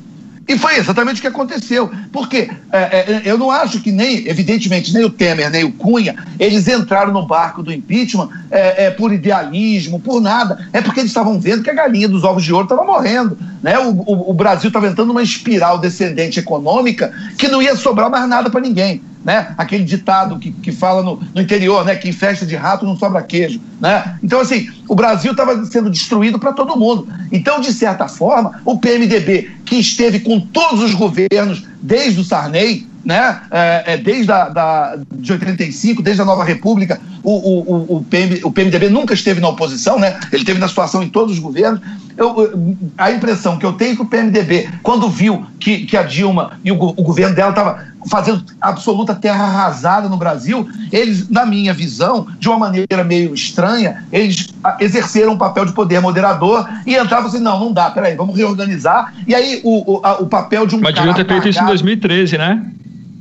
E 0.48 0.56
foi 0.56 0.76
exatamente 0.76 1.18
o 1.18 1.20
que 1.20 1.26
aconteceu. 1.26 1.90
Porque 2.12 2.48
é, 2.72 2.78
é, 2.78 3.22
eu 3.24 3.36
não 3.36 3.50
acho 3.50 3.80
que 3.80 3.90
nem, 3.90 4.28
evidentemente, 4.28 4.94
nem 4.94 5.04
o 5.04 5.10
Temer, 5.10 5.50
nem 5.50 5.64
o 5.64 5.72
Cunha, 5.72 6.14
eles 6.38 6.68
entraram 6.68 7.12
no 7.12 7.26
barco 7.26 7.62
do 7.62 7.72
impeachment 7.72 8.28
é, 8.50 8.86
é 8.86 8.90
por 8.90 9.12
idealismo, 9.12 9.98
por 9.98 10.20
nada. 10.20 10.68
É 10.72 10.80
porque 10.80 11.00
eles 11.00 11.10
estavam 11.10 11.40
vendo 11.40 11.62
que 11.62 11.70
a 11.70 11.74
galinha 11.74 12.08
dos 12.08 12.22
ovos 12.22 12.44
de 12.44 12.52
ouro 12.52 12.64
estava 12.64 12.84
morrendo. 12.84 13.36
Né? 13.66 13.76
O, 13.80 13.90
o, 13.90 14.30
o 14.30 14.32
Brasil 14.32 14.68
estava 14.68 14.86
entrando 14.86 15.08
numa 15.08 15.24
espiral 15.24 15.76
descendente 15.76 16.38
econômica 16.38 17.12
que 17.36 17.48
não 17.48 17.60
ia 17.60 17.74
sobrar 17.74 18.08
mais 18.08 18.28
nada 18.28 18.48
para 18.48 18.60
ninguém 18.60 19.02
né? 19.26 19.54
Aquele 19.58 19.82
ditado 19.82 20.38
que, 20.38 20.52
que 20.52 20.70
fala 20.70 21.02
no, 21.02 21.20
no 21.34 21.42
interior, 21.42 21.84
né? 21.84 21.96
Que 21.96 22.08
em 22.08 22.12
festa 22.12 22.46
de 22.46 22.54
rato 22.54 22.86
não 22.86 22.96
sobra 22.96 23.20
queijo, 23.20 23.60
né? 23.80 24.16
Então, 24.22 24.38
assim, 24.38 24.70
o 24.88 24.94
Brasil 24.94 25.32
estava 25.32 25.66
sendo 25.66 25.90
destruído 25.90 26.38
para 26.38 26.52
todo 26.52 26.78
mundo. 26.78 27.08
Então, 27.32 27.60
de 27.60 27.72
certa 27.72 28.06
forma, 28.06 28.60
o 28.64 28.78
PMDB, 28.78 29.50
que 29.64 29.74
esteve 29.80 30.20
com 30.20 30.38
todos 30.38 30.80
os 30.80 30.94
governos 30.94 31.64
desde 31.82 32.20
o 32.20 32.24
Sarney, 32.24 32.86
né? 33.04 33.40
É, 33.50 33.94
é, 33.94 33.96
desde 33.96 34.30
a, 34.30 34.48
da, 34.48 34.96
de 35.12 35.32
85, 35.32 36.02
desde 36.02 36.22
a 36.22 36.24
Nova 36.24 36.44
República, 36.44 37.00
o, 37.24 37.32
o, 37.32 37.96
o, 37.96 38.04
PM, 38.04 38.40
o 38.44 38.52
PMDB 38.52 38.88
nunca 38.90 39.12
esteve 39.12 39.40
na 39.40 39.48
oposição, 39.48 39.98
né? 39.98 40.20
ele 40.32 40.44
teve 40.44 40.60
na 40.60 40.68
situação 40.68 41.02
em 41.02 41.08
todos 41.08 41.34
os 41.34 41.40
governos. 41.40 41.80
Eu, 42.16 42.76
a 42.96 43.10
impressão 43.10 43.58
que 43.58 43.66
eu 43.66 43.74
tenho 43.74 43.92
é 43.92 43.96
que 43.96 44.02
o 44.02 44.06
PMDB, 44.06 44.68
quando 44.82 45.08
viu 45.08 45.44
que, 45.60 45.84
que 45.84 45.96
a 45.96 46.02
Dilma 46.02 46.52
e 46.64 46.72
o, 46.72 46.74
o 46.74 47.02
governo 47.02 47.34
dela 47.34 47.50
estava 47.50 47.84
fazendo 48.08 48.44
absoluta 48.60 49.14
terra 49.14 49.44
arrasada 49.44 50.08
no 50.08 50.16
Brasil, 50.16 50.68
eles, 50.92 51.28
na 51.28 51.44
minha 51.44 51.74
visão, 51.74 52.26
de 52.38 52.48
uma 52.48 52.58
maneira 52.58 53.04
meio 53.04 53.34
estranha, 53.34 54.04
eles 54.12 54.48
exerceram 54.80 55.32
um 55.32 55.38
papel 55.38 55.66
de 55.66 55.72
poder 55.72 56.00
moderador 56.00 56.68
e 56.86 56.96
entravam 56.96 57.28
assim, 57.28 57.40
não, 57.40 57.58
não 57.58 57.72
dá, 57.72 57.90
peraí, 57.90 58.14
vamos 58.14 58.36
reorganizar. 58.36 59.12
E 59.26 59.34
aí 59.34 59.60
o, 59.64 59.94
o, 59.94 60.00
a, 60.06 60.14
o 60.22 60.26
papel 60.26 60.66
de 60.66 60.76
um 60.76 60.80
Mas 60.80 60.94
deviam 60.94 61.14
ter 61.14 61.26
feito 61.26 61.48
isso 61.48 61.62
em 61.62 61.66
2013, 61.66 62.38
né? 62.38 62.62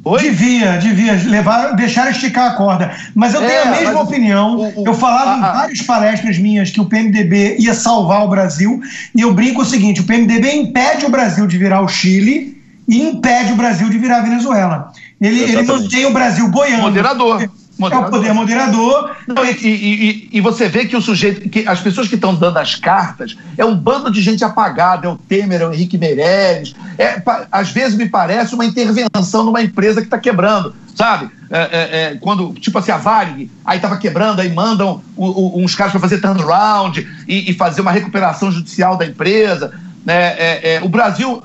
Oi? 0.05 0.21
Devia, 0.21 0.77
devia 0.77 1.13
levar, 1.25 1.71
deixar 1.75 2.11
esticar 2.11 2.51
a 2.51 2.55
corda. 2.55 2.95
Mas 3.15 3.33
eu 3.33 3.41
é, 3.43 3.47
tenho 3.47 3.61
a 3.63 3.77
mesma 3.77 4.01
opinião. 4.01 4.55
O, 4.55 4.83
o, 4.83 4.87
eu 4.87 4.93
falava 4.93 5.31
a, 5.31 5.37
em 5.37 5.41
várias 5.41 5.81
palestras 5.81 6.37
minhas 6.37 6.69
que 6.69 6.79
o 6.79 6.85
PMDB 6.85 7.57
ia 7.57 7.73
salvar 7.73 8.23
o 8.23 8.27
Brasil, 8.27 8.79
e 9.15 9.21
eu 9.21 9.33
brinco 9.33 9.63
o 9.63 9.65
seguinte: 9.65 10.01
o 10.01 10.03
PMDB 10.03 10.53
impede 10.53 11.07
o 11.07 11.09
Brasil 11.09 11.47
de 11.47 11.57
virar 11.57 11.81
o 11.81 11.87
Chile 11.87 12.61
e 12.87 13.01
impede 13.01 13.51
o 13.51 13.55
Brasil 13.55 13.89
de 13.89 13.97
virar 13.97 14.17
a 14.17 14.21
Venezuela. 14.21 14.93
Ele, 15.19 15.41
ele 15.41 15.63
mantém 15.63 16.05
o 16.05 16.13
Brasil 16.13 16.47
boiando. 16.49 16.83
Moderador. 16.83 17.49
Moderador. 17.77 18.05
É 18.05 18.07
o 18.07 18.11
poder 18.11 18.33
moderador. 18.33 19.15
Não, 19.27 19.45
e, 19.45 19.49
e, 19.51 20.29
e, 20.31 20.41
você 20.41 20.69
vê 20.69 20.85
que 20.85 20.95
o 20.95 21.01
sujeito, 21.01 21.49
que 21.49 21.67
as 21.67 21.81
pessoas 21.81 22.07
que 22.07 22.15
estão 22.15 22.33
dando 22.33 22.57
as 22.57 22.75
cartas, 22.75 23.37
é 23.57 23.65
um 23.65 23.75
bando 23.75 24.09
de 24.09 24.21
gente 24.21 24.43
apagada, 24.45 25.07
é 25.07 25.09
o 25.09 25.17
Temer, 25.17 25.61
é 25.61 25.67
o 25.67 25.73
Henrique 25.73 25.97
Meirelles. 25.97 26.73
É, 26.97 27.21
às 27.51 27.71
vezes 27.71 27.97
me 27.97 28.07
parece 28.07 28.55
uma 28.55 28.65
intervenção 28.65 29.43
numa 29.43 29.61
empresa 29.61 29.99
que 29.99 30.07
está 30.07 30.17
quebrando, 30.17 30.73
sabe? 30.95 31.29
É, 31.49 31.59
é, 31.59 32.01
é, 32.13 32.17
quando, 32.19 32.53
tipo 32.53 32.77
assim, 32.79 32.91
a 32.91 32.97
Varig, 32.97 33.51
aí 33.65 33.77
estava 33.77 33.97
quebrando, 33.97 34.39
aí 34.39 34.51
mandam 34.51 35.01
o, 35.15 35.25
o, 35.25 35.63
uns 35.63 35.75
caras 35.75 35.91
para 35.91 36.01
fazer 36.01 36.19
turnaround 36.19 37.05
e, 37.27 37.51
e 37.51 37.53
fazer 37.53 37.81
uma 37.81 37.91
recuperação 37.91 38.51
judicial 38.51 38.97
da 38.97 39.05
empresa. 39.05 39.73
Né, 40.05 40.13
é, 40.37 40.75
é, 40.75 40.81
o 40.83 40.87
Brasil, 40.87 41.41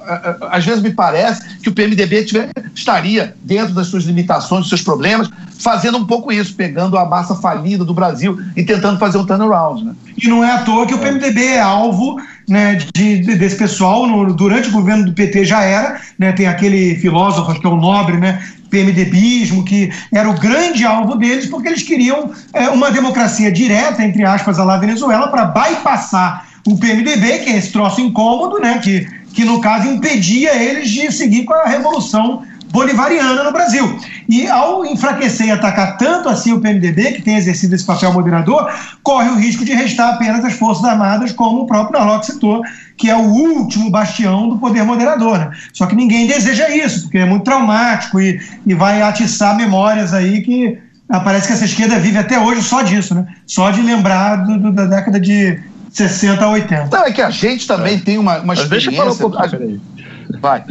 às 0.50 0.64
vezes 0.64 0.82
me 0.82 0.90
parece 0.90 1.58
que 1.60 1.70
o 1.70 1.72
PMDB 1.72 2.24
tiver, 2.24 2.50
estaria, 2.74 3.34
dentro 3.42 3.72
das 3.74 3.86
suas 3.86 4.04
limitações, 4.04 4.60
dos 4.60 4.68
seus 4.68 4.82
problemas, 4.82 5.30
fazendo 5.58 5.96
um 5.96 6.06
pouco 6.06 6.30
isso, 6.30 6.54
pegando 6.54 6.98
a 6.98 7.06
massa 7.06 7.34
falida 7.34 7.84
do 7.84 7.94
Brasil 7.94 8.38
e 8.54 8.62
tentando 8.62 8.98
fazer 8.98 9.16
um 9.16 9.24
turnaround. 9.24 9.84
Né? 9.84 9.94
E 10.22 10.28
não 10.28 10.44
é 10.44 10.52
à 10.52 10.58
toa 10.58 10.86
que 10.86 10.94
o 10.94 10.98
PMDB 10.98 11.42
é 11.42 11.60
alvo 11.60 12.20
né, 12.46 12.74
de, 12.74 13.20
de, 13.20 13.36
desse 13.36 13.56
pessoal, 13.56 14.06
no, 14.06 14.34
durante 14.34 14.68
o 14.68 14.72
governo 14.72 15.06
do 15.06 15.12
PT 15.12 15.44
já 15.44 15.62
era, 15.62 16.00
né, 16.18 16.32
tem 16.32 16.46
aquele 16.46 16.96
filósofo, 16.96 17.58
que 17.58 17.66
é 17.66 17.70
o 17.70 17.76
Nobre, 17.76 18.18
né, 18.18 18.42
PMDBismo, 18.68 19.64
que 19.64 19.90
era 20.12 20.28
o 20.28 20.38
grande 20.38 20.84
alvo 20.84 21.16
deles, 21.16 21.46
porque 21.46 21.68
eles 21.68 21.82
queriam 21.82 22.30
é, 22.52 22.68
uma 22.68 22.90
democracia 22.90 23.50
direta, 23.50 24.02
entre 24.02 24.24
aspas, 24.24 24.58
a 24.58 24.64
lá 24.64 24.78
Venezuela, 24.78 25.28
para 25.28 25.44
bypassar 25.44 26.49
o 26.70 26.78
PMDB, 26.78 27.38
que 27.40 27.50
é 27.50 27.56
esse 27.56 27.72
troço 27.72 28.00
incômodo, 28.00 28.60
né, 28.60 28.78
que, 28.78 29.06
que 29.34 29.44
no 29.44 29.60
caso 29.60 29.88
impedia 29.88 30.54
eles 30.54 30.88
de 30.88 31.10
seguir 31.10 31.44
com 31.44 31.52
a 31.52 31.66
revolução 31.66 32.42
bolivariana 32.70 33.42
no 33.42 33.52
Brasil. 33.52 33.98
E 34.28 34.46
ao 34.46 34.86
enfraquecer 34.86 35.48
e 35.48 35.50
atacar 35.50 35.96
tanto 35.96 36.28
assim 36.28 36.52
o 36.52 36.60
PMDB, 36.60 37.12
que 37.14 37.22
tem 37.22 37.34
exercido 37.34 37.74
esse 37.74 37.84
papel 37.84 38.12
moderador, 38.12 38.70
corre 39.02 39.28
o 39.28 39.34
risco 39.34 39.64
de 39.64 39.72
restar 39.72 40.14
apenas 40.14 40.44
as 40.44 40.52
Forças 40.52 40.84
Armadas, 40.84 41.32
como 41.32 41.62
o 41.62 41.66
próprio 41.66 41.98
Narlock 41.98 42.26
citou, 42.26 42.62
que 42.96 43.10
é 43.10 43.16
o 43.16 43.22
último 43.22 43.90
bastião 43.90 44.48
do 44.48 44.58
poder 44.58 44.84
moderador. 44.84 45.38
Né? 45.38 45.50
Só 45.72 45.86
que 45.86 45.96
ninguém 45.96 46.28
deseja 46.28 46.70
isso, 46.70 47.02
porque 47.02 47.18
é 47.18 47.24
muito 47.24 47.42
traumático 47.42 48.20
e, 48.20 48.40
e 48.64 48.74
vai 48.74 49.02
atiçar 49.02 49.56
memórias 49.56 50.14
aí 50.14 50.42
que 50.42 50.78
parece 51.18 51.48
que 51.48 51.52
essa 51.52 51.64
esquerda 51.64 51.98
vive 51.98 52.18
até 52.18 52.38
hoje 52.38 52.62
só 52.62 52.82
disso, 52.82 53.16
né? 53.16 53.26
Só 53.44 53.72
de 53.72 53.82
lembrar 53.82 54.36
do, 54.36 54.56
do, 54.56 54.72
da 54.72 54.84
década 54.84 55.18
de 55.18 55.58
60 55.90 56.44
a 56.44 56.50
80. 56.50 56.88
Não, 56.96 57.04
é 57.04 57.12
que 57.12 57.22
a 57.22 57.30
gente 57.30 57.66
também 57.66 57.96
é. 57.96 58.00
tem 58.00 58.18
uma, 58.18 58.38
uma 58.38 58.54
experiência. 58.54 58.90
Deixa 58.90 58.90
eu 58.90 58.96
falar 58.96 59.12
um 59.12 59.18
pouco. 59.18 60.40
Vai. 60.40 60.64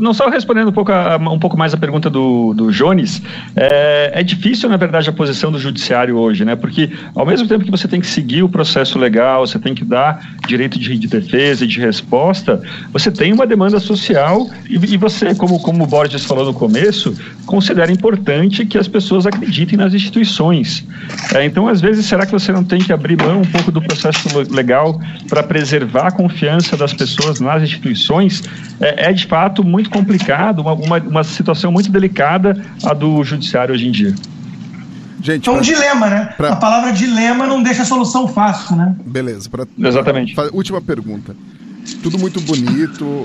Não 0.00 0.14
só 0.14 0.28
respondendo 0.28 0.68
um 0.68 0.72
pouco, 0.72 0.92
a, 0.92 1.16
um 1.16 1.38
pouco 1.38 1.56
mais 1.56 1.74
a 1.74 1.76
pergunta 1.76 2.08
do, 2.08 2.54
do 2.54 2.70
Jones, 2.70 3.22
é, 3.56 4.12
é, 4.14 4.22
difícil, 4.22 4.68
na 4.68 4.76
verdade, 4.76 5.08
a 5.08 5.12
posição 5.12 5.50
do 5.50 5.58
judiciário 5.58 6.16
hoje, 6.16 6.44
né? 6.44 6.56
Porque 6.56 6.90
ao 7.14 7.26
mesmo 7.26 7.46
tempo 7.48 7.64
que 7.64 7.70
você 7.70 7.88
tem 7.88 8.00
que 8.00 8.06
seguir 8.06 8.42
o 8.42 8.48
processo 8.48 8.98
legal, 8.98 9.46
você 9.46 9.58
tem 9.58 9.74
que 9.74 9.84
dar 9.84 10.36
direito 10.46 10.78
de, 10.78 10.96
de 10.98 11.08
defesa 11.08 11.64
e 11.64 11.66
de 11.66 11.80
resposta, 11.80 12.60
você 12.92 13.10
tem 13.10 13.32
uma 13.32 13.46
demanda 13.46 13.80
social 13.80 14.48
e, 14.68 14.74
e, 14.74 14.96
você, 14.96 15.34
como, 15.34 15.58
como 15.60 15.84
o 15.84 15.86
Borges 15.86 16.24
falou 16.24 16.44
no 16.44 16.54
começo, 16.54 17.14
considera 17.46 17.90
importante 17.90 18.64
que 18.64 18.78
as 18.78 18.88
pessoas 18.88 19.26
acreditem 19.26 19.78
nas 19.78 19.94
instituições. 19.94 20.84
É, 21.34 21.44
então, 21.44 21.68
às 21.68 21.80
vezes, 21.80 22.06
será 22.06 22.26
que 22.26 22.32
você 22.32 22.52
não 22.52 22.64
tem 22.64 22.80
que 22.80 22.92
abrir 22.92 23.20
mão 23.20 23.40
um 23.40 23.46
pouco 23.46 23.70
do 23.72 23.80
processo 23.80 24.28
legal 24.50 25.00
para 25.28 25.42
preservar 25.42 26.08
a 26.08 26.10
confiança 26.10 26.76
das 26.76 26.92
pessoas 26.92 27.40
nas 27.40 27.62
instituições? 27.62 28.42
é, 28.82 29.10
é 29.10 29.12
de 29.12 29.26
fato 29.32 29.64
muito 29.64 29.88
complicado, 29.88 30.58
uma, 30.60 30.74
uma, 30.74 30.98
uma 30.98 31.24
situação 31.24 31.72
muito 31.72 31.90
delicada 31.90 32.62
a 32.84 32.92
do 32.92 33.24
judiciário 33.24 33.74
hoje 33.74 33.88
em 33.88 33.90
dia. 33.90 34.14
Gente, 35.22 35.48
é 35.48 35.52
um 35.52 35.54
pra... 35.54 35.64
dilema, 35.64 36.10
né? 36.10 36.34
Pra... 36.36 36.52
A 36.52 36.56
palavra 36.56 36.92
dilema 36.92 37.46
não 37.46 37.62
deixa 37.62 37.80
a 37.80 37.86
solução 37.86 38.28
fácil, 38.28 38.76
né? 38.76 38.94
Beleza. 39.06 39.48
Pra... 39.48 39.66
Exatamente. 39.78 40.34
Última 40.52 40.82
pergunta. 40.82 41.34
Tudo 42.02 42.18
muito 42.18 42.42
bonito, 42.42 43.24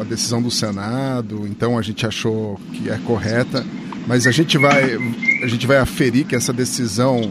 a 0.00 0.02
decisão 0.02 0.42
do 0.42 0.50
Senado, 0.50 1.46
então 1.46 1.78
a 1.78 1.82
gente 1.82 2.04
achou 2.04 2.60
que 2.72 2.90
é 2.90 2.98
correta, 2.98 3.64
mas 4.08 4.26
a 4.26 4.32
gente 4.32 4.58
vai, 4.58 4.98
a 5.40 5.46
gente 5.46 5.68
vai 5.68 5.78
aferir 5.78 6.26
que 6.26 6.34
essa 6.34 6.52
decisão 6.52 7.30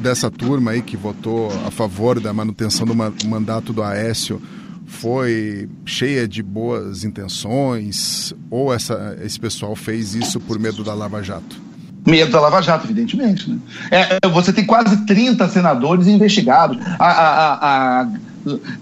dessa 0.00 0.30
turma 0.30 0.70
aí 0.70 0.80
que 0.80 0.96
votou 0.96 1.52
a 1.66 1.70
favor 1.70 2.18
da 2.18 2.32
manutenção 2.32 2.86
do 2.86 2.94
mandato 3.28 3.70
do 3.70 3.82
Aécio 3.82 4.40
foi 4.90 5.68
cheia 5.86 6.26
de 6.26 6.42
boas 6.42 7.04
intenções 7.04 8.34
ou 8.50 8.74
essa, 8.74 9.16
esse 9.22 9.38
pessoal 9.38 9.76
fez 9.76 10.14
isso 10.14 10.40
por 10.40 10.58
medo 10.58 10.82
da 10.82 10.92
Lava 10.92 11.22
Jato? 11.22 11.56
Medo 12.04 12.32
da 12.32 12.40
Lava 12.40 12.60
Jato, 12.60 12.86
evidentemente. 12.86 13.48
Né? 13.48 13.58
É, 13.90 14.28
você 14.28 14.52
tem 14.52 14.66
quase 14.66 15.06
30 15.06 15.48
senadores 15.48 16.06
investigados. 16.08 16.76
A, 16.98 17.06
a, 17.06 18.00
a, 18.02 18.08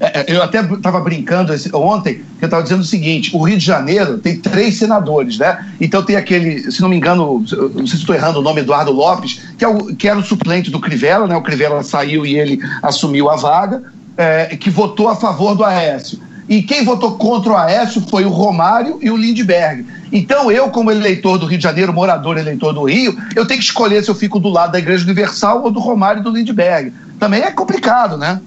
é, 0.01 0.35
eu 0.35 0.43
até 0.43 0.61
estava 0.61 0.99
brincando 1.01 1.53
ontem, 1.75 2.23
que 2.39 2.45
eu 2.45 2.47
estava 2.47 2.63
dizendo 2.63 2.81
o 2.81 2.85
seguinte: 2.85 3.31
o 3.35 3.43
Rio 3.43 3.59
de 3.59 3.65
Janeiro 3.65 4.19
tem 4.19 4.39
três 4.39 4.79
senadores, 4.79 5.37
né? 5.39 5.73
Então 5.81 6.03
tem 6.03 6.17
aquele, 6.17 6.71
se 6.71 6.81
não 6.81 6.89
me 6.89 6.97
engano, 6.97 7.45
não 7.75 7.87
sei 7.87 7.97
se 7.97 7.97
estou 7.97 8.15
errando 8.15 8.39
o 8.39 8.43
nome, 8.43 8.61
Eduardo 8.61 8.93
Lopes, 8.93 9.41
que, 9.59 9.65
é 9.65 9.69
o, 9.69 9.95
que 9.95 10.09
era 10.09 10.19
o 10.19 10.25
suplente 10.25 10.71
do 10.71 10.81
Crivella, 10.81 11.27
né? 11.27 11.37
O 11.37 11.43
Crivella 11.43 11.83
saiu 11.83 12.25
e 12.25 12.37
ele 12.37 12.59
assumiu 12.83 13.29
a 13.29 13.37
vaga 13.37 13.98
é, 14.19 14.57
que 14.57 14.69
votou 14.69 15.09
a 15.09 15.15
favor 15.15 15.55
do 15.55 15.65
Aécio. 15.65 16.21
E 16.49 16.63
quem 16.63 16.85
votou 16.85 17.13
contra 17.13 17.53
o 17.53 17.57
Aécio 17.57 18.03
foi 18.09 18.25
o 18.25 18.31
Romário 18.31 18.99
e 19.01 19.11
o 19.11 19.17
Lindbergh. 19.17 19.87
Então, 20.11 20.51
eu, 20.51 20.71
como 20.71 20.91
eleitor 20.91 21.39
do 21.39 21.47
Rio 21.47 21.59
de 21.59 21.65
Janeiro, 21.65 21.93
morador 21.93 22.39
eleitor 22.39 22.73
do 22.73 22.85
Rio, 22.85 23.17
eu 23.37 23.47
tenho 23.47 23.61
que 23.61 23.67
escolher 23.67 24.03
se 24.03 24.11
eu 24.11 24.15
fico 24.15 24.41
do 24.41 24.49
lado 24.49 24.73
da 24.73 24.79
Igreja 24.79 25.05
Universal 25.05 25.63
ou 25.63 25.71
do 25.71 25.79
Romário 25.79 26.21
e 26.21 26.25
do 26.25 26.31
Lindbergh. 26.31 26.93
Também 27.21 27.43
é 27.43 27.51
complicado, 27.51 28.17
né? 28.17 28.41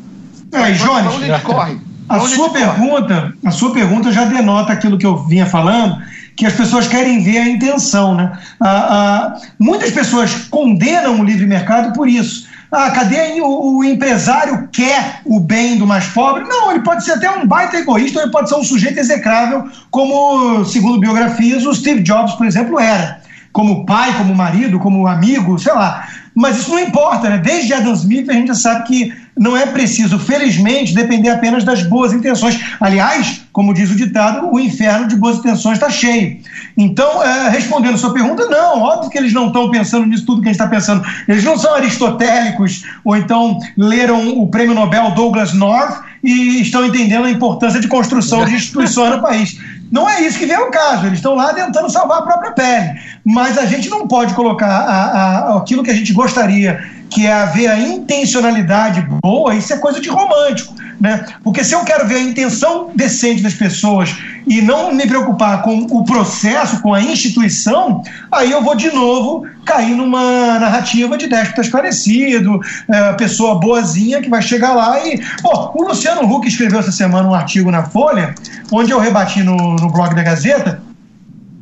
É, 0.52 0.72
Jones, 0.72 1.42
corre? 1.44 1.80
A 2.10 2.20
sua, 2.20 2.50
pergunta, 2.50 3.34
a 3.46 3.52
sua 3.52 3.72
pergunta 3.72 4.12
já 4.12 4.26
denota 4.26 4.74
aquilo 4.74 4.98
que 4.98 5.06
eu 5.06 5.16
vinha 5.28 5.46
falando, 5.46 5.96
que 6.36 6.46
as 6.46 6.54
pessoas 6.54 6.86
querem 6.86 7.24
ver 7.24 7.38
a 7.38 7.48
intenção. 7.48 8.16
Né? 8.16 8.38
Ah, 8.60 8.88
ah, 8.90 9.42
muitas 9.58 9.92
pessoas 9.92 10.34
condenam 10.50 11.22
o 11.22 11.24
livre 11.24 11.46
mercado 11.46 11.94
por 11.94 12.10
isso. 12.10 12.50
Ah, 12.72 12.90
cadê 12.92 13.42
o, 13.42 13.80
o, 13.80 13.84
empresário 13.84 14.70
quer 14.72 15.20
o 15.26 15.42
bem 15.42 15.78
do 15.78 15.86
mais 15.86 16.08
pobre? 16.08 16.46
Não, 16.46 16.72
ele 16.72 16.80
pode 16.80 17.04
ser 17.04 17.12
até 17.12 17.30
um 17.30 17.46
baita 17.46 17.78
egoísta, 17.78 18.20
ou 18.20 18.24
ele 18.24 18.32
pode 18.32 18.48
ser 18.48 18.56
um 18.56 18.64
sujeito 18.64 18.98
execrável, 18.98 19.70
como, 19.90 20.64
segundo 20.64 20.98
biografias, 20.98 21.66
o 21.66 21.74
Steve 21.74 22.02
Jobs, 22.02 22.34
por 22.36 22.46
exemplo, 22.46 22.80
era. 22.80 23.20
Como 23.52 23.86
pai, 23.86 24.18
como 24.18 24.34
marido, 24.34 24.80
como 24.80 25.06
amigo, 25.06 25.60
sei 25.60 25.74
lá. 25.74 26.08
Mas 26.34 26.60
isso 26.60 26.72
não 26.72 26.80
importa, 26.80 27.30
né? 27.30 27.38
Desde 27.40 27.74
Adam 27.74 27.92
Smith 27.92 28.30
a 28.30 28.34
gente 28.34 28.48
já 28.48 28.56
sabe 28.56 28.88
que 28.88 29.14
não 29.38 29.56
é 29.56 29.66
preciso, 29.66 30.20
felizmente, 30.20 30.94
depender 30.94 31.30
apenas 31.30 31.64
das 31.64 31.84
boas 31.84 32.14
intenções. 32.14 32.60
Aliás, 32.80 33.42
como 33.52 33.74
diz 33.74 33.90
o 33.90 33.96
ditado, 33.96 34.50
o 34.52 34.60
inferno 34.60 35.08
de 35.08 35.16
boas 35.16 35.38
intenções 35.38 35.76
está 35.76 35.90
cheio. 35.90 36.38
Então, 36.78 37.24
é, 37.24 37.50
respondendo 37.50 37.96
a 37.96 37.98
sua 37.98 38.14
pergunta, 38.14 38.46
não, 38.48 38.82
óbvio 38.82 39.10
que 39.10 39.18
eles 39.18 39.34
não 39.34 39.48
estão 39.48 39.70
pensando 39.70 40.06
nisso 40.06 40.26
tudo 40.26 40.42
que 40.42 40.50
a 40.50 40.52
gente 40.52 40.60
está 40.62 40.68
pensando. 40.68 41.06
Eles 41.28 41.44
não 41.44 41.58
são 41.58 41.74
aristotélicos, 41.76 42.84
ou 43.04 43.16
então 43.16 43.60
leram 43.78 44.40
o 44.40 44.48
prêmio 44.48 44.76
Nobel 44.76 45.12
Douglas 45.12 45.54
North 45.54 46.04
e 46.24 46.62
estão 46.62 46.86
entendendo 46.86 47.26
a 47.26 47.32
importância 47.32 47.80
de 47.80 47.88
construção 47.88 48.46
de 48.46 48.54
instituições 48.54 49.16
no 49.16 49.22
país. 49.22 49.58
Não 49.92 50.10
é 50.10 50.22
isso 50.22 50.40
que 50.40 50.46
vem 50.46 50.56
ao 50.56 50.72
caso, 50.72 51.06
eles 51.06 51.18
estão 51.18 51.36
lá 51.36 51.54
tentando 51.54 51.90
salvar 51.90 52.20
a 52.20 52.22
própria 52.22 52.52
pele. 52.52 53.00
Mas 53.26 53.58
a 53.58 53.66
gente 53.66 53.90
não 53.90 54.08
pode 54.08 54.34
colocar 54.34 54.68
a, 54.68 55.02
a, 55.04 55.58
aquilo 55.58 55.84
que 55.84 55.92
a 55.92 55.96
gente 55.96 56.14
gostaria, 56.14 56.82
que 57.12 57.28
é 57.28 57.34
haver 57.34 57.70
a 57.70 57.78
intencionalidade 57.78 59.06
boa, 59.22 59.54
isso 59.54 59.74
é 59.74 59.78
coisa 59.78 60.00
de 60.00 60.10
romântico. 60.10 60.74
Né? 61.00 61.26
Porque 61.44 61.64
se 61.64 61.74
eu 61.74 61.84
quero 61.84 62.08
ver 62.08 62.16
a 62.16 62.22
intenção 62.22 62.92
decente 62.96 63.42
das 63.42 63.54
pessoas 63.54 64.16
e 64.48 64.62
não 64.62 64.94
me 64.94 65.06
preocupar 65.06 65.62
com 65.64 65.80
o 65.90 66.06
processo, 66.06 66.82
com 66.82 66.94
a 66.94 67.02
instituição, 67.02 68.02
aí 68.32 68.52
eu 68.52 68.64
vou 68.64 68.76
de 68.76 68.92
novo 68.92 69.46
cair 69.66 69.96
numa 69.96 70.60
narrativa 70.60 71.18
de 71.18 71.28
déspota 71.28 71.62
esclarecido, 71.62 72.60
é, 72.88 73.14
pessoa 73.14 73.60
boazinha 73.60 74.22
que 74.22 74.30
vai 74.30 74.42
chegar 74.42 74.74
lá 74.74 75.06
e. 75.06 75.20
Pô, 75.42 75.72
o 75.76 75.88
Luciano 75.88 76.22
Huck 76.22 76.48
escreveu 76.48 76.80
essa 76.80 76.92
semana 76.92 77.28
um 77.28 77.34
artigo 77.34 77.72
na 77.72 77.84
Folha, 77.84 78.34
onde 78.72 78.92
eu 78.92 79.00
rebati 79.00 79.44
no, 79.44 79.76
no 79.76 79.92
blog 79.92 80.16
da 80.16 80.24
Gazeta 80.24 80.91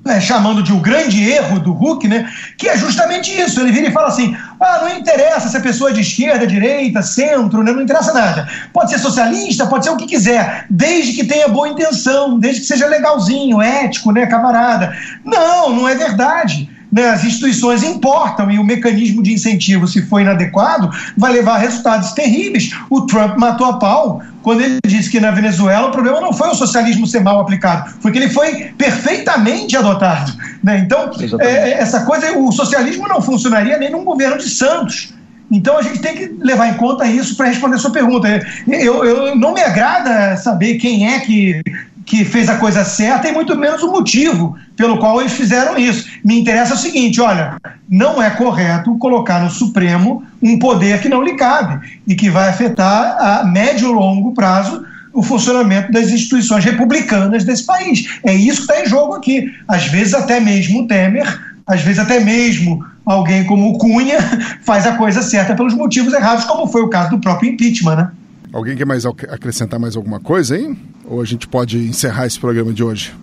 né, 0.09 0.19
chamando 0.19 0.63
de 0.63 0.73
o 0.73 0.79
grande 0.79 1.23
erro 1.29 1.59
do 1.59 1.71
Huck, 1.71 2.07
né, 2.07 2.27
que 2.57 2.67
é 2.67 2.75
justamente 2.75 3.31
isso. 3.31 3.61
Ele 3.61 3.71
vira 3.71 3.87
e 3.87 3.91
fala 3.91 4.07
assim: 4.07 4.35
ah, 4.59 4.79
não 4.81 4.97
interessa 4.97 5.47
se 5.47 5.55
a 5.55 5.61
pessoa 5.61 5.91
é 5.91 5.93
de 5.93 6.01
esquerda, 6.01 6.47
direita, 6.47 7.01
centro, 7.01 7.63
né, 7.63 7.71
não 7.71 7.81
interessa 7.81 8.11
nada. 8.11 8.47
Pode 8.73 8.89
ser 8.89 8.97
socialista, 8.97 9.67
pode 9.67 9.85
ser 9.85 9.91
o 9.91 9.97
que 9.97 10.07
quiser, 10.07 10.65
desde 10.69 11.13
que 11.13 11.23
tenha 11.23 11.47
boa 11.47 11.69
intenção, 11.69 12.39
desde 12.39 12.61
que 12.61 12.67
seja 12.67 12.87
legalzinho, 12.87 13.61
ético, 13.61 14.11
né, 14.11 14.25
camarada. 14.25 14.93
Não, 15.23 15.73
não 15.73 15.87
é 15.87 15.95
verdade 15.95 16.67
né, 16.91 17.09
as 17.09 17.23
instituições 17.23 17.83
importam 17.83 18.49
e 18.49 18.57
o 18.57 18.63
mecanismo 18.63 19.21
de 19.21 19.33
incentivo, 19.33 19.87
se 19.87 20.01
for 20.01 20.21
inadequado, 20.21 20.89
vai 21.15 21.31
levar 21.31 21.55
a 21.55 21.59
resultados 21.59 22.13
terríveis. 22.13 22.71
O 22.89 23.01
Trump 23.01 23.37
matou 23.37 23.67
a 23.67 23.73
pau 23.73 24.21
quando 24.49 24.61
ele 24.61 24.79
disse 24.83 25.11
que 25.11 25.19
na 25.19 25.29
Venezuela 25.29 25.89
o 25.89 25.91
problema 25.91 26.19
não 26.19 26.33
foi 26.33 26.49
o 26.49 26.55
socialismo 26.55 27.05
ser 27.05 27.19
mal 27.19 27.39
aplicado, 27.39 27.93
foi 28.01 28.11
que 28.11 28.17
ele 28.17 28.29
foi 28.29 28.73
perfeitamente 28.75 29.77
adotado. 29.77 30.33
Né? 30.63 30.79
Então, 30.79 31.11
é, 31.39 31.45
é, 31.45 31.71
essa 31.73 32.03
coisa, 32.03 32.35
o 32.35 32.51
socialismo 32.51 33.07
não 33.07 33.21
funcionaria 33.21 33.77
nem 33.77 33.91
num 33.91 34.03
governo 34.03 34.39
de 34.39 34.49
Santos. 34.49 35.13
Então 35.51 35.77
a 35.77 35.83
gente 35.83 35.99
tem 35.99 36.15
que 36.15 36.35
levar 36.41 36.67
em 36.67 36.73
conta 36.73 37.05
isso 37.05 37.37
para 37.37 37.45
responder 37.45 37.75
a 37.75 37.77
sua 37.77 37.91
pergunta. 37.91 38.27
Eu, 38.67 39.05
eu, 39.05 39.35
não 39.35 39.53
me 39.53 39.61
agrada 39.61 40.35
saber 40.37 40.79
quem 40.79 41.13
é 41.13 41.19
que 41.19 41.61
que 42.09 42.25
fez 42.25 42.49
a 42.49 42.57
coisa 42.57 42.83
certa 42.83 43.29
e 43.29 43.31
muito 43.31 43.55
menos 43.55 43.83
o 43.83 43.91
motivo 43.91 44.57
pelo 44.75 44.97
qual 44.97 45.21
eles 45.21 45.33
fizeram 45.33 45.77
isso. 45.77 46.09
Me 46.25 46.39
interessa 46.39 46.73
o 46.73 46.77
seguinte: 46.77 47.21
olha, 47.21 47.57
não 47.87 48.21
é 48.21 48.31
correto 48.31 48.97
colocar 48.97 49.39
no 49.39 49.51
Supremo 49.51 50.23
um 50.41 50.57
poder 50.57 50.99
que 51.01 51.07
não 51.07 51.23
lhe 51.23 51.35
cabe 51.35 52.01
e 52.07 52.15
que 52.15 52.27
vai 52.27 52.49
afetar 52.49 53.15
a 53.21 53.43
médio 53.43 53.91
e 53.91 53.93
longo 53.93 54.33
prazo 54.33 54.83
o 55.13 55.21
funcionamento 55.21 55.91
das 55.91 56.09
instituições 56.09 56.65
republicanas 56.65 57.43
desse 57.43 57.63
país. 57.63 58.19
É 58.25 58.33
isso 58.33 58.65
que 58.65 58.73
está 58.73 58.83
em 58.83 58.89
jogo 58.89 59.13
aqui. 59.13 59.53
Às 59.67 59.85
vezes, 59.85 60.15
até 60.15 60.39
mesmo 60.39 60.81
o 60.81 60.87
Temer, 60.87 61.39
às 61.67 61.81
vezes, 61.81 61.99
até 61.99 62.19
mesmo 62.19 62.83
alguém 63.05 63.43
como 63.43 63.69
o 63.69 63.77
Cunha 63.77 64.17
faz 64.65 64.87
a 64.87 64.93
coisa 64.93 65.21
certa 65.21 65.53
pelos 65.53 65.75
motivos 65.75 66.13
errados, 66.13 66.45
como 66.45 66.65
foi 66.65 66.81
o 66.81 66.89
caso 66.89 67.11
do 67.11 67.19
próprio 67.19 67.51
impeachment, 67.51 67.95
né? 67.95 68.09
Alguém 68.51 68.75
quer 68.75 68.85
mais 68.85 69.05
acrescentar 69.05 69.79
mais 69.79 69.95
alguma 69.95 70.19
coisa 70.19 70.55
aí? 70.55 70.75
Ou 71.05 71.21
a 71.21 71.25
gente 71.25 71.47
pode 71.47 71.77
encerrar 71.77 72.25
esse 72.25 72.39
programa 72.39 72.73
de 72.73 72.83
hoje? 72.83 73.13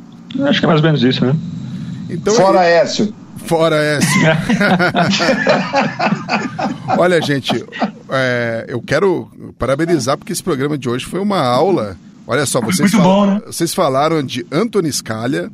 Acho 0.41 0.61
que 0.61 0.67
é 0.67 0.69
mais 0.69 0.81
ou 0.81 0.87
menos 0.87 1.03
isso, 1.03 1.25
né? 1.25 1.35
Então, 2.09 2.35
Fora 2.35 2.65
é... 2.65 2.83
Écio. 2.83 3.13
Fora 3.45 3.77
Écio. 3.77 4.21
Olha, 6.99 7.21
gente, 7.21 7.65
é, 8.11 8.67
eu 8.69 8.81
quero 8.81 9.29
parabenizar 9.59 10.17
porque 10.17 10.33
esse 10.33 10.43
programa 10.43 10.79
de 10.79 10.89
hoje 10.89 11.05
foi 11.05 11.21
uma 11.21 11.41
aula. 11.41 11.97
Olha 12.27 12.45
só, 12.47 12.61
vocês, 12.61 12.93
Muito 12.93 13.05
bom, 13.05 13.27
né? 13.27 13.41
vocês 13.47 13.73
falaram 13.73 14.23
de 14.23 14.45
Anthony 14.51 14.93
Scalia, 14.93 15.51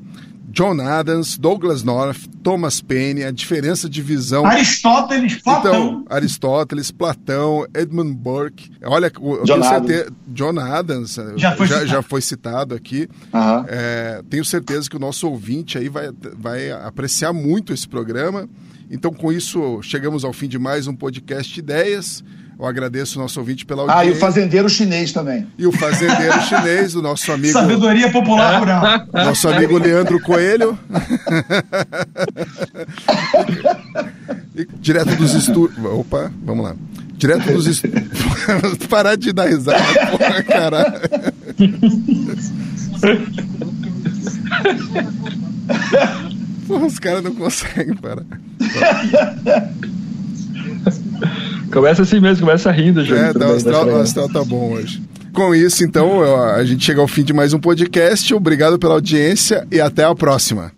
John 0.49 0.81
Adams, 0.81 1.39
Douglas 1.39 1.83
North, 1.83 2.27
Thomas 2.43 2.81
Paine, 2.81 3.25
a 3.25 3.31
diferença 3.31 3.89
de 3.89 4.03
visão. 4.03 4.45
Aristóteles, 4.45 5.41
Platão. 5.41 5.73
Então, 5.73 6.05
Aristóteles, 6.11 6.91
Platão, 6.91 7.67
Edmund 7.75 8.13
Burke. 8.15 8.71
Olha, 8.85 9.07
eu 9.07 9.45
John 9.45 9.61
tenho 9.61 9.65
certeza. 9.65 10.03
Adams. 10.03 10.17
John 10.29 10.59
Adams 10.59 11.19
eh, 11.19 11.33
já 11.37 11.57
foi, 11.57 11.67
já, 11.67 11.75
citado. 11.75 11.91
Já 11.91 12.03
foi 12.03 12.21
citado 12.21 12.75
aqui. 12.75 13.09
Uhum. 13.33 13.65
É, 13.69 14.23
tenho 14.29 14.45
certeza 14.45 14.91
que 14.91 14.97
o 14.97 15.01
nosso 15.01 15.29
ouvinte 15.29 15.79
aí 15.79 15.89
vai, 15.89 16.11
vai 16.37 16.71
apreciar 16.71 17.33
muito 17.33 17.73
esse 17.73 17.89
programa. 17.89 18.49
Então, 18.91 19.11
com 19.13 19.33
isso, 19.33 19.81
chegamos 19.83 20.23
ao 20.25 20.35
fim 20.35 20.49
de 20.49 20.59
mais 20.59 20.87
um 20.87 20.95
podcast 20.95 21.59
Ideias. 21.59 22.23
Eu 22.63 22.69
agradeço 22.69 23.19
o 23.19 23.23
nosso 23.23 23.41
ouvinte 23.41 23.67
pela 23.67 23.83
audiência. 23.83 24.03
Ah, 24.03 24.07
e 24.07 24.13
o 24.13 24.15
fazendeiro 24.15 24.69
chinês 24.71 25.11
também. 25.11 25.49
E 25.59 25.67
o 25.67 25.73
fazendeiro 25.73 26.41
chinês, 26.47 26.95
o 26.95 27.03
nosso 27.03 27.33
amigo. 27.33 27.53
Sabedoria 27.53 28.09
popular 28.13 28.61
rural. 28.61 28.85
Nosso 29.13 29.49
amigo 29.49 29.77
Leandro 29.79 30.21
Coelho. 30.21 30.79
direto 34.81 35.17
dos 35.17 35.35
estúdios. 35.35 35.85
Opa, 35.85 36.31
vamos 36.45 36.65
lá. 36.65 36.77
Direto 37.15 37.53
dos 37.53 37.67
estúdios. 37.67 38.07
Parar 38.89 39.17
de 39.17 39.33
dar 39.33 39.49
risada, 39.49 39.83
porra, 40.13 40.43
caralho. 40.45 41.01
Porra, 46.69 46.87
os 46.87 46.99
caras 47.01 47.25
não 47.25 47.35
conseguem 47.35 47.97
parar. 47.97 48.25
Começa 51.73 52.03
assim 52.03 52.21
mesmo, 52.21 52.45
começa 52.47 52.71
rindo, 52.71 53.03
gente. 53.03 53.19
É, 53.19 53.33
tá, 53.33 53.49
o, 53.49 53.55
astral, 53.55 53.87
o 53.87 53.97
astral 53.97 54.29
tá 54.29 54.45
bom 54.45 54.73
hoje. 54.73 55.03
Com 55.33 55.55
isso, 55.55 55.83
então, 55.83 56.23
a 56.23 56.63
gente 56.65 56.85
chega 56.85 57.01
ao 57.01 57.09
fim 57.09 57.25
de 57.25 57.33
mais 57.33 57.55
um 57.55 57.59
podcast. 57.59 58.35
Obrigado 58.35 58.79
pela 58.79 58.95
audiência 58.95 59.67
e 59.71 59.81
até 59.81 60.05
a 60.05 60.15
próxima. 60.15 60.73